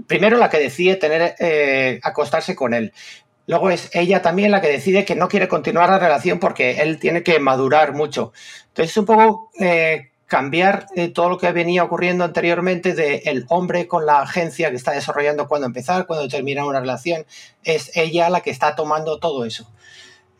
primero 0.07 0.37
la 0.37 0.49
que 0.49 0.59
decide 0.59 0.95
tener, 0.95 1.35
eh, 1.39 1.99
acostarse 2.03 2.55
con 2.55 2.73
él. 2.73 2.93
Luego 3.47 3.71
es 3.71 3.89
ella 3.93 4.21
también 4.21 4.51
la 4.51 4.61
que 4.61 4.67
decide 4.67 5.05
que 5.05 5.15
no 5.15 5.27
quiere 5.27 5.47
continuar 5.47 5.89
la 5.89 5.97
relación 5.97 6.39
porque 6.39 6.81
él 6.81 6.99
tiene 6.99 7.23
que 7.23 7.39
madurar 7.39 7.93
mucho. 7.93 8.31
Entonces 8.67 8.91
es 8.91 8.97
un 8.97 9.05
poco 9.05 9.49
cambiar 10.29 10.85
eh, 10.95 11.09
todo 11.09 11.27
lo 11.27 11.37
que 11.39 11.51
venía 11.51 11.83
ocurriendo 11.83 12.23
anteriormente 12.23 12.93
de 12.93 13.23
el 13.25 13.45
hombre 13.49 13.87
con 13.87 14.05
la 14.05 14.21
agencia 14.21 14.69
que 14.69 14.75
está 14.75 14.91
desarrollando 14.91 15.47
cuando 15.47 15.65
empezar, 15.65 16.05
cuando 16.05 16.27
terminar 16.27 16.65
una 16.65 16.79
relación, 16.79 17.25
es 17.63 17.91
ella 17.95 18.29
la 18.29 18.41
que 18.41 18.51
está 18.51 18.75
tomando 18.75 19.19
todo 19.19 19.43
eso. 19.43 19.69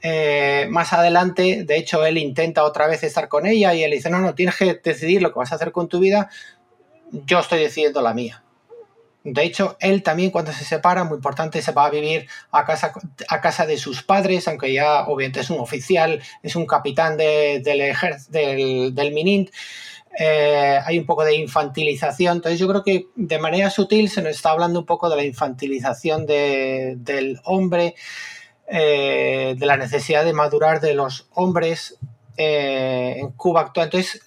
Eh, 0.03 0.67
más 0.69 0.93
adelante, 0.93 1.63
de 1.65 1.75
hecho, 1.75 2.05
él 2.05 2.19
intenta 2.19 2.63
otra 2.63 2.87
vez 2.87 3.03
estar 3.03 3.27
con 3.27 3.47
ella 3.47 3.73
y 3.73 3.83
él 3.83 3.91
dice, 3.91 4.11
no, 4.11 4.19
no, 4.19 4.35
tienes 4.35 4.55
que 4.55 4.79
decidir 4.81 5.23
lo 5.23 5.33
que 5.33 5.39
vas 5.39 5.51
a 5.51 5.55
hacer 5.55 5.71
con 5.71 5.89
tu 5.89 5.99
vida, 5.99 6.29
yo 7.11 7.39
estoy 7.39 7.59
decidiendo 7.59 8.01
la 8.03 8.13
mía. 8.13 8.43
De 9.23 9.43
hecho, 9.43 9.75
él 9.81 10.01
también 10.01 10.31
cuando 10.31 10.53
se 10.53 10.63
separa, 10.63 11.03
muy 11.03 11.17
importante, 11.17 11.61
se 11.61 11.73
va 11.73 11.85
a 11.85 11.89
vivir 11.89 12.27
a 12.51 12.65
casa, 12.65 12.93
a 13.27 13.41
casa 13.41 13.65
de 13.65 13.77
sus 13.77 14.01
padres, 14.01 14.47
aunque 14.47 14.71
ya 14.73 15.07
obviamente 15.07 15.41
es 15.41 15.49
un 15.49 15.59
oficial, 15.59 16.21
es 16.41 16.55
un 16.55 16.65
capitán 16.65 17.17
del, 17.17 17.61
del, 17.61 18.95
del 18.95 19.11
Minint. 19.11 19.49
Eh, 20.17 20.79
hay 20.83 20.97
un 20.97 21.05
poco 21.05 21.23
de 21.23 21.35
infantilización. 21.35 22.37
Entonces 22.37 22.59
yo 22.59 22.67
creo 22.67 22.83
que 22.83 23.07
de 23.15 23.39
manera 23.39 23.69
sutil 23.69 24.09
se 24.09 24.21
nos 24.21 24.31
está 24.31 24.51
hablando 24.51 24.79
un 24.79 24.85
poco 24.85 25.09
de 25.09 25.15
la 25.15 25.23
infantilización 25.23 26.25
del 26.25 27.39
hombre, 27.43 27.95
eh, 28.67 29.55
de 29.57 29.65
la 29.65 29.77
necesidad 29.77 30.25
de 30.25 30.33
madurar 30.33 30.81
de 30.81 30.93
los 30.93 31.27
hombres 31.33 31.97
eh, 32.37 33.15
en 33.17 33.31
Cuba 33.31 33.61
actual. 33.61 33.87
Entonces 33.87 34.21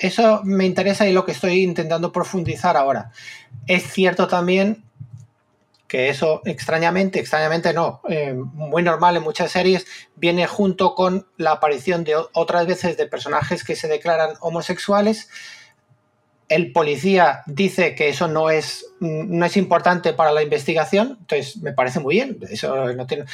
eso 0.00 0.40
me 0.44 0.64
interesa 0.64 1.06
y 1.06 1.12
lo 1.12 1.24
que 1.24 1.32
estoy 1.32 1.62
intentando 1.62 2.10
profundizar 2.10 2.76
ahora. 2.76 3.10
Es 3.66 3.92
cierto 3.92 4.26
también 4.26 4.82
que 5.86 6.08
eso 6.08 6.40
extrañamente, 6.44 7.18
extrañamente 7.18 7.74
no, 7.74 8.00
eh, 8.08 8.32
muy 8.32 8.82
normal 8.82 9.16
en 9.16 9.24
muchas 9.24 9.50
series, 9.50 9.86
viene 10.14 10.46
junto 10.46 10.94
con 10.94 11.26
la 11.36 11.52
aparición 11.52 12.04
de 12.04 12.14
otras 12.32 12.66
veces 12.66 12.96
de 12.96 13.06
personajes 13.06 13.64
que 13.64 13.74
se 13.74 13.88
declaran 13.88 14.36
homosexuales, 14.40 15.28
el 16.48 16.72
policía 16.72 17.42
dice 17.46 17.94
que 17.94 18.08
eso 18.08 18.28
no 18.28 18.50
es, 18.50 18.86
no 19.00 19.44
es 19.44 19.56
importante 19.56 20.12
para 20.12 20.32
la 20.32 20.42
investigación, 20.42 21.18
entonces 21.20 21.56
me 21.58 21.72
parece 21.72 22.00
muy 22.00 22.14
bien, 22.16 22.38
eso 22.50 22.92
no 22.92 23.06
tiene... 23.06 23.24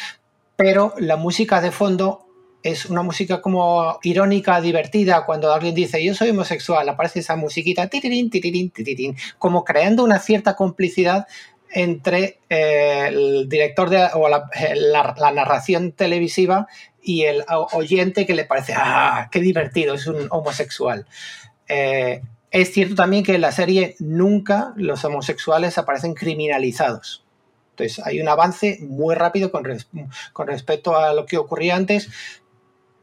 Pero 0.57 0.95
la 0.99 1.17
música 1.17 1.61
de 1.61 1.71
fondo 1.71 2.26
es 2.71 2.87
una 2.87 3.03
música 3.03 3.41
como 3.41 3.99
irónica, 4.03 4.61
divertida, 4.61 5.25
cuando 5.25 5.53
alguien 5.53 5.75
dice 5.75 6.05
yo 6.05 6.14
soy 6.14 6.31
homosexual, 6.31 6.89
aparece 6.89 7.21
esa 7.21 7.37
musiquita, 7.37 7.87
tirirín, 7.89 8.29
tirirín, 8.29 8.71
tirirín, 8.71 9.17
como 9.39 9.64
creando 9.64 10.03
una 10.03 10.19
cierta 10.19 10.57
complicidad 10.57 11.27
entre 11.71 12.41
eh, 12.49 13.07
el 13.09 13.49
director 13.49 13.89
de, 13.91 14.09
o 14.14 14.29
la, 14.29 14.51
la, 14.75 15.31
narración 15.31 15.93
televisiva 15.93 16.67
y 17.03 17.23
el 17.23 17.45
oyente 17.73 18.27
que 18.27 18.35
le 18.35 18.45
parece, 18.45 18.73
ah, 18.77 19.29
qué 19.31 19.41
divertido, 19.41 19.95
es 19.95 20.07
un 20.07 20.27
homosexual. 20.31 21.07
Eh, 21.69 22.23
es 22.51 22.73
cierto 22.73 22.95
también 22.95 23.23
que 23.23 23.35
en 23.35 23.43
la 23.43 23.53
serie 23.53 23.95
nunca 23.99 24.73
los 24.77 25.05
homosexuales 25.05 25.79
aparecen 25.79 26.14
criminalizados. 26.14 27.25
Entonces 27.71 28.05
hay 28.05 28.21
un 28.21 28.29
avance 28.29 28.79
muy 28.81 29.14
rápido 29.14 29.53
con, 29.53 29.64
con 30.33 30.47
respecto 30.47 30.97
a 30.97 31.12
lo 31.12 31.27
que 31.27 31.37
ocurría 31.37 31.77
antes, 31.77 32.09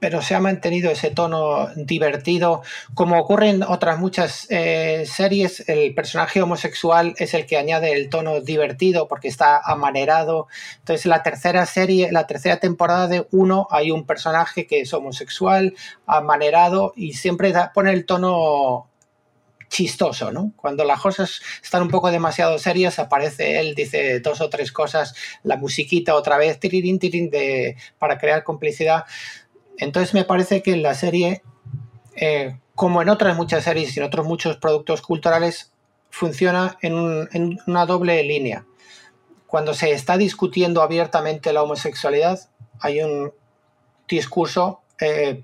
pero 0.03 0.21
se 0.21 0.35
ha 0.35 0.41
mantenido 0.41 0.91
ese 0.91 1.11
tono 1.11 1.69
divertido. 1.77 2.61
Como 2.93 3.17
ocurre 3.17 3.51
en 3.51 3.63
otras 3.63 3.99
muchas 3.99 4.47
eh, 4.49 5.05
series, 5.05 5.63
el 5.69 5.95
personaje 5.95 6.41
homosexual 6.41 7.15
es 7.19 7.33
el 7.33 7.45
que 7.45 7.55
añade 7.55 7.93
el 7.93 8.09
tono 8.09 8.41
divertido 8.41 9.07
porque 9.07 9.29
está 9.29 9.61
amanerado. 9.63 10.47
Entonces, 10.79 11.05
en 11.05 11.11
la 11.11 11.23
tercera 11.23 11.65
serie, 11.65 12.11
la 12.11 12.27
tercera 12.27 12.57
temporada 12.59 13.07
de 13.07 13.25
uno, 13.31 13.65
hay 13.71 13.91
un 13.91 14.05
personaje 14.05 14.67
que 14.67 14.81
es 14.81 14.93
homosexual, 14.93 15.73
amanerado 16.05 16.91
y 16.97 17.13
siempre 17.13 17.53
pone 17.73 17.93
el 17.93 18.05
tono 18.05 18.89
chistoso, 19.73 20.31
¿no? 20.31 20.51
Cuando 20.55 20.83
las 20.83 21.01
cosas 21.01 21.41
están 21.63 21.81
un 21.81 21.89
poco 21.89 22.11
demasiado 22.11 22.59
serias, 22.59 22.99
aparece 22.99 23.59
él, 23.59 23.73
dice 23.73 24.19
dos 24.19 24.39
o 24.39 24.47
tres 24.47 24.71
cosas, 24.71 25.15
la 25.41 25.57
musiquita 25.57 26.13
otra 26.13 26.37
vez, 26.37 26.59
tirirín, 26.59 26.99
tirirín, 26.99 27.31
de, 27.31 27.75
para 27.97 28.19
crear 28.19 28.43
complicidad. 28.43 29.05
Entonces 29.77 30.13
me 30.13 30.23
parece 30.23 30.61
que 30.61 30.73
en 30.73 30.83
la 30.83 30.93
serie, 30.93 31.43
eh, 32.15 32.59
como 32.75 33.01
en 33.01 33.09
otras 33.09 33.35
muchas 33.35 33.63
series 33.63 33.95
y 33.95 33.99
en 33.99 34.05
otros 34.05 34.25
muchos 34.25 34.57
productos 34.57 35.01
culturales, 35.01 35.71
funciona 36.09 36.77
en, 36.81 37.59
una 37.65 37.85
doble 37.85 38.21
línea. 38.23 38.65
Cuando 39.47 39.73
se 39.73 39.91
está 39.91 40.17
discutiendo 40.17 40.81
abiertamente 40.81 41.53
la 41.53 41.63
homosexualidad, 41.63 42.39
hay 42.79 43.01
un 43.01 43.33
discurso 44.07 44.81
eh, 44.99 45.43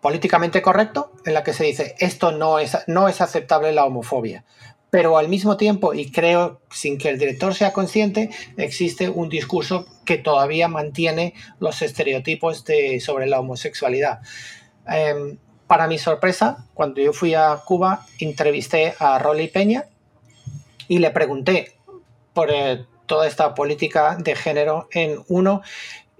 políticamente 0.00 0.60
correcto 0.60 1.12
en 1.24 1.34
la 1.34 1.44
que 1.44 1.52
se 1.52 1.64
dice 1.64 1.94
esto 2.00 2.32
no 2.32 2.58
es, 2.58 2.76
no 2.88 3.08
es 3.08 3.20
aceptable 3.20 3.72
la 3.72 3.84
homofobia 3.84 4.44
pero 4.92 5.16
al 5.16 5.30
mismo 5.30 5.56
tiempo, 5.56 5.94
y 5.94 6.10
creo 6.10 6.60
sin 6.70 6.98
que 6.98 7.08
el 7.08 7.18
director 7.18 7.54
sea 7.54 7.72
consciente, 7.72 8.28
existe 8.58 9.08
un 9.08 9.30
discurso 9.30 9.86
que 10.04 10.18
todavía 10.18 10.68
mantiene 10.68 11.32
los 11.60 11.80
estereotipos 11.80 12.62
sobre 13.00 13.26
la 13.26 13.40
homosexualidad. 13.40 14.20
Em, 14.86 15.38
para 15.66 15.86
mi 15.86 15.96
sorpresa, 15.96 16.66
cuando 16.74 17.00
yo 17.00 17.14
fui 17.14 17.32
a 17.32 17.58
Cuba, 17.64 18.04
entrevisté 18.18 18.92
a 18.98 19.18
Rolly 19.18 19.48
Peña 19.48 19.86
y 20.88 20.98
le 20.98 21.10
pregunté 21.10 21.72
por 22.34 22.50
eh, 22.50 22.84
toda 23.06 23.26
esta 23.26 23.54
política 23.54 24.16
de 24.16 24.34
género 24.36 24.88
en 24.92 25.24
uno 25.28 25.62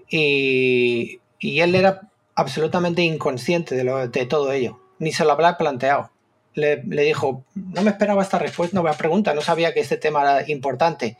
y, 0.09 1.19
él 1.39 1.75
era 1.75 2.09
absolutamente 2.33 3.03
inconsciente 3.03 3.75
de, 3.75 4.07
de 4.07 4.25
todo 4.25 4.51
ello, 4.51 4.79
ni 4.97 5.11
se 5.11 5.25
lo 5.25 5.33
había 5.33 5.57
planteado 5.59 6.12
le, 6.55 6.81
dijo, 6.85 7.45
no 7.55 7.81
me 7.81 7.91
esperaba 7.91 8.21
esta 8.21 8.39
respuesta, 8.39 8.79
no 8.79 8.91
pregunta, 8.93 9.33
no 9.33 9.41
sabía 9.41 9.73
que 9.73 9.79
este 9.79 9.97
tema 9.97 10.21
era 10.21 10.51
importante. 10.51 11.17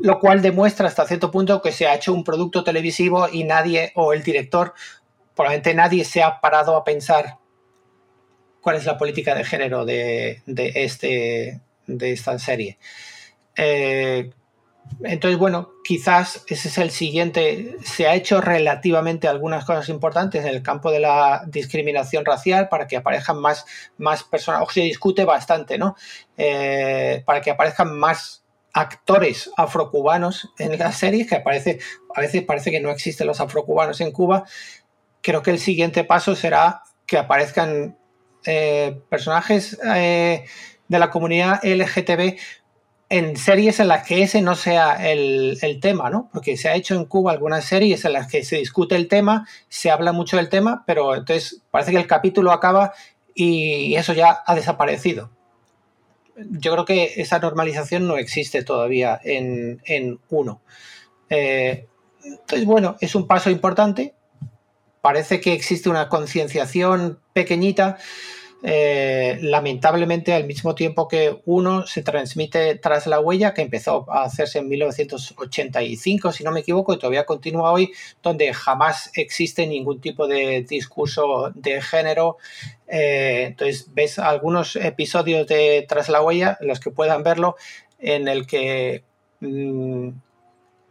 Lo 0.00 0.18
cual 0.18 0.42
demuestra 0.42 0.88
hasta 0.88 1.06
cierto 1.06 1.30
punto 1.30 1.62
que 1.62 1.72
se 1.72 1.86
ha 1.86 1.94
hecho 1.94 2.12
un 2.12 2.24
producto 2.24 2.64
televisivo 2.64 3.28
y 3.30 3.44
nadie, 3.44 3.92
o 3.94 4.12
el 4.12 4.22
director, 4.22 4.74
probablemente 5.34 5.74
nadie 5.74 6.04
se 6.04 6.22
ha 6.22 6.40
parado 6.40 6.76
a 6.76 6.84
pensar 6.84 7.38
cuál 8.60 8.76
es 8.76 8.84
la 8.84 8.98
política 8.98 9.34
de 9.34 9.44
género 9.44 9.84
de, 9.84 10.42
este, 10.46 11.60
de 11.86 12.12
esta 12.12 12.38
serie. 12.38 12.78
Eh, 13.56 14.30
entonces, 15.02 15.38
bueno, 15.38 15.72
quizás 15.84 16.44
ese 16.48 16.68
es 16.68 16.78
el 16.78 16.90
siguiente. 16.90 17.76
Se 17.84 18.06
ha 18.06 18.14
hecho 18.14 18.40
relativamente 18.40 19.28
algunas 19.28 19.64
cosas 19.64 19.88
importantes 19.88 20.44
en 20.44 20.48
el 20.48 20.62
campo 20.62 20.90
de 20.90 21.00
la 21.00 21.44
discriminación 21.46 22.24
racial 22.24 22.68
para 22.68 22.86
que 22.86 22.96
aparezcan 22.96 23.38
más, 23.40 23.66
más 23.98 24.24
personas, 24.24 24.62
o 24.62 24.70
se 24.70 24.80
discute 24.80 25.24
bastante, 25.24 25.76
¿no? 25.76 25.96
Eh, 26.36 27.22
para 27.26 27.40
que 27.40 27.50
aparezcan 27.50 27.96
más 27.98 28.44
actores 28.72 29.50
afrocubanos 29.56 30.50
en 30.58 30.78
las 30.78 30.96
series, 30.96 31.28
que 31.28 31.36
aparece, 31.36 31.78
a 32.14 32.20
veces 32.20 32.42
parece 32.42 32.70
que 32.70 32.80
no 32.80 32.90
existen 32.90 33.26
los 33.26 33.40
afrocubanos 33.40 34.00
en 34.00 34.12
Cuba. 34.12 34.44
Creo 35.22 35.42
que 35.42 35.50
el 35.50 35.58
siguiente 35.58 36.04
paso 36.04 36.34
será 36.36 36.82
que 37.06 37.18
aparezcan 37.18 37.98
eh, 38.44 39.00
personajes 39.08 39.78
eh, 39.94 40.44
de 40.88 40.98
la 40.98 41.10
comunidad 41.10 41.60
LGTB 41.64 42.36
en 43.08 43.36
series 43.36 43.78
en 43.78 43.88
las 43.88 44.06
que 44.06 44.22
ese 44.22 44.42
no 44.42 44.54
sea 44.54 44.94
el, 45.08 45.58
tema, 45.80 46.10
¿no? 46.10 46.28
Porque 46.32 46.56
se 46.56 46.68
ha 46.68 46.74
hecho 46.74 46.96
en 46.96 47.04
Cuba 47.04 47.32
algunas 47.32 47.64
series 47.64 48.04
en 48.04 48.12
las 48.12 48.26
que 48.26 48.44
se 48.44 48.56
discute 48.56 48.96
el 48.96 49.06
tema, 49.06 49.46
se 49.68 49.90
habla 49.90 50.12
mucho 50.12 50.36
del 50.36 50.48
tema, 50.48 50.82
pero 50.86 51.14
entonces 51.14 51.62
parece 51.70 51.92
que 51.92 51.98
el 51.98 52.06
capítulo 52.06 52.50
acaba 52.50 52.92
y 53.34 53.94
eso 53.94 54.12
ya 54.12 54.42
ha 54.44 54.54
desaparecido. 54.54 55.30
Yo 56.36 56.72
creo 56.72 56.84
que 56.84 57.12
esa 57.16 57.38
normalización 57.38 58.08
no 58.08 58.16
existe 58.16 58.62
todavía 58.62 59.20
en, 59.22 60.18
uno. 60.28 60.60
Eh, 61.30 61.86
entonces, 62.24 62.66
bueno, 62.66 62.96
es 63.00 63.14
un 63.14 63.26
paso 63.26 63.50
importante. 63.50 64.14
Parece 65.00 65.40
que 65.40 65.52
existe 65.52 65.88
una 65.88 66.08
concienciación 66.08 67.20
pequeñita 67.32 67.98
eh, 68.62 69.38
lamentablemente 69.42 70.32
al 70.32 70.44
mismo 70.44 70.74
tiempo 70.74 71.08
que 71.08 71.40
uno 71.44 71.86
se 71.86 72.02
transmite 72.02 72.76
tras 72.76 73.06
la 73.06 73.20
huella, 73.20 73.52
que 73.52 73.62
empezó 73.62 74.10
a 74.10 74.24
hacerse 74.24 74.60
en 74.60 74.68
1985, 74.68 76.32
si 76.32 76.42
no 76.42 76.52
me 76.52 76.60
equivoco, 76.60 76.94
y 76.94 76.98
todavía 76.98 77.26
continúa 77.26 77.72
hoy, 77.72 77.92
donde 78.22 78.52
jamás 78.54 79.10
existe 79.14 79.66
ningún 79.66 80.00
tipo 80.00 80.26
de 80.26 80.62
discurso 80.62 81.52
de 81.54 81.82
género. 81.82 82.38
Eh, 82.88 83.44
entonces, 83.48 83.92
ves 83.92 84.18
algunos 84.18 84.76
episodios 84.76 85.46
de 85.46 85.84
Tras 85.88 86.08
la 86.08 86.22
huella, 86.22 86.56
los 86.60 86.80
que 86.80 86.90
puedan 86.90 87.22
verlo, 87.22 87.56
en 87.98 88.28
el 88.28 88.46
que... 88.46 89.04
Mm, 89.40 90.10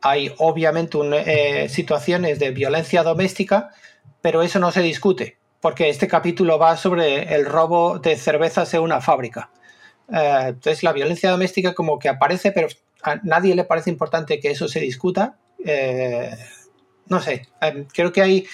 hay 0.02 0.32
obviamente 0.38 1.00
eh, 1.26 1.68
situaciones 1.68 2.38
de 2.38 2.52
violencia 2.52 3.02
doméstica, 3.02 3.72
pero 4.22 4.44
eso 4.44 4.60
no 4.60 4.72
se 4.72 4.84
discute 4.84 5.40
porque 5.62 5.90
este 5.90 6.08
capítulo 6.08 6.60
va 6.60 6.78
sobre 6.78 7.34
el 7.34 7.46
robo 7.46 8.00
de 8.00 8.16
cervezas 8.16 8.74
en 8.74 8.82
una 8.82 9.02
fábrica. 9.02 9.50
Eh, 10.12 10.46
entonces 10.50 10.84
la 10.84 10.94
violencia 10.94 11.32
doméstica 11.32 11.74
como 11.74 12.00
que 12.00 12.10
aparece, 12.10 12.52
pero 12.52 12.68
a 13.04 13.16
nadie 13.24 13.56
le 13.56 13.64
parece 13.64 13.90
importante 13.90 14.40
que 14.40 14.52
eso 14.52 14.68
se 14.68 14.80
discuta. 14.80 15.38
Eh, 15.64 16.36
no 17.08 17.22
sé, 17.22 17.48
eh, 17.62 17.88
creo 17.94 18.12
que 18.12 18.22
hay 18.22 18.48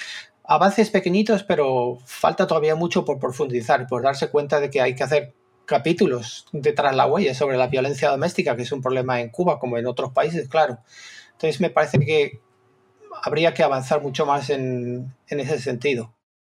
avances 0.44 0.90
pequeñitos, 0.90 1.44
pero 1.44 1.98
falta 2.06 2.48
todavía 2.48 2.76
mucho 2.76 3.06
por 3.06 3.20
profundizar, 3.20 3.88
por 3.88 4.04
darse 4.04 4.30
cuenta 4.30 4.60
de 4.60 4.70
que 4.70 4.82
hay 4.82 4.96
que 4.96 5.04
hacer 5.04 5.34
capítulos 5.66 6.48
detrás 6.52 6.96
la 6.96 7.06
huella 7.06 7.34
sobre 7.34 7.58
la 7.58 7.68
violencia 7.68 8.10
doméstica, 8.10 8.56
que 8.56 8.64
es 8.64 8.72
un 8.72 8.82
problema 8.82 9.22
en 9.22 9.30
Cuba 9.30 9.60
como 9.60 9.78
en 9.78 9.88
otros 9.88 10.12
países, 10.12 10.50
claro. 10.50 10.80
Entonces 11.34 11.62
me 11.62 11.70
parece 11.70 12.00
que 12.00 12.42
habría 13.24 13.54
que 13.54 13.64
avanzar 13.64 14.02
mucho 14.02 14.26
más 14.26 14.50
en 14.50 15.14
ese 15.28 15.60
sentido. 15.60 16.14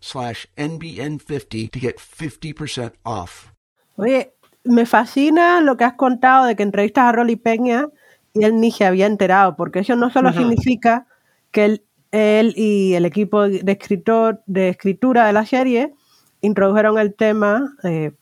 slash 0.00 0.46
NBN50 0.56 1.70
to 1.70 1.78
get 1.78 1.96
50% 1.98 2.92
off. 3.04 3.52
Oye, 3.96 4.32
me 4.64 4.86
fascina 4.86 5.60
lo 5.60 5.76
que 5.76 5.84
has 5.84 5.94
contado 5.94 6.46
de 6.46 6.56
que 6.56 6.62
entrevistas 6.62 7.04
a 7.04 7.12
Rolly 7.12 7.36
Peña 7.36 7.88
y 8.32 8.44
él 8.44 8.60
ni 8.60 8.70
se 8.70 8.84
había 8.84 9.06
enterado, 9.06 9.56
porque 9.56 9.80
eso 9.80 9.96
no 9.96 10.10
solo 10.10 10.32
significa 10.32 11.06
que 11.50 11.64
él, 11.64 11.84
él 12.12 12.54
y 12.56 12.94
el 12.94 13.04
equipo 13.04 13.42
de, 13.42 13.72
escritor, 13.72 14.42
de 14.46 14.68
escritura 14.68 15.26
de 15.26 15.32
la 15.32 15.44
serie 15.46 15.94
introdujeron 16.40 16.98
el 16.98 17.14
tema 17.14 17.74
eh, 17.82 18.12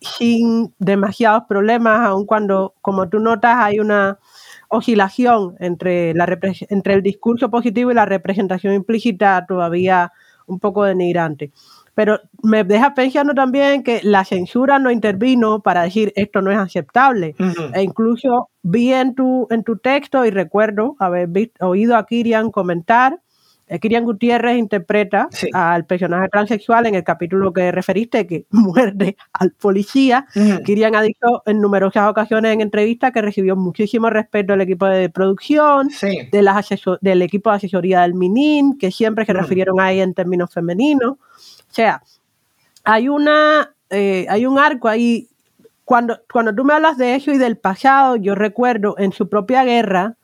sin 0.00 0.72
demasiados 0.78 1.44
problemas, 1.48 2.06
aun 2.06 2.24
cuando, 2.24 2.74
como 2.80 3.08
tú 3.08 3.18
notas, 3.18 3.56
hay 3.58 3.80
una 3.80 4.18
oscilación 4.68 5.56
entre, 5.58 6.14
la 6.14 6.38
entre 6.68 6.94
el 6.94 7.02
discurso 7.02 7.50
positivo 7.50 7.90
y 7.90 7.94
la 7.94 8.06
representación 8.06 8.72
implícita 8.72 9.44
todavía 9.46 10.12
un 10.50 10.58
poco 10.58 10.84
denigrante. 10.84 11.50
Pero 11.94 12.18
me 12.42 12.62
deja 12.64 12.94
pensando 12.94 13.34
también 13.34 13.82
que 13.82 14.00
la 14.02 14.24
censura 14.24 14.78
no 14.78 14.90
intervino 14.90 15.60
para 15.60 15.82
decir 15.82 16.12
esto 16.16 16.40
no 16.40 16.50
es 16.50 16.58
aceptable. 16.58 17.34
E 17.74 17.82
incluso 17.82 18.48
vi 18.62 18.92
en 18.92 19.14
tu, 19.14 19.46
en 19.50 19.64
tu 19.64 19.76
texto 19.76 20.24
y 20.24 20.30
recuerdo 20.30 20.96
haber 20.98 21.28
vis- 21.28 21.50
oído 21.60 21.96
a 21.96 22.06
Kirian 22.06 22.50
comentar. 22.50 23.18
Kirian 23.78 24.04
Gutiérrez 24.04 24.58
interpreta 24.58 25.28
Sí. 25.30 25.48
al 25.52 25.84
personaje 25.84 26.28
transexual 26.28 26.86
en 26.86 26.94
el 26.96 27.04
capítulo 27.04 27.52
que 27.52 27.70
referiste, 27.70 28.26
que 28.26 28.46
muerde 28.50 29.16
al 29.32 29.52
policía. 29.52 30.26
Kirian 30.64 30.94
ha 30.96 31.02
dicho 31.02 31.42
en 31.46 31.60
numerosas 31.60 32.08
ocasiones 32.10 32.52
en 32.52 32.60
entrevistas 32.62 33.12
que 33.12 33.22
recibió 33.22 33.54
muchísimo 33.56 34.10
respeto 34.10 34.52
del 34.54 34.62
equipo 34.62 34.86
de 34.86 35.08
producción, 35.08 35.90
Sí. 35.90 36.28
de 36.32 36.42
las 36.42 36.68
del 37.00 37.22
equipo 37.22 37.50
de 37.50 37.56
asesoría 37.56 38.00
del 38.02 38.14
MININ, 38.14 38.78
que 38.78 38.90
siempre 38.90 39.24
se 39.24 39.32
Mm. 39.34 39.36
refirieron 39.36 39.80
a 39.80 39.92
ella 39.92 40.02
en 40.02 40.14
términos 40.14 40.52
femeninos. 40.52 41.12
O 41.12 41.72
sea, 41.72 42.02
hay 42.84 43.08
una 43.08 43.70
eh, 43.92 44.26
hay 44.28 44.46
un 44.46 44.58
arco 44.58 44.86
ahí. 44.88 45.26
Cuando, 45.84 46.20
cuando 46.32 46.54
tú 46.54 46.64
me 46.64 46.72
hablas 46.74 46.96
de 46.96 47.16
eso 47.16 47.32
y 47.32 47.38
del 47.38 47.56
pasado, 47.56 48.14
yo 48.14 48.36
recuerdo 48.36 48.94
en 48.98 49.10
su 49.10 49.28
propia 49.28 49.64
guerra, 49.64 50.14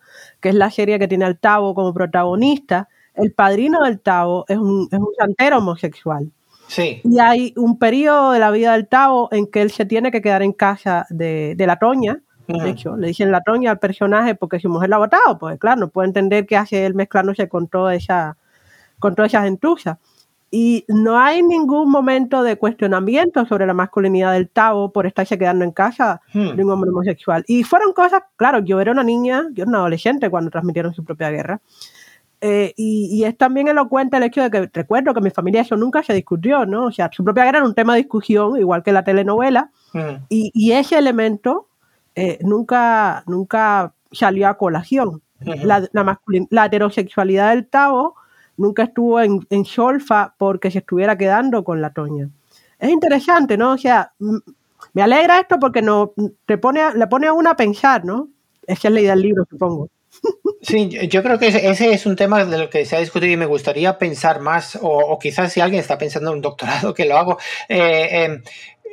que 0.40 0.50
es 0.50 0.54
la 0.54 0.70
serie 0.70 1.00
que 1.00 1.08
tiene 1.08 1.24
al 1.24 1.36
Tavo 1.38 1.74
como 1.74 1.92
protagonista, 1.92 2.88
el 3.16 3.32
padrino 3.32 3.82
del 3.84 4.00
Tavo 4.00 4.44
es 4.48 4.56
un, 4.58 4.88
es 4.90 4.98
un 4.98 5.08
santero 5.18 5.58
homosexual. 5.58 6.30
Sí. 6.68 7.00
Y 7.04 7.18
hay 7.20 7.52
un 7.56 7.78
periodo 7.78 8.32
de 8.32 8.40
la 8.40 8.50
vida 8.50 8.72
del 8.72 8.88
Tavo 8.88 9.28
en 9.30 9.46
que 9.46 9.62
él 9.62 9.70
se 9.70 9.84
tiene 9.84 10.10
que 10.10 10.20
quedar 10.20 10.42
en 10.42 10.52
casa 10.52 11.06
de, 11.10 11.54
de 11.56 11.66
la 11.66 11.76
Toña. 11.78 12.20
Ujú. 12.48 12.60
De 12.60 12.70
hecho, 12.70 12.96
le 12.96 13.08
dicen 13.08 13.30
la 13.30 13.40
Toña 13.40 13.70
al 13.70 13.78
personaje 13.78 14.34
porque 14.34 14.60
su 14.60 14.68
mujer 14.68 14.88
lo 14.90 14.96
ha 14.96 15.00
votado. 15.00 15.38
Pues 15.38 15.58
claro, 15.58 15.80
no 15.80 15.88
puede 15.88 16.08
entender 16.08 16.46
qué 16.46 16.56
hace 16.56 16.86
él 16.86 16.94
mezclándose 16.94 17.48
con 17.48 17.68
toda 17.68 17.94
esa, 17.94 18.36
con 18.98 19.14
toda 19.14 19.26
esa 19.26 19.42
gentuza. 19.42 19.98
Y 20.48 20.84
no 20.88 21.18
hay 21.18 21.42
ningún 21.42 21.90
momento 21.90 22.44
de 22.44 22.56
cuestionamiento 22.56 23.44
sobre 23.46 23.66
la 23.66 23.74
masculinidad 23.74 24.32
del 24.32 24.48
Tavo 24.48 24.92
por 24.92 25.06
estarse 25.06 25.36
quedando 25.36 25.64
en 25.64 25.72
casa 25.72 26.20
Hmm. 26.32 26.54
de 26.54 26.64
un 26.64 26.70
hombre 26.70 26.90
homosexual. 26.90 27.44
Y 27.48 27.64
fueron 27.64 27.92
cosas, 27.92 28.22
claro, 28.36 28.60
yo 28.60 28.80
era 28.80 28.92
una 28.92 29.02
niña, 29.02 29.44
yo 29.52 29.64
era 29.64 29.68
una 29.70 29.78
adolescente 29.78 30.30
cuando 30.30 30.50
transmitieron 30.50 30.94
su 30.94 31.04
propia 31.04 31.30
guerra. 31.30 31.60
Eh, 32.40 32.74
y, 32.76 33.08
y 33.12 33.24
es 33.24 33.36
también 33.36 33.68
elocuente 33.68 34.16
el 34.18 34.22
hecho 34.24 34.42
de 34.42 34.50
que 34.50 34.70
recuerdo 34.72 35.12
que 35.14 35.18
en 35.20 35.24
mi 35.24 35.30
familia 35.30 35.62
eso 35.62 35.76
nunca 35.76 36.02
se 36.02 36.12
discutió, 36.12 36.66
¿no? 36.66 36.86
O 36.86 36.92
sea, 36.92 37.08
su 37.12 37.24
propia 37.24 37.44
guerra 37.44 37.58
era 37.58 37.66
un 37.66 37.74
tema 37.74 37.94
de 37.94 38.02
discusión, 38.02 38.58
igual 38.58 38.82
que 38.82 38.92
la 38.92 39.04
telenovela, 39.04 39.70
Ujú. 39.94 40.18
y, 40.28 40.50
y 40.54 40.72
ese 40.72 40.98
elemento 40.98 41.68
eh, 42.14 42.38
nunca, 42.42 43.24
nunca 43.26 43.92
salió 44.12 44.48
a 44.48 44.58
colación. 44.58 45.22
La, 45.40 45.86
la, 45.92 46.18
la 46.50 46.64
heterosexualidad 46.66 47.50
del 47.50 47.66
Tavo 47.66 48.14
nunca 48.56 48.84
estuvo 48.84 49.20
en, 49.20 49.46
en 49.50 49.64
solfa 49.66 50.34
porque 50.38 50.70
se 50.70 50.78
estuviera 50.78 51.16
quedando 51.18 51.62
con 51.62 51.82
la 51.82 51.90
Toña. 51.90 52.28
Es 52.78 52.90
interesante, 52.90 53.56
¿no? 53.58 53.72
O 53.72 53.78
sea, 53.78 54.12
me 54.94 55.02
alegra 55.02 55.38
esto 55.40 55.58
porque 55.58 55.82
no, 55.82 56.12
te 56.46 56.56
pone, 56.58 56.80
a- 56.80 56.92
le 56.94 57.06
pone 57.06 57.26
a 57.26 57.32
uno 57.34 57.50
a 57.50 57.56
pensar, 57.56 58.04
¿no? 58.04 58.28
Esa 58.66 58.88
es 58.88 58.94
la 58.94 59.00
idea 59.00 59.10
del 59.12 59.22
libro, 59.22 59.44
supongo. 59.48 59.88
Sí, 60.62 60.88
yo- 61.08 61.22
creo 61.22 61.38
que 61.38 61.46
ese- 61.48 61.92
es 61.92 62.06
un 62.06 62.16
tema 62.16 62.44
del 62.44 62.68
que 62.68 62.84
se 62.84 62.96
ha 62.96 63.00
discutido 63.00 63.32
y 63.32 63.36
me 63.36 63.46
gustaría 63.46 63.98
pensar 63.98 64.40
más, 64.40 64.76
o, 64.76 64.88
o 64.88 65.18
quizás 65.18 65.52
si 65.52 65.60
alguien 65.60 65.80
está 65.80 65.96
pensando 65.96 66.30
en 66.30 66.36
un 66.36 66.42
doctorado, 66.42 66.92
que 66.94 67.04
lo 67.04 67.16
hago. 67.16 67.38
Eh, 67.68 68.08
eh, 68.24 68.42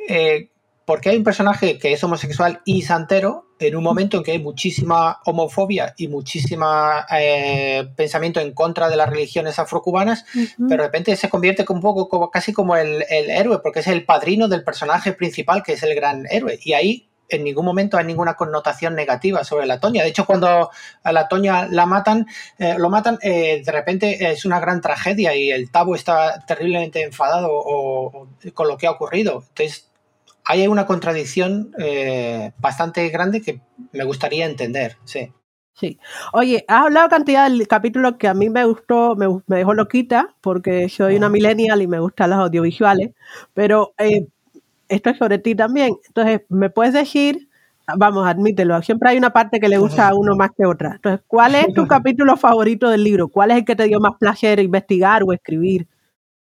eh, 0.08 0.48
porque 0.84 1.08
hay 1.08 1.16
un 1.16 1.24
personaje 1.24 1.78
que 1.78 1.92
es 1.94 2.04
homosexual 2.04 2.60
y 2.66 2.82
santero 2.82 3.46
en 3.58 3.74
un 3.74 3.82
momento 3.82 4.18
en 4.18 4.22
que 4.22 4.32
hay 4.32 4.38
muchísima 4.38 5.20
homofobia 5.24 5.94
y 5.96 6.08
muchísima 6.08 7.06
eh, 7.18 7.88
pensamiento 7.96 8.40
en 8.40 8.52
contra 8.52 8.90
de 8.90 8.96
las 8.96 9.08
religiones 9.08 9.58
afrocubanas, 9.58 10.26
pero 10.68 10.82
de 10.82 10.88
repente 10.88 11.16
se 11.16 11.30
convierte 11.30 11.64
un 11.70 11.80
poco 11.80 12.08
como, 12.10 12.30
casi 12.30 12.52
como 12.52 12.76
el, 12.76 13.04
el 13.08 13.30
héroe, 13.30 13.60
porque 13.62 13.80
es 13.80 13.86
el 13.86 14.04
padrino 14.04 14.46
del 14.48 14.62
personaje 14.62 15.12
principal, 15.14 15.62
que 15.62 15.72
es 15.72 15.82
el 15.82 15.94
gran 15.94 16.26
héroe. 16.30 16.58
Y 16.62 16.74
ahí 16.74 17.08
en 17.28 17.44
ningún 17.44 17.64
momento 17.64 17.96
hay 17.96 18.04
ninguna 18.04 18.34
connotación 18.34 18.94
negativa 18.94 19.44
sobre 19.44 19.66
la 19.66 19.80
Toña. 19.80 20.02
De 20.02 20.08
hecho, 20.10 20.26
cuando 20.26 20.70
a 21.02 21.12
la 21.12 21.28
Toña 21.28 21.66
la 21.66 21.86
matan, 21.86 22.26
eh, 22.58 22.76
lo 22.78 22.90
matan, 22.90 23.18
eh, 23.22 23.62
de 23.64 23.72
repente 23.72 24.30
es 24.30 24.44
una 24.44 24.60
gran 24.60 24.80
tragedia 24.80 25.34
y 25.34 25.50
el 25.50 25.70
Tabo 25.70 25.94
está 25.94 26.44
terriblemente 26.46 27.02
enfadado 27.02 27.48
o, 27.52 28.06
o 28.22 28.28
con 28.52 28.68
lo 28.68 28.76
que 28.76 28.86
ha 28.86 28.90
ocurrido. 28.92 29.44
Entonces, 29.48 29.90
hay 30.44 30.66
una 30.66 30.86
contradicción 30.86 31.72
eh, 31.78 32.52
bastante 32.58 33.08
grande 33.08 33.40
que 33.40 33.60
me 33.92 34.04
gustaría 34.04 34.46
entender, 34.46 34.96
sí. 35.04 35.32
Sí. 35.76 35.98
Oye, 36.32 36.64
has 36.68 36.82
hablado 36.84 37.08
cantidad 37.08 37.50
del 37.50 37.66
capítulo 37.66 38.16
que 38.16 38.28
a 38.28 38.34
mí 38.34 38.48
me 38.48 38.64
gustó, 38.64 39.16
me, 39.16 39.26
me 39.48 39.56
dejó 39.56 39.74
loquita, 39.74 40.36
porque 40.40 40.88
soy 40.88 41.16
una 41.16 41.28
millennial 41.28 41.82
y 41.82 41.88
me 41.88 41.98
gustan 41.98 42.30
los 42.30 42.38
audiovisuales, 42.38 43.10
pero 43.54 43.92
eh, 43.98 44.28
esto 44.88 45.10
es 45.10 45.18
sobre 45.18 45.38
ti 45.38 45.54
también. 45.54 45.96
Entonces, 46.06 46.42
¿me 46.48 46.70
puedes 46.70 46.92
decir, 46.92 47.48
vamos, 47.96 48.26
admítelo, 48.26 48.80
siempre 48.82 49.10
hay 49.10 49.18
una 49.18 49.32
parte 49.32 49.60
que 49.60 49.68
le 49.68 49.78
gusta 49.78 50.08
a 50.08 50.14
uno 50.14 50.36
más 50.36 50.50
que 50.56 50.66
otra. 50.66 50.92
Entonces, 50.96 51.24
¿cuál 51.26 51.54
es 51.54 51.72
tu 51.74 51.86
capítulo 51.88 52.36
favorito 52.36 52.90
del 52.90 53.04
libro? 53.04 53.28
¿Cuál 53.28 53.50
es 53.50 53.58
el 53.58 53.64
que 53.64 53.76
te 53.76 53.84
dio 53.84 54.00
más 54.00 54.14
placer 54.18 54.60
investigar 54.60 55.22
o 55.24 55.32
escribir? 55.32 55.86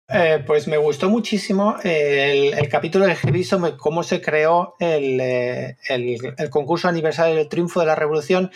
Eh, 0.09 0.45
pues 0.47 0.69
me 0.69 0.77
gustó 0.77 1.11
muchísimo 1.11 1.75
el, 1.83 2.55
el 2.55 2.69
capítulo 2.69 3.07
escribí 3.07 3.43
sobre 3.43 3.77
cómo 3.77 4.05
se 4.05 4.21
creó 4.21 4.77
el, 4.79 5.19
eh, 5.21 5.77
el, 5.89 6.17
el 6.39 6.49
concurso 6.49 6.87
aniversario 6.87 7.35
del 7.35 7.49
triunfo 7.49 7.81
de 7.81 7.87
la 7.87 7.97
revolución, 7.97 8.53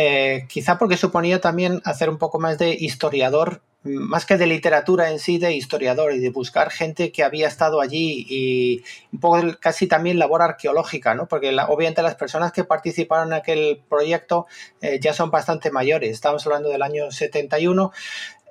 eh, 0.00 0.46
quizá 0.48 0.78
porque 0.78 0.96
suponía 0.96 1.40
también 1.40 1.82
hacer 1.84 2.08
un 2.08 2.18
poco 2.18 2.38
más 2.38 2.56
de 2.56 2.70
historiador, 2.70 3.62
más 3.82 4.26
que 4.26 4.36
de 4.36 4.46
literatura 4.46 5.10
en 5.10 5.18
sí, 5.18 5.38
de 5.38 5.54
historiador 5.54 6.12
y 6.12 6.20
de 6.20 6.30
buscar 6.30 6.70
gente 6.70 7.10
que 7.10 7.24
había 7.24 7.48
estado 7.48 7.80
allí 7.80 8.24
y 8.28 8.84
un 9.12 9.18
poco 9.18 9.40
casi 9.58 9.88
también 9.88 10.20
labor 10.20 10.42
arqueológica, 10.42 11.16
¿no? 11.16 11.26
porque 11.26 11.50
la, 11.50 11.66
obviamente 11.66 12.02
las 12.02 12.14
personas 12.14 12.52
que 12.52 12.62
participaron 12.62 13.32
en 13.32 13.40
aquel 13.40 13.82
proyecto 13.88 14.46
eh, 14.80 15.00
ya 15.02 15.12
son 15.12 15.32
bastante 15.32 15.72
mayores, 15.72 16.10
estamos 16.10 16.46
hablando 16.46 16.68
del 16.68 16.82
año 16.82 17.10
71. 17.10 17.90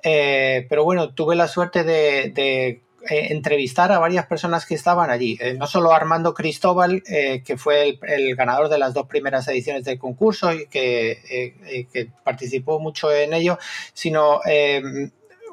Eh, 0.04 0.66
pero 0.68 0.84
bueno, 0.84 1.14
tuve 1.14 1.34
la 1.34 1.48
suerte 1.48 1.82
de, 1.82 2.30
de 2.30 2.82
eh, 3.10 3.32
entrevistar 3.32 3.90
a 3.90 3.98
varias 3.98 4.26
personas 4.26 4.66
que 4.66 4.74
estaban 4.74 5.10
allí. 5.10 5.38
Eh, 5.40 5.54
no 5.54 5.66
solo 5.66 5.92
Armando 5.92 6.34
Cristóbal, 6.34 7.02
eh, 7.06 7.42
que 7.44 7.56
fue 7.56 7.98
el, 8.02 8.36
ganador 8.36 8.68
de 8.68 8.78
las 8.78 8.92
dos 8.92 9.06
primeras 9.06 9.48
ediciones 9.48 9.84
del 9.84 9.98
concurso 9.98 10.52
y 10.52 10.66
que, 10.66 12.10
participó 12.22 12.80
mucho 12.80 13.10
en 13.12 13.32
ello, 13.32 13.58
sino 13.94 14.40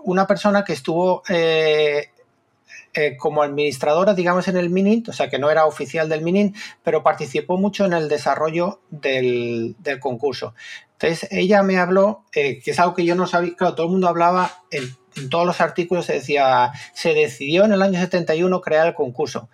una 0.03 0.27
persona 0.27 0.63
que 0.63 0.73
estuvo 0.73 1.23
como 3.17 3.43
administradora, 3.43 4.13
digamos, 4.13 4.47
en 4.47 4.57
el 4.57 4.69
MININ, 4.69 5.03
o 5.07 5.13
sea, 5.13 5.29
que 5.29 5.39
no 5.39 5.49
era 5.49 5.65
oficial 5.65 6.09
del 6.09 6.21
MININ, 6.21 6.55
pero 6.83 7.03
participó 7.03 7.57
mucho 7.57 7.85
en 7.85 7.93
el 7.93 8.09
desarrollo 8.09 8.81
del 8.89 9.75
concurso. 9.99 10.53
Entonces 10.99 11.27
ella 11.31 11.61
me 11.61 11.77
habló, 11.77 12.23
eh, 12.33 12.61
que 12.63 12.71
es 12.71 12.79
algo 12.79 12.93
que 12.93 13.05
yo 13.05 13.15
no 13.15 13.27
sabía, 13.27 13.55
claro, 13.55 13.75
todo 13.75 13.87
el 13.87 13.91
mundo 13.91 14.07
hablaba, 14.07 14.63
en, 14.71 14.95
todos 15.29 15.45
los 15.45 15.61
artículos 15.61 16.05
se 16.05 16.13
decía, 16.13 16.71
se 16.93 17.13
decidió 17.13 17.65
en 17.65 17.73
el 17.73 17.81
año 17.81 17.99
71 17.99 18.61
crear 18.61 18.87
el 18.87 18.93
concurso, 18.93 19.49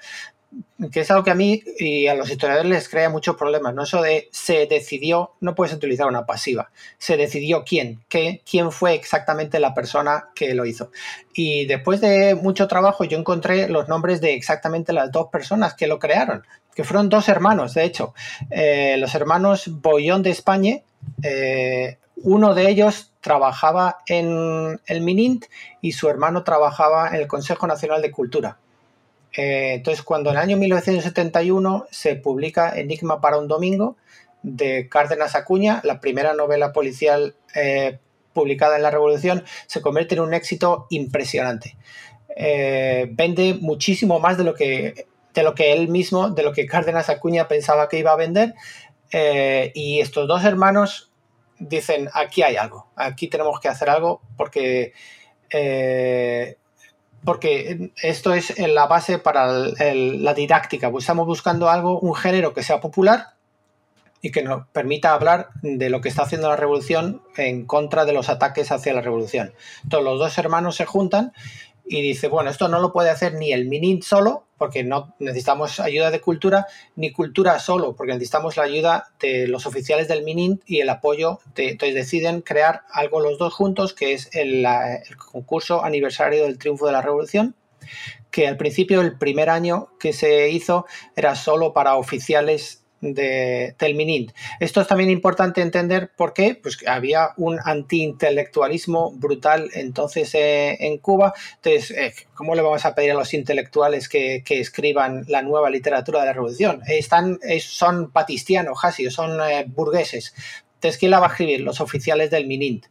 que 0.91 1.01
es 1.01 1.11
algo 1.11 1.23
que 1.23 1.31
a 1.31 1.35
mí 1.35 1.63
y 1.79 2.07
a 2.07 2.15
los 2.15 2.29
historiadores 2.29 2.69
les 2.69 2.89
crea 2.89 3.09
muchos 3.09 3.35
problemas, 3.35 3.73
¿no? 3.73 3.83
Eso 3.83 4.01
de 4.01 4.27
se 4.31 4.65
decidió, 4.65 5.31
no 5.39 5.55
puedes 5.55 5.73
utilizar 5.73 6.07
una 6.07 6.25
pasiva, 6.25 6.71
se 6.97 7.17
decidió 7.17 7.63
quién, 7.63 8.03
qué, 8.09 8.41
quién 8.49 8.71
fue 8.71 8.93
exactamente 8.93 9.59
la 9.59 9.73
persona 9.73 10.29
que 10.35 10.53
lo 10.53 10.65
hizo. 10.65 10.91
Y 11.33 11.65
después 11.65 12.01
de 12.01 12.35
mucho 12.35 12.67
trabajo 12.67 13.03
yo 13.03 13.17
encontré 13.17 13.69
los 13.69 13.87
nombres 13.87 14.19
de 14.21 14.33
exactamente 14.33 14.93
las 14.93 15.11
dos 15.11 15.27
personas 15.31 15.73
que 15.75 15.87
lo 15.87 15.99
crearon, 15.99 16.43
que 16.75 16.83
fueron 16.83 17.09
dos 17.09 17.29
hermanos, 17.29 17.73
de 17.73 17.83
hecho, 17.83 18.13
eh, 18.49 18.95
los 18.97 19.13
hermanos 19.15 19.69
Bollón 19.81 20.23
de 20.23 20.31
España, 20.31 20.81
eh, 21.23 21.97
uno 22.17 22.53
de 22.53 22.69
ellos 22.69 23.13
trabajaba 23.21 23.99
en 24.07 24.79
el 24.85 25.01
MININT 25.01 25.45
y 25.81 25.93
su 25.93 26.09
hermano 26.09 26.43
trabajaba 26.43 27.09
en 27.09 27.15
el 27.15 27.27
Consejo 27.27 27.67
Nacional 27.67 28.01
de 28.01 28.11
Cultura. 28.11 28.57
Eh, 29.37 29.73
entonces, 29.75 30.03
cuando 30.03 30.29
en 30.29 30.35
el 30.37 30.41
año 30.41 30.57
1971 30.57 31.85
se 31.89 32.15
publica 32.15 32.77
Enigma 32.77 33.21
para 33.21 33.37
un 33.37 33.47
domingo 33.47 33.95
de 34.43 34.89
Cárdenas 34.89 35.35
Acuña, 35.35 35.81
la 35.83 35.99
primera 35.99 36.33
novela 36.33 36.73
policial 36.73 37.35
eh, 37.55 37.99
publicada 38.33 38.75
en 38.75 38.83
la 38.83 38.91
Revolución, 38.91 39.43
se 39.67 39.81
convierte 39.81 40.15
en 40.15 40.21
un 40.21 40.33
éxito 40.33 40.87
impresionante. 40.89 41.77
Vende 42.37 43.57
muchísimo 43.59 44.19
más 44.19 44.37
de 44.37 44.43
lo 44.45 44.55
que 44.55 45.05
de 45.33 45.43
lo 45.43 45.55
que 45.55 45.73
él 45.73 45.87
mismo, 45.87 46.29
de 46.29 46.43
lo 46.43 46.53
que 46.53 46.65
Cárdenas 46.65 47.09
Acuña 47.09 47.47
pensaba 47.47 47.89
que 47.89 47.99
iba 47.99 48.11
a 48.11 48.17
vender. 48.17 48.53
Y 49.11 49.99
estos 49.99 50.27
dos 50.27 50.43
hermanos 50.43 51.11
dicen, 51.59 52.09
aquí 52.13 52.43
hay 52.43 52.55
algo, 52.55 52.87
aquí 52.95 53.27
tenemos 53.27 53.59
que 53.59 53.67
hacer 53.67 53.89
algo 53.89 54.21
porque 54.37 54.93
porque 57.23 57.91
esto 58.01 58.33
es 58.33 58.57
la 58.57 58.87
base 58.87 59.19
para 59.19 59.45
la 59.51 60.33
didáctica. 60.33 60.91
Estamos 60.97 61.27
buscando 61.27 61.69
algo, 61.69 61.99
un 61.99 62.15
género 62.15 62.53
que 62.53 62.63
sea 62.63 62.79
popular 62.79 63.35
y 64.21 64.31
que 64.31 64.43
nos 64.43 64.67
permita 64.67 65.13
hablar 65.13 65.49
de 65.61 65.89
lo 65.89 65.99
que 66.01 66.09
está 66.09 66.23
haciendo 66.23 66.49
la 66.49 66.55
revolución 66.55 67.21
en 67.37 67.65
contra 67.65 68.05
de 68.05 68.13
los 68.13 68.29
ataques 68.29 68.71
hacia 68.71 68.93
la 68.93 69.01
revolución. 69.01 69.53
Entonces 69.83 70.05
los 70.05 70.19
dos 70.19 70.37
hermanos 70.37 70.75
se 70.75 70.85
juntan 70.85 71.33
y 71.91 72.01
dice, 72.01 72.29
bueno, 72.29 72.49
esto 72.49 72.69
no 72.69 72.79
lo 72.79 72.93
puede 72.93 73.09
hacer 73.09 73.33
ni 73.33 73.51
el 73.51 73.67
MININT 73.67 74.03
solo, 74.03 74.45
porque 74.57 74.81
no 74.81 75.13
necesitamos 75.19 75.77
ayuda 75.81 76.09
de 76.09 76.21
cultura, 76.21 76.65
ni 76.95 77.11
cultura 77.11 77.59
solo, 77.59 77.97
porque 77.97 78.13
necesitamos 78.13 78.55
la 78.55 78.63
ayuda 78.63 79.11
de 79.19 79.45
los 79.49 79.65
oficiales 79.65 80.07
del 80.07 80.23
MININT 80.23 80.61
y 80.65 80.79
el 80.79 80.87
apoyo. 80.87 81.39
De, 81.53 81.71
entonces 81.71 81.93
deciden 81.93 82.43
crear 82.43 82.83
algo 82.93 83.19
los 83.19 83.37
dos 83.37 83.53
juntos, 83.53 83.93
que 83.93 84.13
es 84.13 84.29
el, 84.31 84.65
el 84.65 85.17
concurso 85.17 85.83
aniversario 85.83 86.43
del 86.43 86.57
triunfo 86.57 86.85
de 86.85 86.93
la 86.93 87.01
revolución, 87.01 87.55
que 88.31 88.47
al 88.47 88.55
principio, 88.55 89.01
el 89.01 89.17
primer 89.17 89.49
año 89.49 89.89
que 89.99 90.13
se 90.13 90.47
hizo, 90.47 90.85
era 91.17 91.35
solo 91.35 91.73
para 91.73 91.97
oficiales 91.97 92.80
de, 93.01 93.75
del 93.77 93.95
MININT. 93.95 94.31
Esto 94.59 94.81
es 94.81 94.87
también 94.87 95.09
importante 95.09 95.61
entender 95.61 96.11
por 96.15 96.33
qué, 96.33 96.55
pues 96.55 96.77
había 96.87 97.31
un 97.37 97.59
antiintelectualismo 97.63 99.11
brutal 99.11 99.69
entonces 99.73 100.33
eh, 100.35 100.77
en 100.79 100.99
Cuba. 100.99 101.33
Entonces, 101.55 101.91
eh, 101.91 102.13
¿cómo 102.35 102.55
le 102.55 102.61
vamos 102.61 102.85
a 102.85 102.95
pedir 102.95 103.11
a 103.11 103.15
los 103.15 103.33
intelectuales 103.33 104.07
que, 104.07 104.43
escriban 104.51 105.25
la 105.27 105.41
nueva 105.41 105.69
literatura 105.69 106.19
de 106.19 106.27
la 106.27 106.33
revolución? 106.33 106.81
Están, 106.87 107.39
son 107.59 108.11
patistianos, 108.11 108.79
casi, 108.79 109.09
son 109.09 109.39
eh, 109.41 109.65
burgueses. 109.67 110.33
Entonces, 110.75 110.99
¿quién 110.99 111.11
la 111.11 111.19
va 111.19 111.27
a 111.27 111.29
escribir? 111.29 111.61
Los 111.61 111.81
oficiales 111.81 112.29
del 112.31 112.47
MININT. 112.47 112.85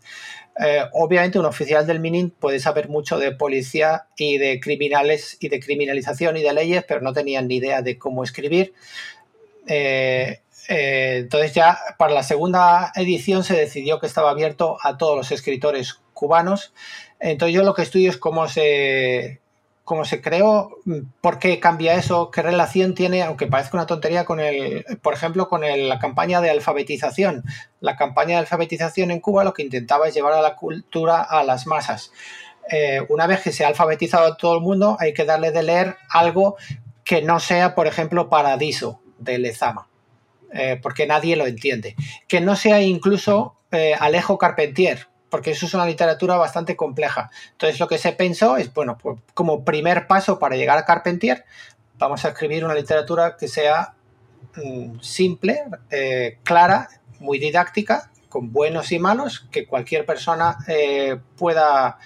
obviamente 0.92 1.38
un 1.38 1.44
oficial 1.44 1.86
del 1.86 2.00
MININT 2.00 2.34
puede 2.34 2.60
saber 2.60 2.88
mucho 2.88 3.18
de 3.18 3.32
policía 3.32 4.06
y 4.16 4.38
de 4.38 4.60
criminales 4.60 5.36
y 5.40 5.48
de 5.48 5.60
criminalización 5.60 6.36
y 6.36 6.42
de 6.42 6.52
leyes, 6.52 6.84
pero 6.86 7.00
no 7.00 7.12
tenían 7.12 7.48
ni 7.48 7.56
idea 7.56 7.82
de 7.82 7.98
cómo 7.98 8.24
escribir. 8.24 8.72
Eh, 9.66 10.40
eh, 10.68 11.16
entonces 11.18 11.54
ya 11.54 11.78
para 11.98 12.14
la 12.14 12.22
segunda 12.22 12.92
edición 12.94 13.44
se 13.44 13.56
decidió 13.56 13.98
que 13.98 14.06
estaba 14.06 14.30
abierto 14.30 14.78
a 14.82 14.96
todos 14.96 15.16
los 15.16 15.32
escritores 15.32 16.00
cubanos. 16.14 16.72
Entonces 17.18 17.54
yo 17.54 17.62
lo 17.62 17.74
que 17.74 17.82
estudio 17.82 18.10
es 18.10 18.16
cómo 18.16 18.48
se, 18.48 19.40
cómo 19.84 20.04
se 20.04 20.22
creó, 20.22 20.70
por 21.20 21.38
qué 21.38 21.58
cambia 21.58 21.94
eso, 21.94 22.30
qué 22.30 22.42
relación 22.42 22.94
tiene, 22.94 23.22
aunque 23.22 23.48
parezca 23.48 23.76
una 23.76 23.86
tontería, 23.86 24.24
con 24.24 24.38
el, 24.38 24.84
por 25.02 25.14
ejemplo, 25.14 25.48
con 25.48 25.62
la 25.62 25.98
campaña 25.98 26.40
de 26.40 26.50
alfabetización. 26.50 27.42
La 27.80 27.96
campaña 27.96 28.36
de 28.36 28.42
alfabetización 28.42 29.10
en 29.10 29.20
Cuba 29.20 29.42
lo 29.42 29.52
que 29.52 29.64
intentaba 29.64 30.06
es 30.06 30.14
llevar 30.14 30.34
a 30.34 30.42
la 30.42 30.54
cultura 30.54 31.22
a 31.22 31.42
las 31.42 31.66
masas. 31.66 32.12
Eh, 32.70 33.00
una 33.08 33.26
vez 33.26 33.40
que 33.40 33.50
se 33.50 33.64
ha 33.64 33.68
alfabetizado 33.68 34.26
a 34.26 34.36
todo 34.36 34.54
el 34.54 34.60
mundo, 34.60 34.96
hay 35.00 35.12
que 35.12 35.24
darle 35.24 35.50
de 35.50 35.64
leer 35.64 35.96
algo 36.08 36.56
que 37.02 37.22
no 37.22 37.40
sea, 37.40 37.74
por 37.74 37.88
ejemplo, 37.88 38.28
Paradiso, 38.28 39.00
de 39.20 39.38
Lezama, 39.38 39.86
eh, 40.52 40.78
porque 40.82 41.06
nadie 41.06 41.36
lo 41.36 41.46
entiende. 41.46 41.94
Que 42.26 42.40
no 42.40 42.56
sea 42.56 42.82
incluso 42.82 43.54
eh, 43.70 43.94
Alejo 43.98 44.38
Carpentier, 44.38 45.06
porque 45.28 45.52
eso 45.52 45.66
es 45.66 45.74
una 45.74 45.86
literatura 45.86 46.36
bastante 46.36 46.74
compleja. 46.74 47.30
Entonces 47.52 47.78
lo 47.78 47.86
que 47.86 47.98
se 47.98 48.12
pensó 48.12 48.56
es, 48.56 48.72
bueno, 48.74 48.98
pues 48.98 49.18
como 49.34 49.64
primer 49.64 50.06
paso 50.06 50.38
para 50.38 50.56
llegar 50.56 50.76
a 50.78 50.84
Carpentier, 50.84 51.44
vamos 51.98 52.24
a 52.24 52.30
escribir 52.30 52.64
una 52.64 52.74
literatura 52.74 53.36
que 53.36 53.46
sea 53.46 53.94
mm, 54.56 54.98
simple, 55.00 55.62
eh, 55.90 56.38
clara, 56.42 56.88
muy 57.20 57.38
didáctica, 57.38 58.10
con 58.28 58.52
buenos 58.52 58.90
y 58.92 58.98
malos, 58.98 59.46
que 59.50 59.66
cualquier 59.66 60.06
persona 60.06 60.56
pueda, 61.36 61.98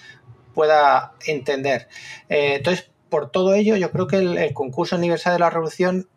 pueda 0.55 1.13
entender. 1.27 1.87
entonces, 2.27 2.89
por 3.09 3.29
todo 3.29 3.53
ello, 3.53 3.75
yo 3.75 3.91
creo 3.91 4.07
que 4.07 4.17
el, 4.17 4.37
el 4.39 4.53
concurso 4.53 4.95
aniversario 4.95 5.35
de 5.35 5.39
la 5.41 5.51
Revolución 5.51 6.09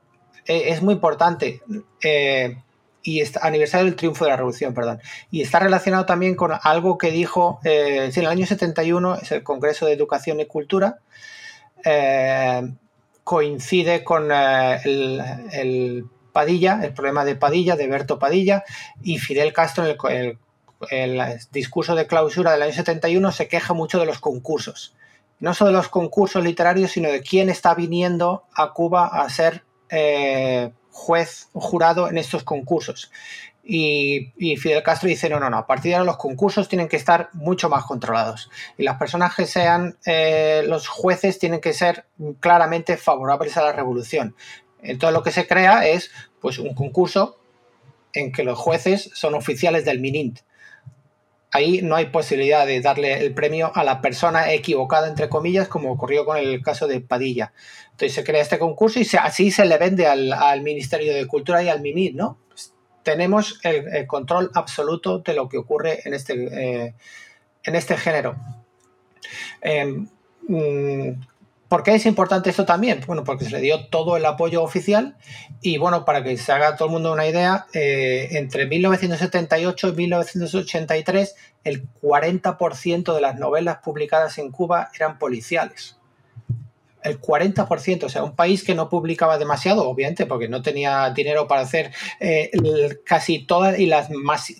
eh, 0.48 0.70
es 0.70 0.82
muy 0.82 0.94
importante. 0.94 1.62
Eh, 2.02 2.56
y 3.02 3.20
está, 3.20 3.46
aniversario 3.46 3.86
del 3.86 3.96
triunfo 3.96 4.24
de 4.24 4.30
la 4.30 4.36
revolución, 4.36 4.74
perdón. 4.74 5.00
Y 5.30 5.42
está 5.42 5.60
relacionado 5.60 6.06
también 6.06 6.34
con 6.34 6.52
algo 6.60 6.98
que 6.98 7.10
dijo, 7.10 7.60
eh, 7.64 8.10
en 8.12 8.20
el 8.20 8.26
año 8.26 8.46
71 8.46 9.16
es 9.16 9.30
el 9.30 9.42
Congreso 9.44 9.86
de 9.86 9.92
Educación 9.92 10.40
y 10.40 10.46
Cultura, 10.46 10.98
coincide 13.24 14.04
con 14.04 14.30
el, 14.32 16.06
Padilla, 16.32 16.80
el 16.82 16.92
problema 16.92 17.24
de 17.24 17.36
Padilla, 17.36 17.76
de 17.76 17.86
Berto 17.86 18.18
Padilla, 18.18 18.64
y 19.02 19.18
Fidel 19.18 19.52
Castro 19.52 19.86
en 19.86 19.96
el, 20.10 20.38
el, 20.90 21.38
discurso 21.50 21.94
de 21.94 22.06
clausura 22.06 22.52
del 22.52 22.62
año 22.62 22.72
71 22.72 23.32
se 23.32 23.48
queja 23.48 23.74
mucho 23.74 23.98
de 23.98 24.06
los 24.06 24.18
concursos. 24.18 24.94
No 25.40 25.54
solo 25.54 25.70
de 25.70 25.76
los 25.76 25.88
concursos 25.88 26.42
literarios, 26.42 26.90
sino 26.90 27.10
de 27.10 27.22
quién 27.22 27.48
está 27.48 27.74
viniendo 27.74 28.44
a 28.54 28.72
Cuba 28.72 29.06
a 29.06 29.28
ser 29.30 29.62
eh, 29.90 30.70
juez 30.90 31.48
jurado 31.52 32.08
en 32.08 32.18
estos 32.18 32.44
concursos. 32.44 33.10
Y, 33.70 34.32
Fidel 34.56 34.82
Castro 34.82 35.10
dice, 35.10 35.28
no, 35.28 35.38
no, 35.38 35.50
no, 35.50 35.58
a 35.58 35.66
partir 35.66 35.90
de 35.90 35.96
ahora 35.96 36.06
los 36.06 36.16
concursos 36.16 36.68
tienen 36.68 36.88
que 36.88 36.96
estar 36.96 37.28
mucho 37.34 37.68
más 37.68 37.84
controlados. 37.84 38.50
Y 38.78 38.82
las 38.82 38.96
personas 38.96 39.34
que 39.34 39.44
sean 39.44 39.98
eh, 40.06 40.64
los 40.66 40.88
jueces 40.88 41.38
tienen 41.38 41.60
que 41.60 41.74
ser 41.74 42.06
claramente 42.40 42.96
favorables 42.96 43.58
a 43.58 43.62
la 43.62 43.72
revolución. 43.72 44.34
Entonces 44.80 45.12
lo 45.12 45.22
que 45.22 45.32
se 45.32 45.46
crea 45.46 45.86
es 45.86 46.10
pues, 46.40 46.58
un 46.58 46.74
concurso 46.74 47.36
en 48.14 48.32
que 48.32 48.42
los 48.42 48.58
jueces 48.58 49.10
son 49.12 49.34
oficiales 49.34 49.84
del 49.84 50.00
MININT 50.00 50.40
ahí 51.50 51.80
no 51.82 51.96
hay 51.96 52.06
posibilidad 52.06 52.66
de 52.66 52.80
darle 52.80 53.20
el 53.24 53.34
premio 53.34 53.72
a 53.74 53.84
la 53.84 54.00
persona 54.00 54.52
equivocada, 54.52 55.08
entre 55.08 55.28
comillas, 55.28 55.68
como 55.68 55.92
ocurrió 55.92 56.24
con 56.24 56.36
el 56.36 56.62
caso 56.62 56.86
de 56.86 57.00
Padilla. 57.00 57.52
Entonces 57.92 58.14
se 58.14 58.24
crea 58.24 58.42
este 58.42 58.58
concurso 58.58 59.00
y 59.00 59.08
así 59.20 59.50
se 59.50 59.64
le 59.64 59.78
vende 59.78 60.06
al, 60.06 60.62
Ministerio 60.62 61.14
de 61.14 61.26
Cultura 61.26 61.62
y 61.62 61.68
al 61.68 61.80
MINIT, 61.80 62.14
¿no? 62.14 62.38
Pues 62.48 62.74
tenemos 63.02 63.60
el, 63.64 64.06
control 64.06 64.50
absoluto 64.54 65.18
de 65.18 65.34
lo 65.34 65.48
que 65.48 65.58
ocurre 65.58 66.00
en 66.04 66.14
este, 66.14 66.34
eh, 66.34 66.94
en 67.64 67.74
este 67.74 67.96
género. 67.96 68.36
Em, 69.60 70.08
mm, 70.46 71.10
¿Por 71.68 71.82
qué 71.82 71.94
es 71.94 72.06
importante 72.06 72.48
esto 72.48 72.64
también? 72.64 73.02
Bueno, 73.06 73.24
porque 73.24 73.44
se 73.44 73.50
le 73.50 73.60
dio 73.60 73.86
todo 73.88 74.16
el 74.16 74.24
apoyo 74.24 74.62
oficial 74.62 75.16
y 75.60 75.76
bueno, 75.76 76.06
para 76.06 76.24
que 76.24 76.36
se 76.38 76.50
haga 76.50 76.76
todo 76.76 76.88
el 76.88 76.92
mundo 76.92 77.12
una 77.12 77.26
idea, 77.26 77.66
eh, 77.74 78.28
entre 78.32 78.66
1978 78.66 79.88
y 79.88 79.92
1983 79.92 81.34
el 81.64 81.86
40% 82.00 83.14
de 83.14 83.20
las 83.20 83.38
novelas 83.38 83.78
publicadas 83.84 84.38
en 84.38 84.50
Cuba 84.50 84.90
eran 84.94 85.18
policiales. 85.18 85.98
El 87.02 87.20
40%, 87.20 88.04
o 88.04 88.08
sea, 88.08 88.24
un 88.24 88.34
país 88.34 88.64
que 88.64 88.74
no 88.74 88.88
publicaba 88.88 89.38
demasiado, 89.38 89.88
obviamente, 89.88 90.24
porque 90.24 90.48
no 90.48 90.62
tenía 90.62 91.10
dinero 91.10 91.46
para 91.46 91.60
hacer 91.60 91.92
eh, 92.18 92.50
casi 93.04 93.40
todas 93.44 93.78
y 93.78 93.86
las 93.86 94.08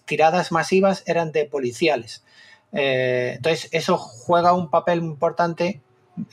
tiradas 0.05 0.53
masivas 0.53 1.03
eran 1.07 1.33
de 1.33 1.47
policiales. 1.47 2.23
Eh, 2.73 3.33
entonces, 3.37 3.69
eso 3.73 3.97
juega 3.97 4.53
un 4.53 4.71
papel 4.71 4.99
importante 4.99 5.81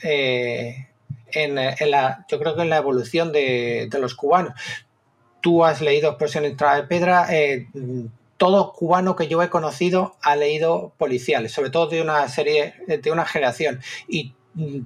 eh, 0.02 0.88
en, 1.32 1.54
la, 1.54 2.24
yo 2.28 2.38
creo 2.38 2.54
que 2.54 2.62
en 2.62 2.70
la 2.70 2.78
evolución 2.78 3.32
de, 3.32 3.88
los 4.00 4.14
cubanos. 4.14 4.54
Tú 5.40 5.64
has 5.64 5.80
leído 5.80 6.10
Expresión 6.10 6.44
Entrada 6.44 6.76
de 6.76 6.82
Pedra, 6.84 7.26
eh, 7.30 7.66
todo 8.36 8.72
cubano 8.72 9.16
que 9.16 9.28
yo 9.28 9.42
he 9.42 9.48
conocido 9.48 10.16
ha 10.22 10.36
leído 10.36 10.92
policiales, 10.98 11.52
sobre 11.52 11.70
todo 11.70 11.86
de 11.86 12.02
una 12.02 12.28
serie, 12.28 12.74
de 12.86 13.12
una 13.12 13.24
generación. 13.24 13.80
Y 14.08 14.34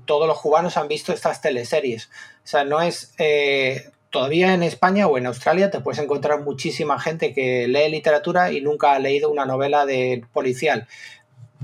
todos 0.05 0.27
los 0.27 0.41
cubanos 0.41 0.77
han 0.77 0.89
visto 0.89 1.13
estas 1.13 1.41
teleseries. 1.41 2.11
O 2.45 2.47
sea, 2.47 2.65
no 2.65 2.81
es... 2.81 3.15
Eh, 3.19 3.91
todavía 4.11 4.55
en 4.55 4.65
España 4.65 5.07
o 5.07 5.17
en 5.19 5.27
Australia 5.27 5.71
te 5.71 5.81
puedes 5.81 6.01
encontrar 6.01 6.43
muchísima 6.43 6.99
gente 6.99 7.33
que 7.33 7.69
lee 7.69 7.89
literatura 7.89 8.51
y 8.51 8.61
nunca 8.61 8.93
ha 8.93 8.99
leído 8.99 9.31
una 9.31 9.47
novela 9.47 9.87
de 9.87 10.25
policial. 10.33 10.89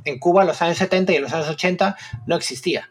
En 0.04 0.20
Cuba 0.20 0.42
en 0.42 0.48
los 0.48 0.62
años 0.62 0.78
70 0.78 1.12
y 1.12 1.16
en 1.16 1.22
los 1.22 1.32
años 1.32 1.48
80 1.48 1.96
no 2.26 2.36
existía. 2.36 2.90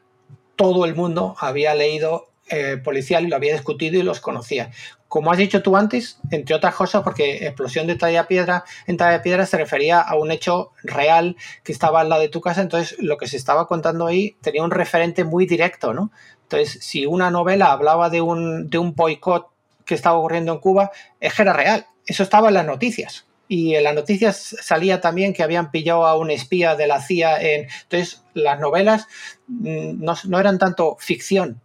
Todo 0.56 0.86
el 0.86 0.96
mundo 0.96 1.36
había 1.40 1.76
leído 1.76 2.28
eh, 2.50 2.78
policial 2.78 3.26
y 3.26 3.28
lo 3.28 3.36
había 3.36 3.54
discutido 3.54 4.00
y 4.00 4.04
los 4.04 4.20
conocía. 4.20 4.70
Como 5.08 5.32
has 5.32 5.38
dicho 5.38 5.64
tú 5.64 5.78
antes, 5.78 6.20
entre 6.30 6.56
otras 6.56 6.76
cosas, 6.76 7.02
porque 7.02 7.48
explosión 7.48 7.88
de 7.88 7.96
talla 7.96 8.28
piedra 8.28 8.64
en 8.86 8.98
talla 8.98 9.24
piedra 9.24 9.48
se 9.48 9.58
refería 9.58 10.00
a 10.00 10.16
un 10.16 10.30
hecho 10.30 10.72
real 10.84 11.38
que 11.64 11.72
estaba 11.72 12.02
al 12.02 12.10
lado 12.10 12.22
de 12.22 12.30
tu 12.30 12.42
casa, 12.42 12.62
entonces 12.62 12.98
lo 13.00 13.18
que 13.18 13.28
se 13.28 13.38
estaba 13.38 13.68
contando 13.68 14.06
ahí 14.06 14.36
tenía 14.42 14.64
un 14.64 14.70
referente 14.70 15.24
muy 15.24 15.48
directo, 15.48 15.94
¿no? 15.94 16.12
Entonces, 16.44 16.78
si 16.84 17.08
una 17.08 17.32
novela 17.32 17.72
hablaba 17.72 18.12
de 18.12 18.22
un, 18.22 18.70
de 18.70 18.78
un 18.78 18.94
boicot 18.94 19.48
que 19.84 19.96
estaba 19.96 20.20
ocurriendo 20.20 20.54
en 20.54 20.60
Cuba, 20.60 20.92
es 21.20 21.34
que 21.34 21.42
era 21.42 21.54
real. 21.54 21.88
Eso 22.06 22.22
estaba 22.22 22.50
en 22.50 22.54
las 22.54 22.66
noticias. 22.66 23.26
Y 23.48 23.76
en 23.76 23.84
las 23.84 23.96
noticias 23.96 24.56
salía 24.62 25.02
también 25.02 25.34
que 25.34 25.44
habían 25.44 25.72
pillado 25.72 26.06
a 26.06 26.18
un 26.18 26.32
espía 26.32 26.76
de 26.76 26.88
la 26.88 27.02
CIA 27.02 27.42
en... 27.42 27.68
Entonces, 27.84 28.24
las 28.34 28.60
novelas 28.60 29.08
mm, 29.48 30.04
no, 30.04 30.16
no 30.26 30.40
eran 30.40 30.58
tanto 30.58 30.98
ficción, 31.00 31.62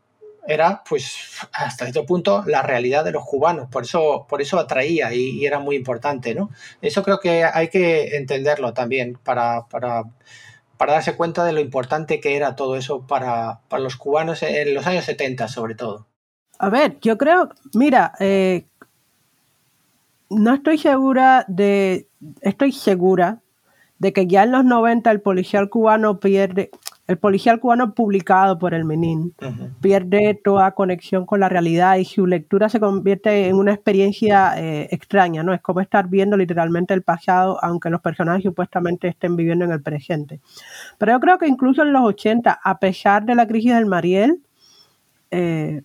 era, 0.46 0.82
pues, 0.88 1.16
hasta 1.52 1.84
cierto 1.84 2.06
punto, 2.06 2.42
la 2.46 2.62
realidad 2.62 3.04
de 3.04 3.12
los 3.12 3.24
cubanos. 3.24 3.68
Por 3.70 3.84
eso, 3.84 4.26
por 4.28 4.42
eso 4.42 4.58
atraía 4.58 5.12
y, 5.14 5.44
era 5.44 5.58
muy 5.58 5.76
importante, 5.76 6.34
¿no? 6.34 6.50
Eso 6.80 7.02
creo 7.02 7.20
que 7.20 7.44
hay 7.44 7.68
que 7.68 8.16
entenderlo 8.16 8.72
también 8.72 9.18
para, 9.22 9.66
para, 9.68 10.04
para 10.76 10.94
darse 10.94 11.16
cuenta 11.16 11.44
de 11.44 11.52
lo 11.52 11.60
importante 11.60 12.20
que 12.20 12.36
era 12.36 12.56
todo 12.56 12.76
eso 12.76 13.06
para, 13.06 13.60
para, 13.68 13.82
los 13.82 13.96
cubanos 13.96 14.42
en 14.42 14.74
los 14.74 14.86
años 14.86 15.04
70, 15.04 15.48
sobre 15.48 15.74
todo. 15.74 16.06
A 16.58 16.68
ver, 16.68 16.98
yo 17.00 17.16
creo, 17.16 17.50
mira, 17.74 18.12
eh, 18.18 18.66
no 20.30 20.54
estoy 20.54 20.78
segura 20.78 21.44
de, 21.48 22.08
estoy 22.40 22.72
segura 22.72 23.40
de 23.98 24.12
que 24.14 24.26
ya 24.26 24.44
en 24.44 24.52
los 24.52 24.64
90 24.64 25.10
el 25.10 25.20
policial 25.20 25.68
cubano 25.68 26.20
pierde, 26.20 26.70
el 27.06 27.18
policial 27.18 27.60
cubano 27.60 27.92
publicado 27.94 28.58
por 28.58 28.72
el 28.72 28.84
Menin 28.84 29.34
pierde 29.82 30.40
toda 30.42 30.70
conexión 30.72 31.26
con 31.26 31.40
la 31.40 31.50
realidad 31.50 31.96
y 31.96 32.04
su 32.04 32.26
lectura 32.26 32.68
se 32.70 32.80
convierte 32.80 33.48
en 33.48 33.56
una 33.56 33.74
experiencia 33.74 34.54
eh, 34.56 34.88
extraña, 34.92 35.42
¿no? 35.42 35.52
Es 35.52 35.60
como 35.60 35.80
estar 35.80 36.08
viendo 36.08 36.36
literalmente 36.36 36.94
el 36.94 37.02
pasado, 37.02 37.58
aunque 37.62 37.90
los 37.90 38.00
personajes 38.00 38.44
supuestamente 38.44 39.08
estén 39.08 39.36
viviendo 39.36 39.64
en 39.66 39.72
el 39.72 39.82
presente. 39.82 40.40
Pero 40.96 41.12
yo 41.12 41.20
creo 41.20 41.38
que 41.38 41.48
incluso 41.48 41.82
en 41.82 41.92
los 41.92 42.02
80, 42.02 42.60
a 42.62 42.78
pesar 42.78 43.26
de 43.26 43.34
la 43.34 43.46
crisis 43.46 43.74
del 43.74 43.86
Mariel, 43.86 44.40
eh, 45.30 45.82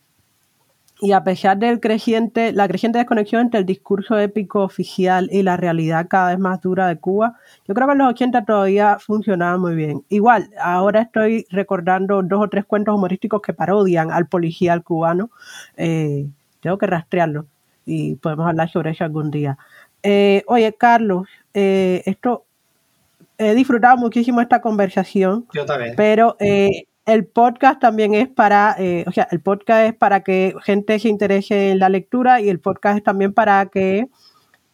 y 1.02 1.12
a 1.12 1.24
pesar 1.24 1.58
del 1.58 1.80
creciente, 1.80 2.54
la 2.54 2.68
creciente 2.68 3.00
desconexión 3.00 3.42
entre 3.42 3.60
el 3.60 3.66
discurso 3.66 4.18
épico 4.18 4.62
oficial 4.62 5.28
y 5.32 5.44
la 5.44 5.58
realidad 5.58 6.08
cada 6.10 6.30
vez 6.30 6.40
más 6.40 6.62
dura 6.62 6.88
de 6.88 6.98
Cuba, 6.98 7.38
yo 7.68 7.74
creo 7.74 7.88
que 7.88 7.94
en 7.94 7.98
los 8.00 8.10
80 8.10 8.46
todavía 8.46 8.98
funcionaba 9.00 9.58
muy 9.58 9.76
bien. 9.76 10.04
Igual, 10.10 10.50
ahora 10.60 11.02
estoy 11.02 11.46
recordando 11.50 12.24
dos 12.24 12.44
o 12.44 12.50
tres 12.50 12.66
cuentos 12.66 12.96
humorísticos 12.96 13.42
que 13.42 13.54
parodian 13.54 14.12
al 14.12 14.28
policial 14.28 14.84
cubano. 14.84 15.32
Eh, 15.76 16.28
tengo 16.62 16.78
que 16.78 16.88
rastrearlo 16.88 17.46
y 17.86 18.16
podemos 18.16 18.48
hablar 18.48 18.70
sobre 18.70 18.92
eso 18.92 19.04
algún 19.04 19.32
día. 19.32 19.58
Eh, 20.02 20.44
oye, 20.48 20.74
Carlos, 20.74 21.28
eh, 21.54 22.04
esto 22.06 22.46
he 23.38 23.54
disfrutado 23.54 23.98
muchísimo 23.98 24.40
esta 24.40 24.62
conversación. 24.62 25.46
Yo 25.54 25.66
también. 25.66 25.94
Pero 25.98 26.38
el 27.06 27.26
podcast 27.26 27.80
también 27.80 28.16
es 28.16 28.28
para, 28.28 28.76
eh, 28.80 29.06
o 29.08 29.12
sea, 29.12 29.28
el 29.32 29.40
podcast 29.40 29.88
es 29.88 29.94
para 29.94 30.22
que 30.22 30.56
gente 30.64 31.00
se 31.00 31.10
interese 31.10 31.72
en 31.72 31.80
la 31.80 31.90
lectura 31.90 32.42
y 32.42 32.50
el 32.50 32.60
podcast 32.60 32.98
es 32.98 33.04
también 33.04 33.34
para 33.34 33.68
que 33.68 34.08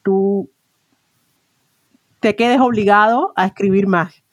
tú 0.01 0.49
te 2.21 2.36
quedes 2.36 2.61
obligado 2.61 3.34
a 3.36 3.47
escribir 3.47 3.88
más. 3.88 4.23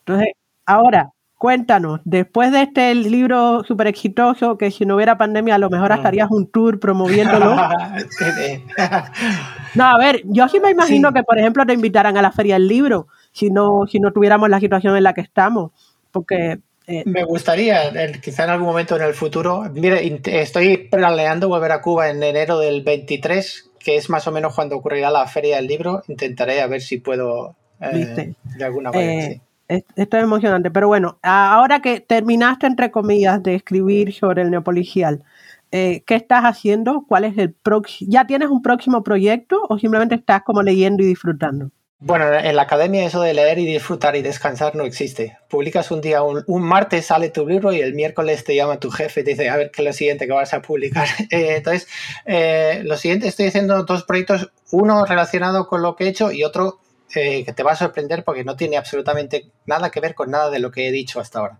Entonces, 0.00 0.34
ahora, 0.66 1.12
cuéntanos, 1.38 2.00
después 2.04 2.52
de 2.52 2.62
este 2.62 2.94
libro 2.94 3.64
súper 3.64 3.86
exitoso, 3.86 4.58
que 4.58 4.70
si 4.70 4.84
no 4.84 4.96
hubiera 4.96 5.16
pandemia 5.16 5.54
a 5.54 5.58
lo 5.58 5.70
mejor 5.70 5.92
hasta 5.92 6.08
harías 6.08 6.30
un 6.30 6.50
tour 6.50 6.78
promoviéndolo. 6.80 7.54
no, 9.74 9.84
a 9.84 9.98
ver, 9.98 10.20
yo 10.24 10.48
sí 10.48 10.60
me 10.60 10.70
imagino 10.70 11.12
que, 11.12 11.22
por 11.22 11.38
ejemplo, 11.38 11.64
te 11.64 11.72
invitaran 11.72 12.18
a 12.18 12.22
la 12.22 12.32
feria 12.32 12.54
del 12.54 12.68
libro, 12.68 13.06
si 13.32 13.50
no, 13.50 13.86
si 13.86 14.00
no 14.00 14.12
tuviéramos 14.12 14.50
la 14.50 14.60
situación 14.60 14.96
en 14.96 15.04
la 15.04 15.14
que 15.14 15.22
estamos, 15.22 15.70
porque 16.10 16.60
eh, 16.90 17.02
me 17.04 17.22
gustaría, 17.22 17.92
quizá 18.22 18.44
en 18.44 18.50
algún 18.50 18.66
momento 18.66 18.96
en 18.96 19.02
el 19.02 19.12
futuro. 19.12 19.64
Mire, 19.74 20.20
estoy 20.24 20.88
planeando 20.90 21.46
volver 21.46 21.70
a 21.72 21.82
Cuba 21.82 22.08
en 22.08 22.22
enero 22.22 22.58
del 22.58 22.82
23, 22.82 23.72
que 23.78 23.96
es 23.96 24.08
más 24.08 24.26
o 24.26 24.32
menos 24.32 24.54
cuando 24.54 24.76
ocurrirá 24.76 25.10
la 25.10 25.26
feria 25.26 25.56
del 25.56 25.66
libro. 25.66 26.02
Intentaré 26.08 26.62
a 26.62 26.66
ver 26.66 26.80
si 26.80 26.96
puedo 26.96 27.54
eh, 27.82 28.32
de 28.56 28.64
alguna 28.64 28.90
manera. 28.90 29.34
Eh, 29.68 29.82
esto 29.96 30.16
es 30.16 30.22
emocionante, 30.22 30.70
pero 30.70 30.88
bueno, 30.88 31.18
ahora 31.22 31.82
que 31.82 32.00
terminaste, 32.00 32.66
entre 32.66 32.90
comillas, 32.90 33.42
de 33.42 33.56
escribir 33.56 34.14
sobre 34.14 34.40
el 34.40 34.50
neopolicial, 34.50 35.22
¿qué 35.70 36.04
estás 36.08 36.44
haciendo? 36.44 37.04
¿Cuál 37.06 37.24
es 37.24 37.36
el 37.36 37.52
próximo? 37.52 38.10
¿Ya 38.10 38.26
tienes 38.26 38.48
un 38.48 38.62
próximo 38.62 39.02
proyecto 39.02 39.60
o 39.68 39.78
simplemente 39.78 40.14
estás 40.14 40.42
como 40.42 40.62
leyendo 40.62 41.02
y 41.02 41.06
disfrutando? 41.06 41.70
Bueno, 42.00 42.32
en 42.32 42.54
la 42.54 42.62
academia 42.62 43.04
eso 43.04 43.20
de 43.22 43.34
leer 43.34 43.58
y 43.58 43.66
disfrutar 43.66 44.14
y 44.14 44.22
descansar 44.22 44.76
no 44.76 44.84
existe. 44.84 45.36
Publicas 45.48 45.90
un 45.90 46.00
día, 46.00 46.22
un, 46.22 46.62
martes 46.62 47.06
sale 47.06 47.30
tu 47.30 47.44
libro 47.44 47.72
y 47.72 47.80
el 47.80 47.92
miércoles 47.94 48.44
te 48.44 48.54
llama 48.54 48.78
tu 48.78 48.88
jefe 48.88 49.22
y 49.22 49.24
te 49.24 49.30
dice, 49.30 49.48
a 49.48 49.56
ver, 49.56 49.72
¿qué 49.72 49.82
es 49.82 49.86
lo 49.86 49.92
siguiente 49.92 50.26
que 50.26 50.32
vas 50.32 50.54
a 50.54 50.62
publicar? 50.62 51.08
Eh, 51.30 51.56
entonces, 51.56 51.88
eh, 52.24 52.82
lo 52.84 52.96
siguiente, 52.96 53.26
estoy 53.26 53.46
haciendo 53.48 53.82
dos 53.82 54.04
proyectos, 54.04 54.50
uno 54.70 55.04
relacionado 55.04 55.66
con 55.66 55.82
lo 55.82 55.96
que 55.96 56.04
he 56.04 56.08
hecho 56.08 56.30
y 56.30 56.44
otro 56.44 56.78
eh, 57.14 57.44
que 57.44 57.52
te 57.52 57.64
va 57.64 57.72
a 57.72 57.76
sorprender 57.76 58.22
porque 58.22 58.44
no 58.44 58.54
tiene 58.54 58.76
absolutamente 58.76 59.50
nada 59.66 59.90
que 59.90 60.00
ver 60.00 60.14
con 60.14 60.30
nada 60.30 60.50
de 60.50 60.60
lo 60.60 60.70
que 60.70 60.86
he 60.88 60.92
dicho 60.92 61.18
hasta 61.18 61.40
ahora. 61.40 61.58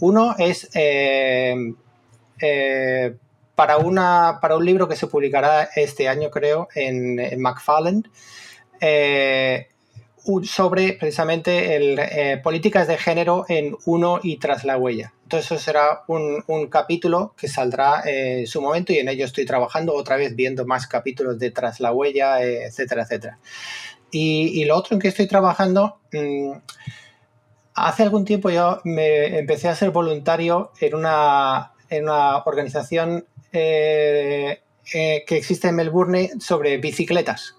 uno 0.00 0.34
es 0.38 0.70
para, 3.54 3.76
una, 3.76 4.38
para 4.40 4.56
un 4.56 4.64
libro 4.64 4.88
que 4.88 4.96
se 4.96 5.06
publicará 5.06 5.68
este 5.76 6.08
año, 6.08 6.30
creo, 6.30 6.68
en, 6.74 7.20
en 7.20 7.40
McFarland. 7.42 8.08
Eh, 8.84 9.68
sobre 10.42 10.94
precisamente 10.94 11.76
el, 11.76 11.98
eh, 11.98 12.40
políticas 12.42 12.88
de 12.88 12.98
género 12.98 13.44
en 13.48 13.76
uno 13.86 14.18
y 14.22 14.38
tras 14.38 14.64
la 14.64 14.76
huella. 14.76 15.12
Entonces 15.22 15.52
eso 15.52 15.60
será 15.60 16.02
un, 16.08 16.42
capítulo 16.68 17.34
que 17.36 17.46
saldrá 17.46 18.02
en 18.04 18.46
su 18.46 18.60
momento 18.60 18.92
y 18.92 18.98
en 18.98 19.08
ello 19.08 19.24
estoy 19.24 19.46
trabajando 19.46 19.94
otra 19.94 20.16
vez 20.16 20.34
viendo 20.34 20.66
más 20.66 20.86
capítulos 20.86 21.38
de 21.38 21.50
tras 21.52 21.80
la 21.80 21.92
huella, 21.92 22.42
etcétera, 22.42 23.02
etcétera. 23.02 23.38
Y, 24.10 24.64
lo 24.64 24.76
otro 24.76 24.94
en 24.94 25.00
que 25.00 25.08
estoy 25.08 25.26
trabajando, 25.26 26.00
mm, 26.12 26.52
hace 27.74 28.02
algún 28.02 28.24
tiempo 28.24 28.50
yo 28.50 28.80
me 28.84 29.38
empecé 29.38 29.68
a 29.68 29.74
ser 29.74 29.90
voluntario 29.90 30.72
en 30.80 30.94
una, 30.94 31.72
en 31.88 32.04
una 32.04 32.38
organización 32.44 33.26
eh, 33.52 34.60
que 34.82 35.24
existe 35.36 35.68
en 35.68 35.76
Melbourne 35.76 36.30
sobre 36.40 36.76
bicicletas 36.78 37.56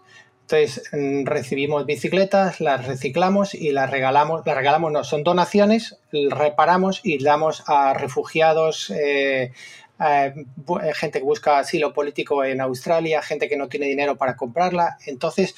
entonces 0.54 0.84
mm, 0.92 1.26
recibimos 1.26 1.86
bicicletas, 1.88 2.62
las 2.62 2.86
reciclamos 2.86 3.56
y 3.56 3.72
las 3.72 3.90
regalamos. 3.90 4.46
Las 4.46 4.56
regalamos, 4.56 4.92
no, 4.92 5.04
son 5.04 5.24
donaciones, 5.24 5.98
reparamos 6.12 7.02
y 7.04 7.24
damos 7.24 7.64
a 7.66 7.96
refugiados, 7.96 8.92
eh, 8.92 9.52
gente 10.94 11.20
que 11.20 11.26
busca 11.26 11.58
asilo 11.58 11.92
político 11.92 12.44
en 12.44 12.62
Australia, 12.62 13.24
gente 13.24 13.50
que 13.50 13.58
no 13.58 13.68
tiene 13.68 13.88
dinero 13.88 14.16
para 14.16 14.36
comprarla. 14.36 14.98
Entonces, 15.08 15.56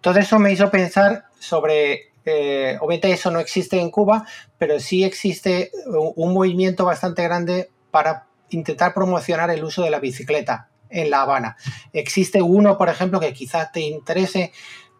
todo 0.00 0.18
eso 0.18 0.38
me 0.38 0.50
hizo 0.50 0.70
pensar 0.70 1.24
sobre, 1.38 2.12
eh, 2.24 2.78
obviamente 2.80 3.12
eso 3.12 3.30
no 3.30 3.40
existe 3.40 3.78
en 3.78 3.90
Cuba, 3.90 4.24
pero 4.56 4.80
sí 4.80 5.04
existe 5.04 5.70
un 5.86 6.32
movimiento 6.32 6.86
bastante 6.86 7.22
grande 7.22 7.68
para 7.90 8.26
intentar 8.48 8.94
promocionar 8.94 9.50
el 9.50 9.62
uso 9.62 9.82
de 9.82 9.90
la 9.90 9.98
bicicleta 9.98 10.68
en 10.90 11.10
La 11.10 11.22
Habana. 11.22 11.56
Existe 11.92 12.42
uno, 12.42 12.76
por 12.78 12.88
ejemplo, 12.88 13.20
que 13.20 13.32
quizás 13.32 13.72
te 13.72 13.80
interese, 13.80 14.52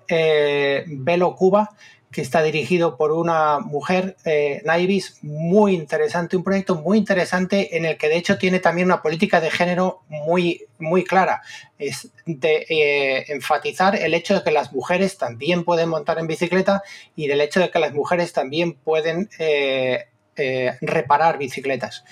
eh, 0.09 0.85
Velo 0.87 1.35
Cuba, 1.35 1.71
que 2.11 2.23
está 2.23 2.43
dirigido 2.43 2.97
por 2.97 3.13
una 3.13 3.59
mujer, 3.59 4.17
eh, 4.25 4.63
Naivis, 4.65 5.19
muy 5.23 5.75
interesante, 5.75 6.39
un 6.39 6.43
proyecto 6.43 6.77
muy 6.77 6.97
interesante 6.97 7.77
en 7.77 7.85
el 7.85 7.99
que 7.99 8.09
de 8.09 8.17
hecho 8.17 8.39
tiene 8.39 8.61
también 8.61 8.87
una 8.89 9.03
política 9.03 9.43
de 9.43 9.51
género 9.51 10.01
muy, 10.09 10.65
muy 10.79 11.05
clara. 11.05 11.43
Es 11.79 12.11
de 12.25 12.65
eh, 12.71 13.25
enfatizar 13.29 13.95
el 13.95 14.15
hecho 14.15 14.35
de 14.35 14.43
que 14.43 14.51
las 14.51 14.73
mujeres 14.73 15.19
también 15.19 15.65
pueden 15.65 15.91
montar 15.91 16.19
en 16.19 16.27
bicicleta 16.27 16.83
y 17.15 17.27
del 17.27 17.43
hecho 17.43 17.61
de 17.61 17.71
que 17.71 17.79
las 17.79 17.93
mujeres 17.93 18.33
también 18.33 18.73
pueden 18.73 19.29
reparar 20.81 21.37
bicicletas. 21.37 22.05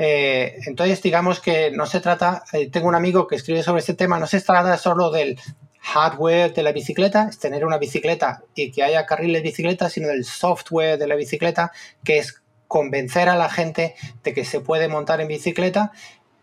Eh, 0.00 0.60
entonces, 0.64 1.02
digamos 1.02 1.40
que 1.40 1.72
no 1.72 1.84
se 1.84 1.98
trata, 1.98 2.44
eh, 2.52 2.70
tengo 2.70 2.86
un 2.86 2.94
amigo 2.94 3.26
que 3.26 3.34
escribe 3.34 3.64
sobre 3.64 3.80
este 3.80 3.94
tema, 3.94 4.20
no 4.20 4.28
se 4.28 4.40
trata 4.40 4.78
solo 4.78 5.10
del 5.10 5.36
hardware 5.80 6.54
de 6.54 6.62
la 6.62 6.70
bicicleta, 6.70 7.26
es 7.28 7.40
tener 7.40 7.66
una 7.66 7.78
bicicleta 7.78 8.44
y 8.54 8.70
que 8.70 8.84
haya 8.84 9.06
carriles 9.06 9.42
de 9.42 9.48
bicicleta, 9.48 9.90
sino 9.90 10.06
del 10.06 10.24
software 10.24 10.98
de 10.98 11.08
la 11.08 11.16
bicicleta, 11.16 11.72
que 12.04 12.18
es 12.18 12.40
convencer 12.68 13.28
a 13.28 13.34
la 13.34 13.50
gente 13.50 13.96
de 14.22 14.34
que 14.34 14.44
se 14.44 14.60
puede 14.60 14.86
montar 14.86 15.20
en 15.20 15.26
bicicleta 15.26 15.90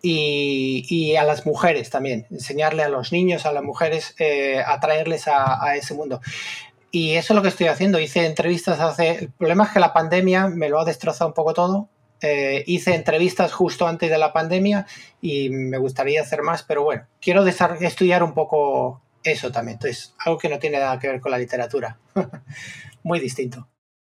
y, 0.02 1.16
a 1.16 1.24
las 1.24 1.46
mujeres 1.46 1.90
también, 1.90 2.28
enseñarle 2.30 2.84
a 2.84 2.90
los 2.90 3.14
niños, 3.14 3.46
a 3.46 3.54
las 3.54 3.64
mujeres, 3.64 4.16
eh, 4.20 4.62
atraerles 4.66 5.30
a, 5.30 5.78
ese 5.78 5.94
mundo. 5.94 6.20
Y 6.92 7.14
eso 7.16 7.34
es 7.34 7.36
lo 7.36 7.42
que 7.42 7.48
estoy 7.48 7.68
haciendo. 7.68 8.00
Hice 8.00 8.26
entrevistas 8.26 8.80
hace... 8.82 9.12
El 9.12 9.32
problema 9.32 9.64
es 9.64 9.72
que 9.72 9.80
la 9.80 9.94
pandemia 9.94 10.48
me 10.48 10.70
lo 10.70 10.80
ha 10.80 10.86
destrozado 10.86 11.30
un 11.30 11.34
poco 11.34 11.54
todo. 11.54 11.90
Eh, 12.22 12.64
hice 12.68 12.96
entrevistas 12.96 13.52
justo 13.52 13.88
antes 13.88 14.10
de 14.10 14.18
la 14.18 14.34
pandemia 14.34 14.86
y 15.22 15.50
me 15.50 15.78
gustaría 15.78 16.22
hacer 16.22 16.42
más, 16.42 16.64
pero 16.64 16.84
bueno, 16.84 17.04
quiero 17.22 17.46
estudiar 17.46 18.24
un 18.24 18.34
poco 18.34 19.02
eso 19.24 19.52
también. 19.52 19.76
Entonces, 19.76 20.16
algo 20.26 20.38
que 20.38 20.50
no 20.50 20.60
tiene 20.60 20.80
nada 20.80 20.98
que 21.00 21.08
ver 21.08 21.20
con 21.20 21.32
la 21.32 21.38
literatura. 21.38 21.98
Muy 23.04 23.20
distinto. 23.20 23.68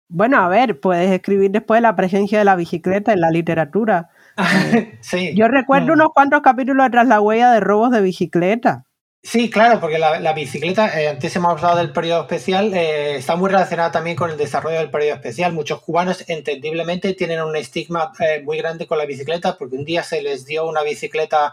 Bueno, 0.09 0.39
a 0.39 0.49
ver, 0.49 0.79
puedes 0.79 1.11
escribir 1.11 1.51
después 1.51 1.83
la 1.83 1.97
presencia 1.97 2.39
de 2.39 2.45
la 2.45 2.55
bicicleta 2.55 3.13
en 3.13 3.21
la 3.21 3.31
literatura. 3.31 4.11
sí. 5.01 5.35
Yo 5.35 5.49
recuerdo 5.49 5.89
mm. 5.89 5.93
unos 5.93 6.09
cuantos 6.15 6.43
capítulos 6.43 6.89
tras 6.91 7.09
la 7.09 7.21
huella 7.21 7.51
de 7.51 7.61
robos 7.61 7.91
de 7.91 8.01
bicicleta. 8.03 8.86
Sí, 9.27 9.51
claro, 9.51 9.81
porque 9.81 9.99
la, 9.99 10.33
bicicleta, 10.35 11.01
eh, 11.01 11.09
antes 11.09 11.35
hemos 11.35 11.51
hablado 11.51 11.79
del 11.79 11.93
periodo 11.93 12.21
especial, 12.23 12.73
eh, 12.75 13.17
está 13.17 13.35
muy 13.35 13.51
relacionada 13.51 13.91
también 13.91 14.15
con 14.15 14.31
el 14.31 14.37
desarrollo 14.37 14.79
del 14.79 14.89
periodo 14.89 15.17
especial. 15.17 15.53
Muchos 15.53 15.83
cubanos, 15.83 16.23
entendiblemente, 16.29 17.13
tienen 17.15 17.43
un 17.43 17.57
estigma 17.57 18.13
eh, 18.21 18.41
muy 18.45 18.57
grande 18.59 18.87
con 18.87 18.99
la 18.99 19.05
bicicleta 19.05 19.59
porque 19.59 19.75
un 19.75 19.85
día 19.85 20.05
se 20.05 20.23
les 20.23 20.47
dio 20.47 20.65
una 20.69 20.83
bicicleta 20.83 21.53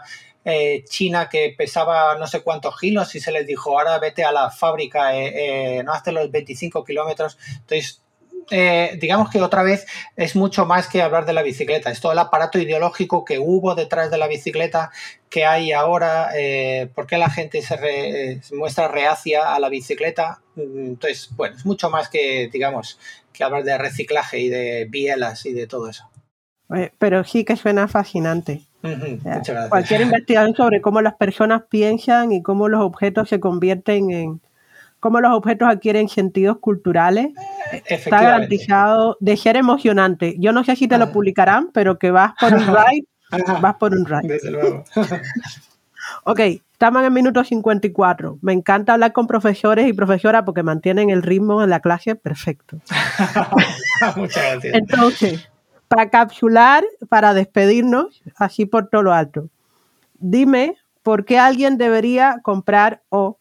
china 0.90 1.30
que 1.30 1.54
pesaba 1.56 2.18
no 2.18 2.26
sé 2.26 2.42
cuántos 2.42 2.78
kilos 2.78 3.14
y 3.14 3.20
se 3.20 3.32
les 3.32 3.46
dijo, 3.46 3.78
ahora 3.78 3.98
vete 3.98 4.24
a 4.24 4.30
la 4.30 4.50
fábrica, 4.50 5.10
no 5.82 5.92
hazte 5.92 6.12
los 6.12 6.30
25 6.30 6.84
kilómetros. 6.84 7.38
Entonces, 7.60 8.03
eh, 8.50 8.96
digamos 9.00 9.30
que 9.30 9.40
otra 9.40 9.62
vez 9.62 9.86
es 10.16 10.36
mucho 10.36 10.66
más 10.66 10.88
que 10.88 11.02
hablar 11.02 11.26
de 11.26 11.32
la 11.32 11.42
bicicleta, 11.42 11.90
es 11.90 12.00
todo 12.00 12.12
el 12.12 12.18
aparato 12.18 12.58
ideológico 12.58 13.24
que 13.24 13.38
hubo 13.38 13.74
detrás 13.74 14.10
de 14.10 14.18
la 14.18 14.26
bicicleta, 14.26 14.90
que 15.30 15.44
hay 15.44 15.72
ahora, 15.72 16.30
eh, 16.36 16.88
por 16.94 17.06
qué 17.06 17.18
la 17.18 17.30
gente 17.30 17.62
se, 17.62 18.40
muestra 18.54 18.88
reacia 18.88 19.54
a 19.54 19.58
la 19.58 19.68
bicicleta. 19.68 20.40
Mm, 20.56 20.86
entonces, 20.86 21.30
bueno, 21.36 21.56
es 21.56 21.66
mucho 21.66 21.90
más 21.90 22.08
que, 22.08 22.48
digamos, 22.52 22.98
que 23.32 23.44
hablar 23.44 23.64
de 23.64 23.78
reciclaje 23.78 24.38
y 24.38 24.48
de 24.48 24.86
bielas 24.88 25.46
y 25.46 25.52
de 25.52 25.66
todo 25.66 25.88
eso. 25.88 26.08
Pero 26.98 27.24
sí 27.24 27.44
que 27.44 27.56
suena 27.56 27.88
fascinante. 27.88 28.62
cualquier 29.68 30.00
investigación 30.02 30.54
sobre 30.56 30.80
cómo 30.80 31.02
las 31.02 31.14
personas 31.14 31.62
piensan 31.68 32.32
y 32.32 32.42
cómo 32.42 32.68
los 32.68 32.80
objetos 32.80 33.28
se 33.28 33.38
convierten 33.38 34.10
en, 34.10 34.40
cómo 35.04 35.20
los 35.20 35.32
objetos 35.32 35.68
adquieren 35.68 36.08
sentidos 36.08 36.60
culturales, 36.60 37.28
está 37.84 38.22
garantizado 38.22 39.18
de 39.20 39.36
ser 39.36 39.54
emocionante. 39.54 40.34
Yo 40.38 40.50
no 40.50 40.64
sé 40.64 40.76
si 40.76 40.88
te 40.88 40.96
lo 40.96 41.12
publicarán, 41.12 41.68
pero 41.74 41.98
que 41.98 42.10
vas 42.10 42.32
por 42.40 42.54
un 42.54 42.60
ride, 42.66 43.06
vas 43.60 43.74
por 43.74 43.92
un 43.92 44.06
ride. 44.06 44.28
Desde 44.28 44.50
luego. 44.50 44.82
ok, 46.24 46.40
estamos 46.40 47.00
en 47.00 47.04
el 47.04 47.10
minuto 47.10 47.44
54. 47.44 48.38
Me 48.40 48.54
encanta 48.54 48.94
hablar 48.94 49.12
con 49.12 49.26
profesores 49.26 49.86
y 49.86 49.92
profesoras 49.92 50.44
porque 50.44 50.62
mantienen 50.62 51.10
el 51.10 51.22
ritmo 51.22 51.62
en 51.62 51.68
la 51.68 51.80
clase 51.80 52.14
perfecto. 52.14 52.78
Muchas 54.16 54.42
gracias. 54.42 54.74
Entonces, 54.74 55.50
para 55.86 56.08
capsular, 56.08 56.82
para 57.10 57.34
despedirnos, 57.34 58.22
así 58.36 58.64
por 58.64 58.88
todo 58.88 59.02
lo 59.02 59.12
alto, 59.12 59.50
dime 60.14 60.78
por 61.02 61.26
qué 61.26 61.38
alguien 61.38 61.76
debería 61.76 62.40
comprar 62.42 63.02
o, 63.10 63.36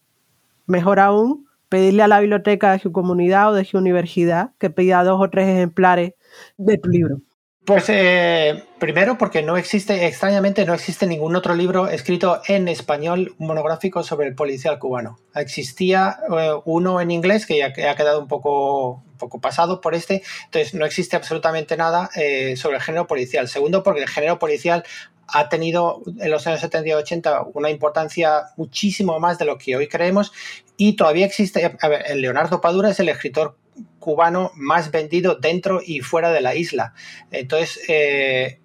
mejor 0.68 1.00
aún, 1.00 1.48
pedirle 1.74 2.04
a 2.04 2.08
la 2.08 2.20
biblioteca 2.20 2.72
de 2.72 2.78
su 2.78 2.92
comunidad 2.92 3.50
o 3.50 3.56
de 3.56 3.66
su 3.66 3.80
universidad 3.80 4.52
que 4.60 4.70
pida 4.70 5.04
dos 5.04 5.20
o 5.20 5.32
tres 5.32 5.48
ejemplares 5.48 6.14
de 6.56 6.78
tu 6.78 6.88
libro? 6.88 7.18
Pues 7.66 7.86
eh, 7.88 8.64
primero 8.78 9.18
porque 9.18 9.42
no 9.42 9.58
existe, 9.58 10.06
extrañamente 10.06 10.66
no 10.66 10.76
existe 10.76 11.08
ningún 11.08 11.36
otro 11.36 11.56
libro 11.56 11.88
escrito 11.88 12.44
en 12.48 12.68
español 12.68 13.34
monográfico 13.40 14.04
sobre 14.04 14.28
el 14.28 14.36
policial 14.36 14.78
cubano. 14.78 15.18
Existía 15.34 16.20
eh, 16.30 16.52
uno 16.66 17.02
en 17.02 17.10
inglés 17.10 17.48
que 17.48 17.58
ya 17.58 17.68
ha 17.90 17.96
quedado 17.96 18.20
un 18.20 18.28
poco, 18.28 19.04
poco 19.18 19.42
pasado 19.42 19.82
por 19.82 19.96
este, 19.96 20.22
entonces 20.46 20.76
no 20.76 20.86
existe 20.86 21.16
absolutamente 21.16 21.76
nada 21.76 22.12
eh, 22.16 22.56
sobre 22.56 22.78
el 22.78 22.84
género 22.84 23.08
policial. 23.08 23.48
Segundo 23.48 23.82
porque 23.82 24.02
el 24.02 24.10
género 24.10 24.38
policial 24.38 24.84
ha 25.28 25.50
tenido 25.50 26.02
en 26.20 26.32
los 26.32 26.46
años 26.48 26.62
70 26.62 26.90
y 26.90 26.94
80 26.94 27.48
una 27.54 27.70
importancia 27.70 28.44
muchísimo 28.58 29.20
más 29.20 29.38
de 29.38 29.46
lo 29.46 29.58
que 29.58 29.76
hoy 29.76 29.88
creemos 29.88 30.32
y 30.78 30.94
todavía 30.94 31.26
existe, 31.26 31.78
a 31.80 31.88
ver, 31.88 32.16
Leonardo 32.18 32.62
Padura 32.62 32.90
es 32.90 33.00
el 33.00 33.10
escritor 33.10 33.58
cubano 34.00 34.52
más 34.56 34.92
vendido 34.92 35.36
dentro 35.36 35.82
y 35.84 36.02
fuera 36.02 36.32
de 36.32 36.42
la 36.42 36.56
isla. 36.56 36.94
Entonces, 37.32 37.80
eh, 37.88 38.60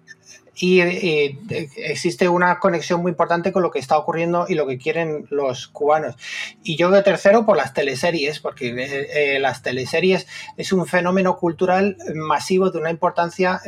y, 0.55 0.81
existe 1.77 2.27
una 2.27 2.59
conexión 2.59 3.01
muy 3.01 3.11
importante 3.11 3.53
con 3.53 3.63
lo 3.63 3.71
que 3.71 3.79
está 3.79 3.97
ocurriendo 3.97 4.45
y 4.49 4.55
lo 4.55 4.67
que 4.67 4.77
quieren 4.77 5.25
los 5.29 5.67
cubanos. 5.69 6.15
Y 6.63 6.75
yo 6.75 6.91
de 6.91 7.01
tercero 7.01 7.45
por 7.45 7.55
las 7.55 7.73
teleseries, 7.73 8.39
porque 8.39 8.69
eh, 8.69 9.35
eh, 9.35 9.39
las 9.39 9.61
teleseries 9.61 10.27
es 10.57 10.73
un 10.73 10.85
fenómeno 10.85 11.37
cultural 11.37 11.95
masivo 12.13 12.71
de 12.71 12.79
una 12.79 12.89
importancia 12.89 13.61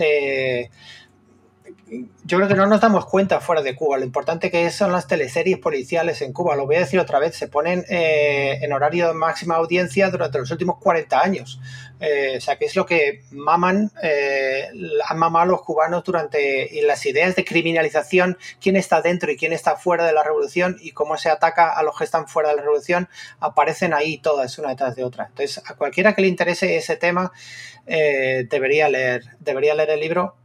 yo 2.24 2.38
creo 2.38 2.48
que 2.48 2.56
no 2.56 2.68
nos 2.68 2.80
damos 2.80 3.06
cuenta 3.06 3.42
fuera 3.42 3.62
de 3.62 3.76
Cuba. 3.76 3.98
Lo 3.98 4.06
importante 4.06 4.50
que 4.50 4.70
son 4.70 4.94
las 4.94 5.08
teleseries 5.08 5.58
policiales 5.58 6.22
en 6.22 6.32
Cuba. 6.32 6.56
Lo 6.56 6.66
voy 6.66 6.78
a 6.78 6.80
decir 6.80 7.00
otra 7.00 7.20
vez, 7.20 7.36
se 7.36 7.50
ponen 7.50 7.84
eh, 7.90 8.60
en 8.62 8.72
horario 8.72 9.10
de 9.10 9.14
máxima 9.14 9.56
audiencia 9.56 10.10
durante 10.10 10.40
los 10.40 10.50
últimos 10.52 10.78
40 10.78 11.22
años. 11.22 11.60
Eh, 12.00 12.36
o 12.38 12.42
sea, 12.42 12.58
que 12.58 12.66
es 12.66 12.76
lo 12.78 12.86
que 12.86 13.24
maman, 13.32 13.92
eh, 14.02 14.70
han 15.06 15.18
mamado 15.20 15.48
los 15.48 15.64
cubanos 15.64 16.06
durante 16.06 16.70
las 16.84 17.06
ideas 17.06 17.36
de 17.36 17.44
criminalización, 17.44 18.38
quién 18.62 18.78
está 18.78 19.02
dentro 19.02 19.30
y 19.30 19.36
quién 19.36 19.52
está 19.52 19.76
fuera 19.76 20.06
de 20.06 20.14
la 20.14 20.24
revolución 20.24 20.78
y 20.80 20.92
cómo 20.92 21.18
se 21.18 21.30
ataca 21.30 21.74
a 21.74 21.84
los 21.84 21.98
que 21.98 22.06
están 22.06 22.28
fuera 22.28 22.50
de 22.50 22.56
la 22.56 22.62
revolución, 22.62 23.10
aparecen 23.42 23.94
ahí 23.94 24.18
todas 24.18 24.58
una 24.58 24.70
detrás 24.70 24.96
de 24.96 25.04
otra. 25.04 25.26
Entonces, 25.28 25.62
a 25.70 25.76
cualquiera 25.76 26.16
que 26.16 26.22
le 26.22 26.30
interese 26.30 26.78
ese 26.78 26.96
tema, 26.96 27.34
debería, 27.86 28.88
leer, 28.88 29.24
debería 29.40 29.76
leer 29.76 29.90
el 29.90 30.00
libro 30.00 30.41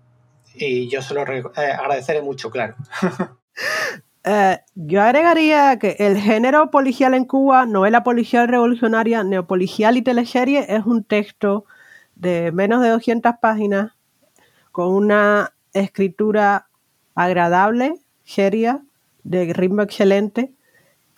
y 0.58 0.88
yo 0.88 1.02
se 1.02 1.14
lo 1.14 1.22
eh, 1.22 1.42
agradeceré 1.56 2.22
mucho, 2.22 2.50
claro. 2.50 2.76
Eh, 4.28 4.58
yo 4.74 5.02
agregaría 5.02 5.78
que 5.78 5.94
el 6.00 6.16
género 6.16 6.72
policial 6.72 7.14
en 7.14 7.26
Cuba, 7.26 7.64
novela 7.64 8.02
policial 8.02 8.48
revolucionaria, 8.48 9.22
neopolicial 9.22 9.96
y 9.96 10.02
teleserie, 10.02 10.66
es 10.68 10.84
un 10.84 11.04
texto 11.04 11.64
de 12.16 12.50
menos 12.50 12.82
de 12.82 12.88
200 12.88 13.34
páginas 13.40 13.92
con 14.72 14.92
una 14.92 15.52
escritura 15.72 16.66
agradable, 17.14 17.94
seria, 18.24 18.82
de 19.22 19.52
ritmo 19.52 19.82
excelente, 19.82 20.52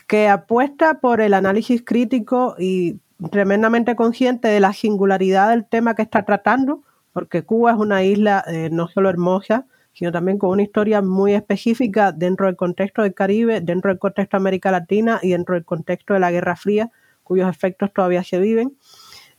que 0.06 0.28
apuesta 0.28 1.00
por 1.00 1.22
el 1.22 1.32
análisis 1.32 1.82
crítico 1.82 2.56
y 2.58 3.00
tremendamente 3.30 3.96
consciente 3.96 4.48
de 4.48 4.60
la 4.60 4.74
singularidad 4.74 5.48
del 5.48 5.64
tema 5.64 5.94
que 5.94 6.02
está 6.02 6.26
tratando 6.26 6.82
porque 7.18 7.42
Cuba 7.42 7.72
es 7.72 7.78
una 7.78 8.04
isla 8.04 8.44
eh, 8.46 8.68
no 8.70 8.86
solo 8.86 9.10
hermosa, 9.10 9.66
sino 9.92 10.12
también 10.12 10.38
con 10.38 10.50
una 10.50 10.62
historia 10.62 11.02
muy 11.02 11.34
específica 11.34 12.12
dentro 12.12 12.46
del 12.46 12.54
contexto 12.54 13.02
del 13.02 13.12
Caribe, 13.12 13.60
dentro 13.60 13.90
del 13.90 13.98
contexto 13.98 14.36
de 14.36 14.42
América 14.42 14.70
Latina 14.70 15.18
y 15.20 15.30
dentro 15.30 15.56
del 15.56 15.64
contexto 15.64 16.14
de 16.14 16.20
la 16.20 16.30
Guerra 16.30 16.54
Fría, 16.54 16.92
cuyos 17.24 17.50
efectos 17.50 17.92
todavía 17.92 18.22
se 18.22 18.38
viven, 18.38 18.76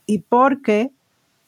y 0.04 0.18
porque 0.18 0.90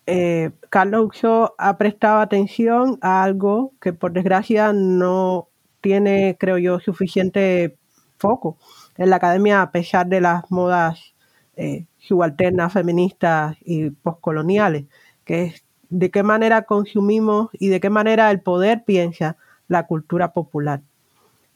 eh, 0.07 0.53
Carlos 0.71 1.05
Uxo 1.05 1.55
ha 1.59 1.77
prestado 1.77 2.21
atención 2.21 2.99
a 3.03 3.23
algo 3.23 3.75
que 3.79 3.93
por 3.93 4.13
desgracia 4.13 4.73
no 4.73 5.49
tiene, 5.83 6.39
creo 6.41 6.57
yo, 6.57 6.81
suficiente 6.81 7.77
foco 8.17 8.57
en 8.97 9.11
la 9.11 9.17
academia 9.17 9.61
a 9.61 9.71
pesar 9.71 10.07
de 10.07 10.23
las 10.23 10.51
modas 10.51 11.13
eh, 11.57 11.85
subalternas, 11.99 12.73
feministas 12.73 13.59
y 13.67 13.91
postcoloniales, 13.91 14.87
que 15.27 15.43
es 15.43 15.65
de 15.93 16.11
qué 16.11 16.23
manera 16.23 16.63
consumimos 16.63 17.51
y 17.53 17.69
de 17.69 17.79
qué 17.79 17.91
manera 17.91 18.31
el 18.31 18.41
poder 18.41 18.83
piensa 18.85 19.37
la 19.69 19.87
cultura 19.87 20.33
popular. 20.33 20.81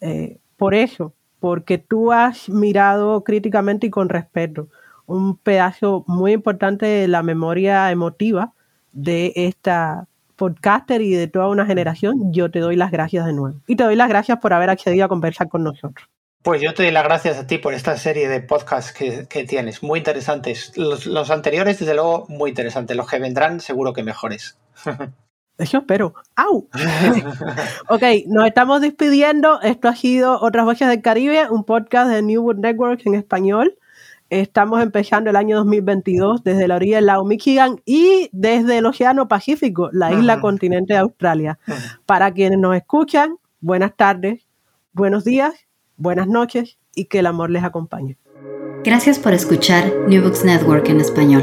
Eh, 0.00 0.36
por 0.58 0.74
eso, 0.74 1.14
porque 1.40 1.78
tú 1.78 2.12
has 2.12 2.48
mirado 2.50 3.24
críticamente 3.24 3.86
y 3.86 3.90
con 3.90 4.08
respeto 4.08 4.68
un 5.06 5.36
pedazo 5.36 6.04
muy 6.06 6.32
importante 6.32 6.84
de 6.84 7.08
la 7.08 7.22
memoria 7.22 7.90
emotiva 7.90 8.52
de 8.92 9.32
esta 9.36 10.06
podcaster 10.36 11.00
y 11.00 11.12
de 11.12 11.28
toda 11.28 11.48
una 11.48 11.64
generación, 11.64 12.30
yo 12.32 12.50
te 12.50 12.58
doy 12.58 12.76
las 12.76 12.90
gracias 12.90 13.24
de 13.24 13.32
nuevo. 13.32 13.58
Y 13.66 13.76
te 13.76 13.84
doy 13.84 13.96
las 13.96 14.08
gracias 14.08 14.38
por 14.38 14.52
haber 14.52 14.68
accedido 14.68 15.06
a 15.06 15.08
conversar 15.08 15.48
con 15.48 15.64
nosotros. 15.64 16.06
Pues 16.46 16.62
yo 16.62 16.74
te 16.74 16.84
doy 16.84 16.92
las 16.92 17.02
gracias 17.02 17.38
a 17.38 17.46
ti 17.48 17.58
por 17.58 17.74
esta 17.74 17.96
serie 17.96 18.28
de 18.28 18.38
podcasts 18.38 18.92
que, 18.92 19.44
tienes, 19.48 19.82
muy 19.82 19.98
interesantes. 19.98 20.72
Los, 20.76 21.30
anteriores, 21.32 21.80
desde 21.80 21.94
luego, 21.94 22.24
muy 22.28 22.50
interesantes. 22.50 22.96
Los 22.96 23.08
que 23.10 23.18
vendrán, 23.18 23.58
seguro 23.58 23.92
que 23.92 24.04
mejores. 24.04 24.56
Eso 25.58 25.78
espero. 25.78 26.14
¡Au! 26.36 26.68
ok, 27.88 28.02
nos 28.28 28.46
estamos 28.46 28.80
despidiendo. 28.80 29.60
Esto 29.60 29.88
ha 29.88 29.96
sido 29.96 30.40
Otras 30.40 30.64
Voces 30.64 30.86
del 30.86 31.02
Caribe, 31.02 31.50
un 31.50 31.64
podcast 31.64 32.10
de 32.10 32.22
New 32.22 32.44
World 32.44 32.60
Networks 32.60 33.06
en 33.06 33.16
español. 33.16 33.76
Estamos 34.30 34.80
empezando 34.80 35.30
el 35.30 35.34
año 35.34 35.56
2022 35.56 36.44
desde 36.44 36.68
la 36.68 36.76
orilla 36.76 36.98
del 36.98 37.06
lago 37.06 37.24
Michigan 37.24 37.82
y 37.84 38.28
desde 38.30 38.78
el 38.78 38.86
Océano 38.86 39.26
Pacífico, 39.26 39.90
la 39.92 40.12
isla 40.12 40.40
continente 40.40 40.92
de 40.92 41.00
Australia. 41.00 41.58
Para 42.06 42.30
quienes 42.30 42.60
nos 42.60 42.76
escuchan, 42.76 43.36
buenas 43.58 43.96
tardes, 43.96 44.46
buenos 44.92 45.24
días, 45.24 45.65
buenas 45.96 46.26
noches 46.26 46.78
y 46.94 47.06
que 47.06 47.20
el 47.20 47.26
amor 47.26 47.50
les 47.50 47.64
acompañe. 47.64 48.16
Gracias 48.84 49.18
por 49.18 49.32
escuchar 49.32 49.92
New 50.08 50.22
Books 50.22 50.44
Network 50.44 50.88
en 50.88 51.00
español. 51.00 51.42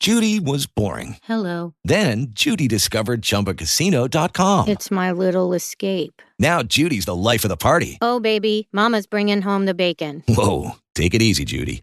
Judy 0.00 0.38
was 0.38 0.66
boring. 0.66 1.16
Hello. 1.24 1.74
Then 1.84 2.28
Judy 2.30 2.68
discovered 2.68 3.20
ChumbaCasino.com. 3.22 4.68
It's 4.68 4.90
my 4.90 5.10
little 5.10 5.52
escape. 5.54 6.22
Now 6.38 6.62
Judy's 6.62 7.04
the 7.04 7.16
life 7.16 7.44
of 7.44 7.48
the 7.48 7.56
party. 7.56 7.98
Oh, 8.00 8.20
baby, 8.20 8.68
Mama's 8.72 9.06
bringing 9.06 9.42
home 9.42 9.66
the 9.66 9.74
bacon. 9.74 10.22
Whoa, 10.28 10.76
take 10.94 11.14
it 11.14 11.22
easy, 11.22 11.44
Judy. 11.44 11.82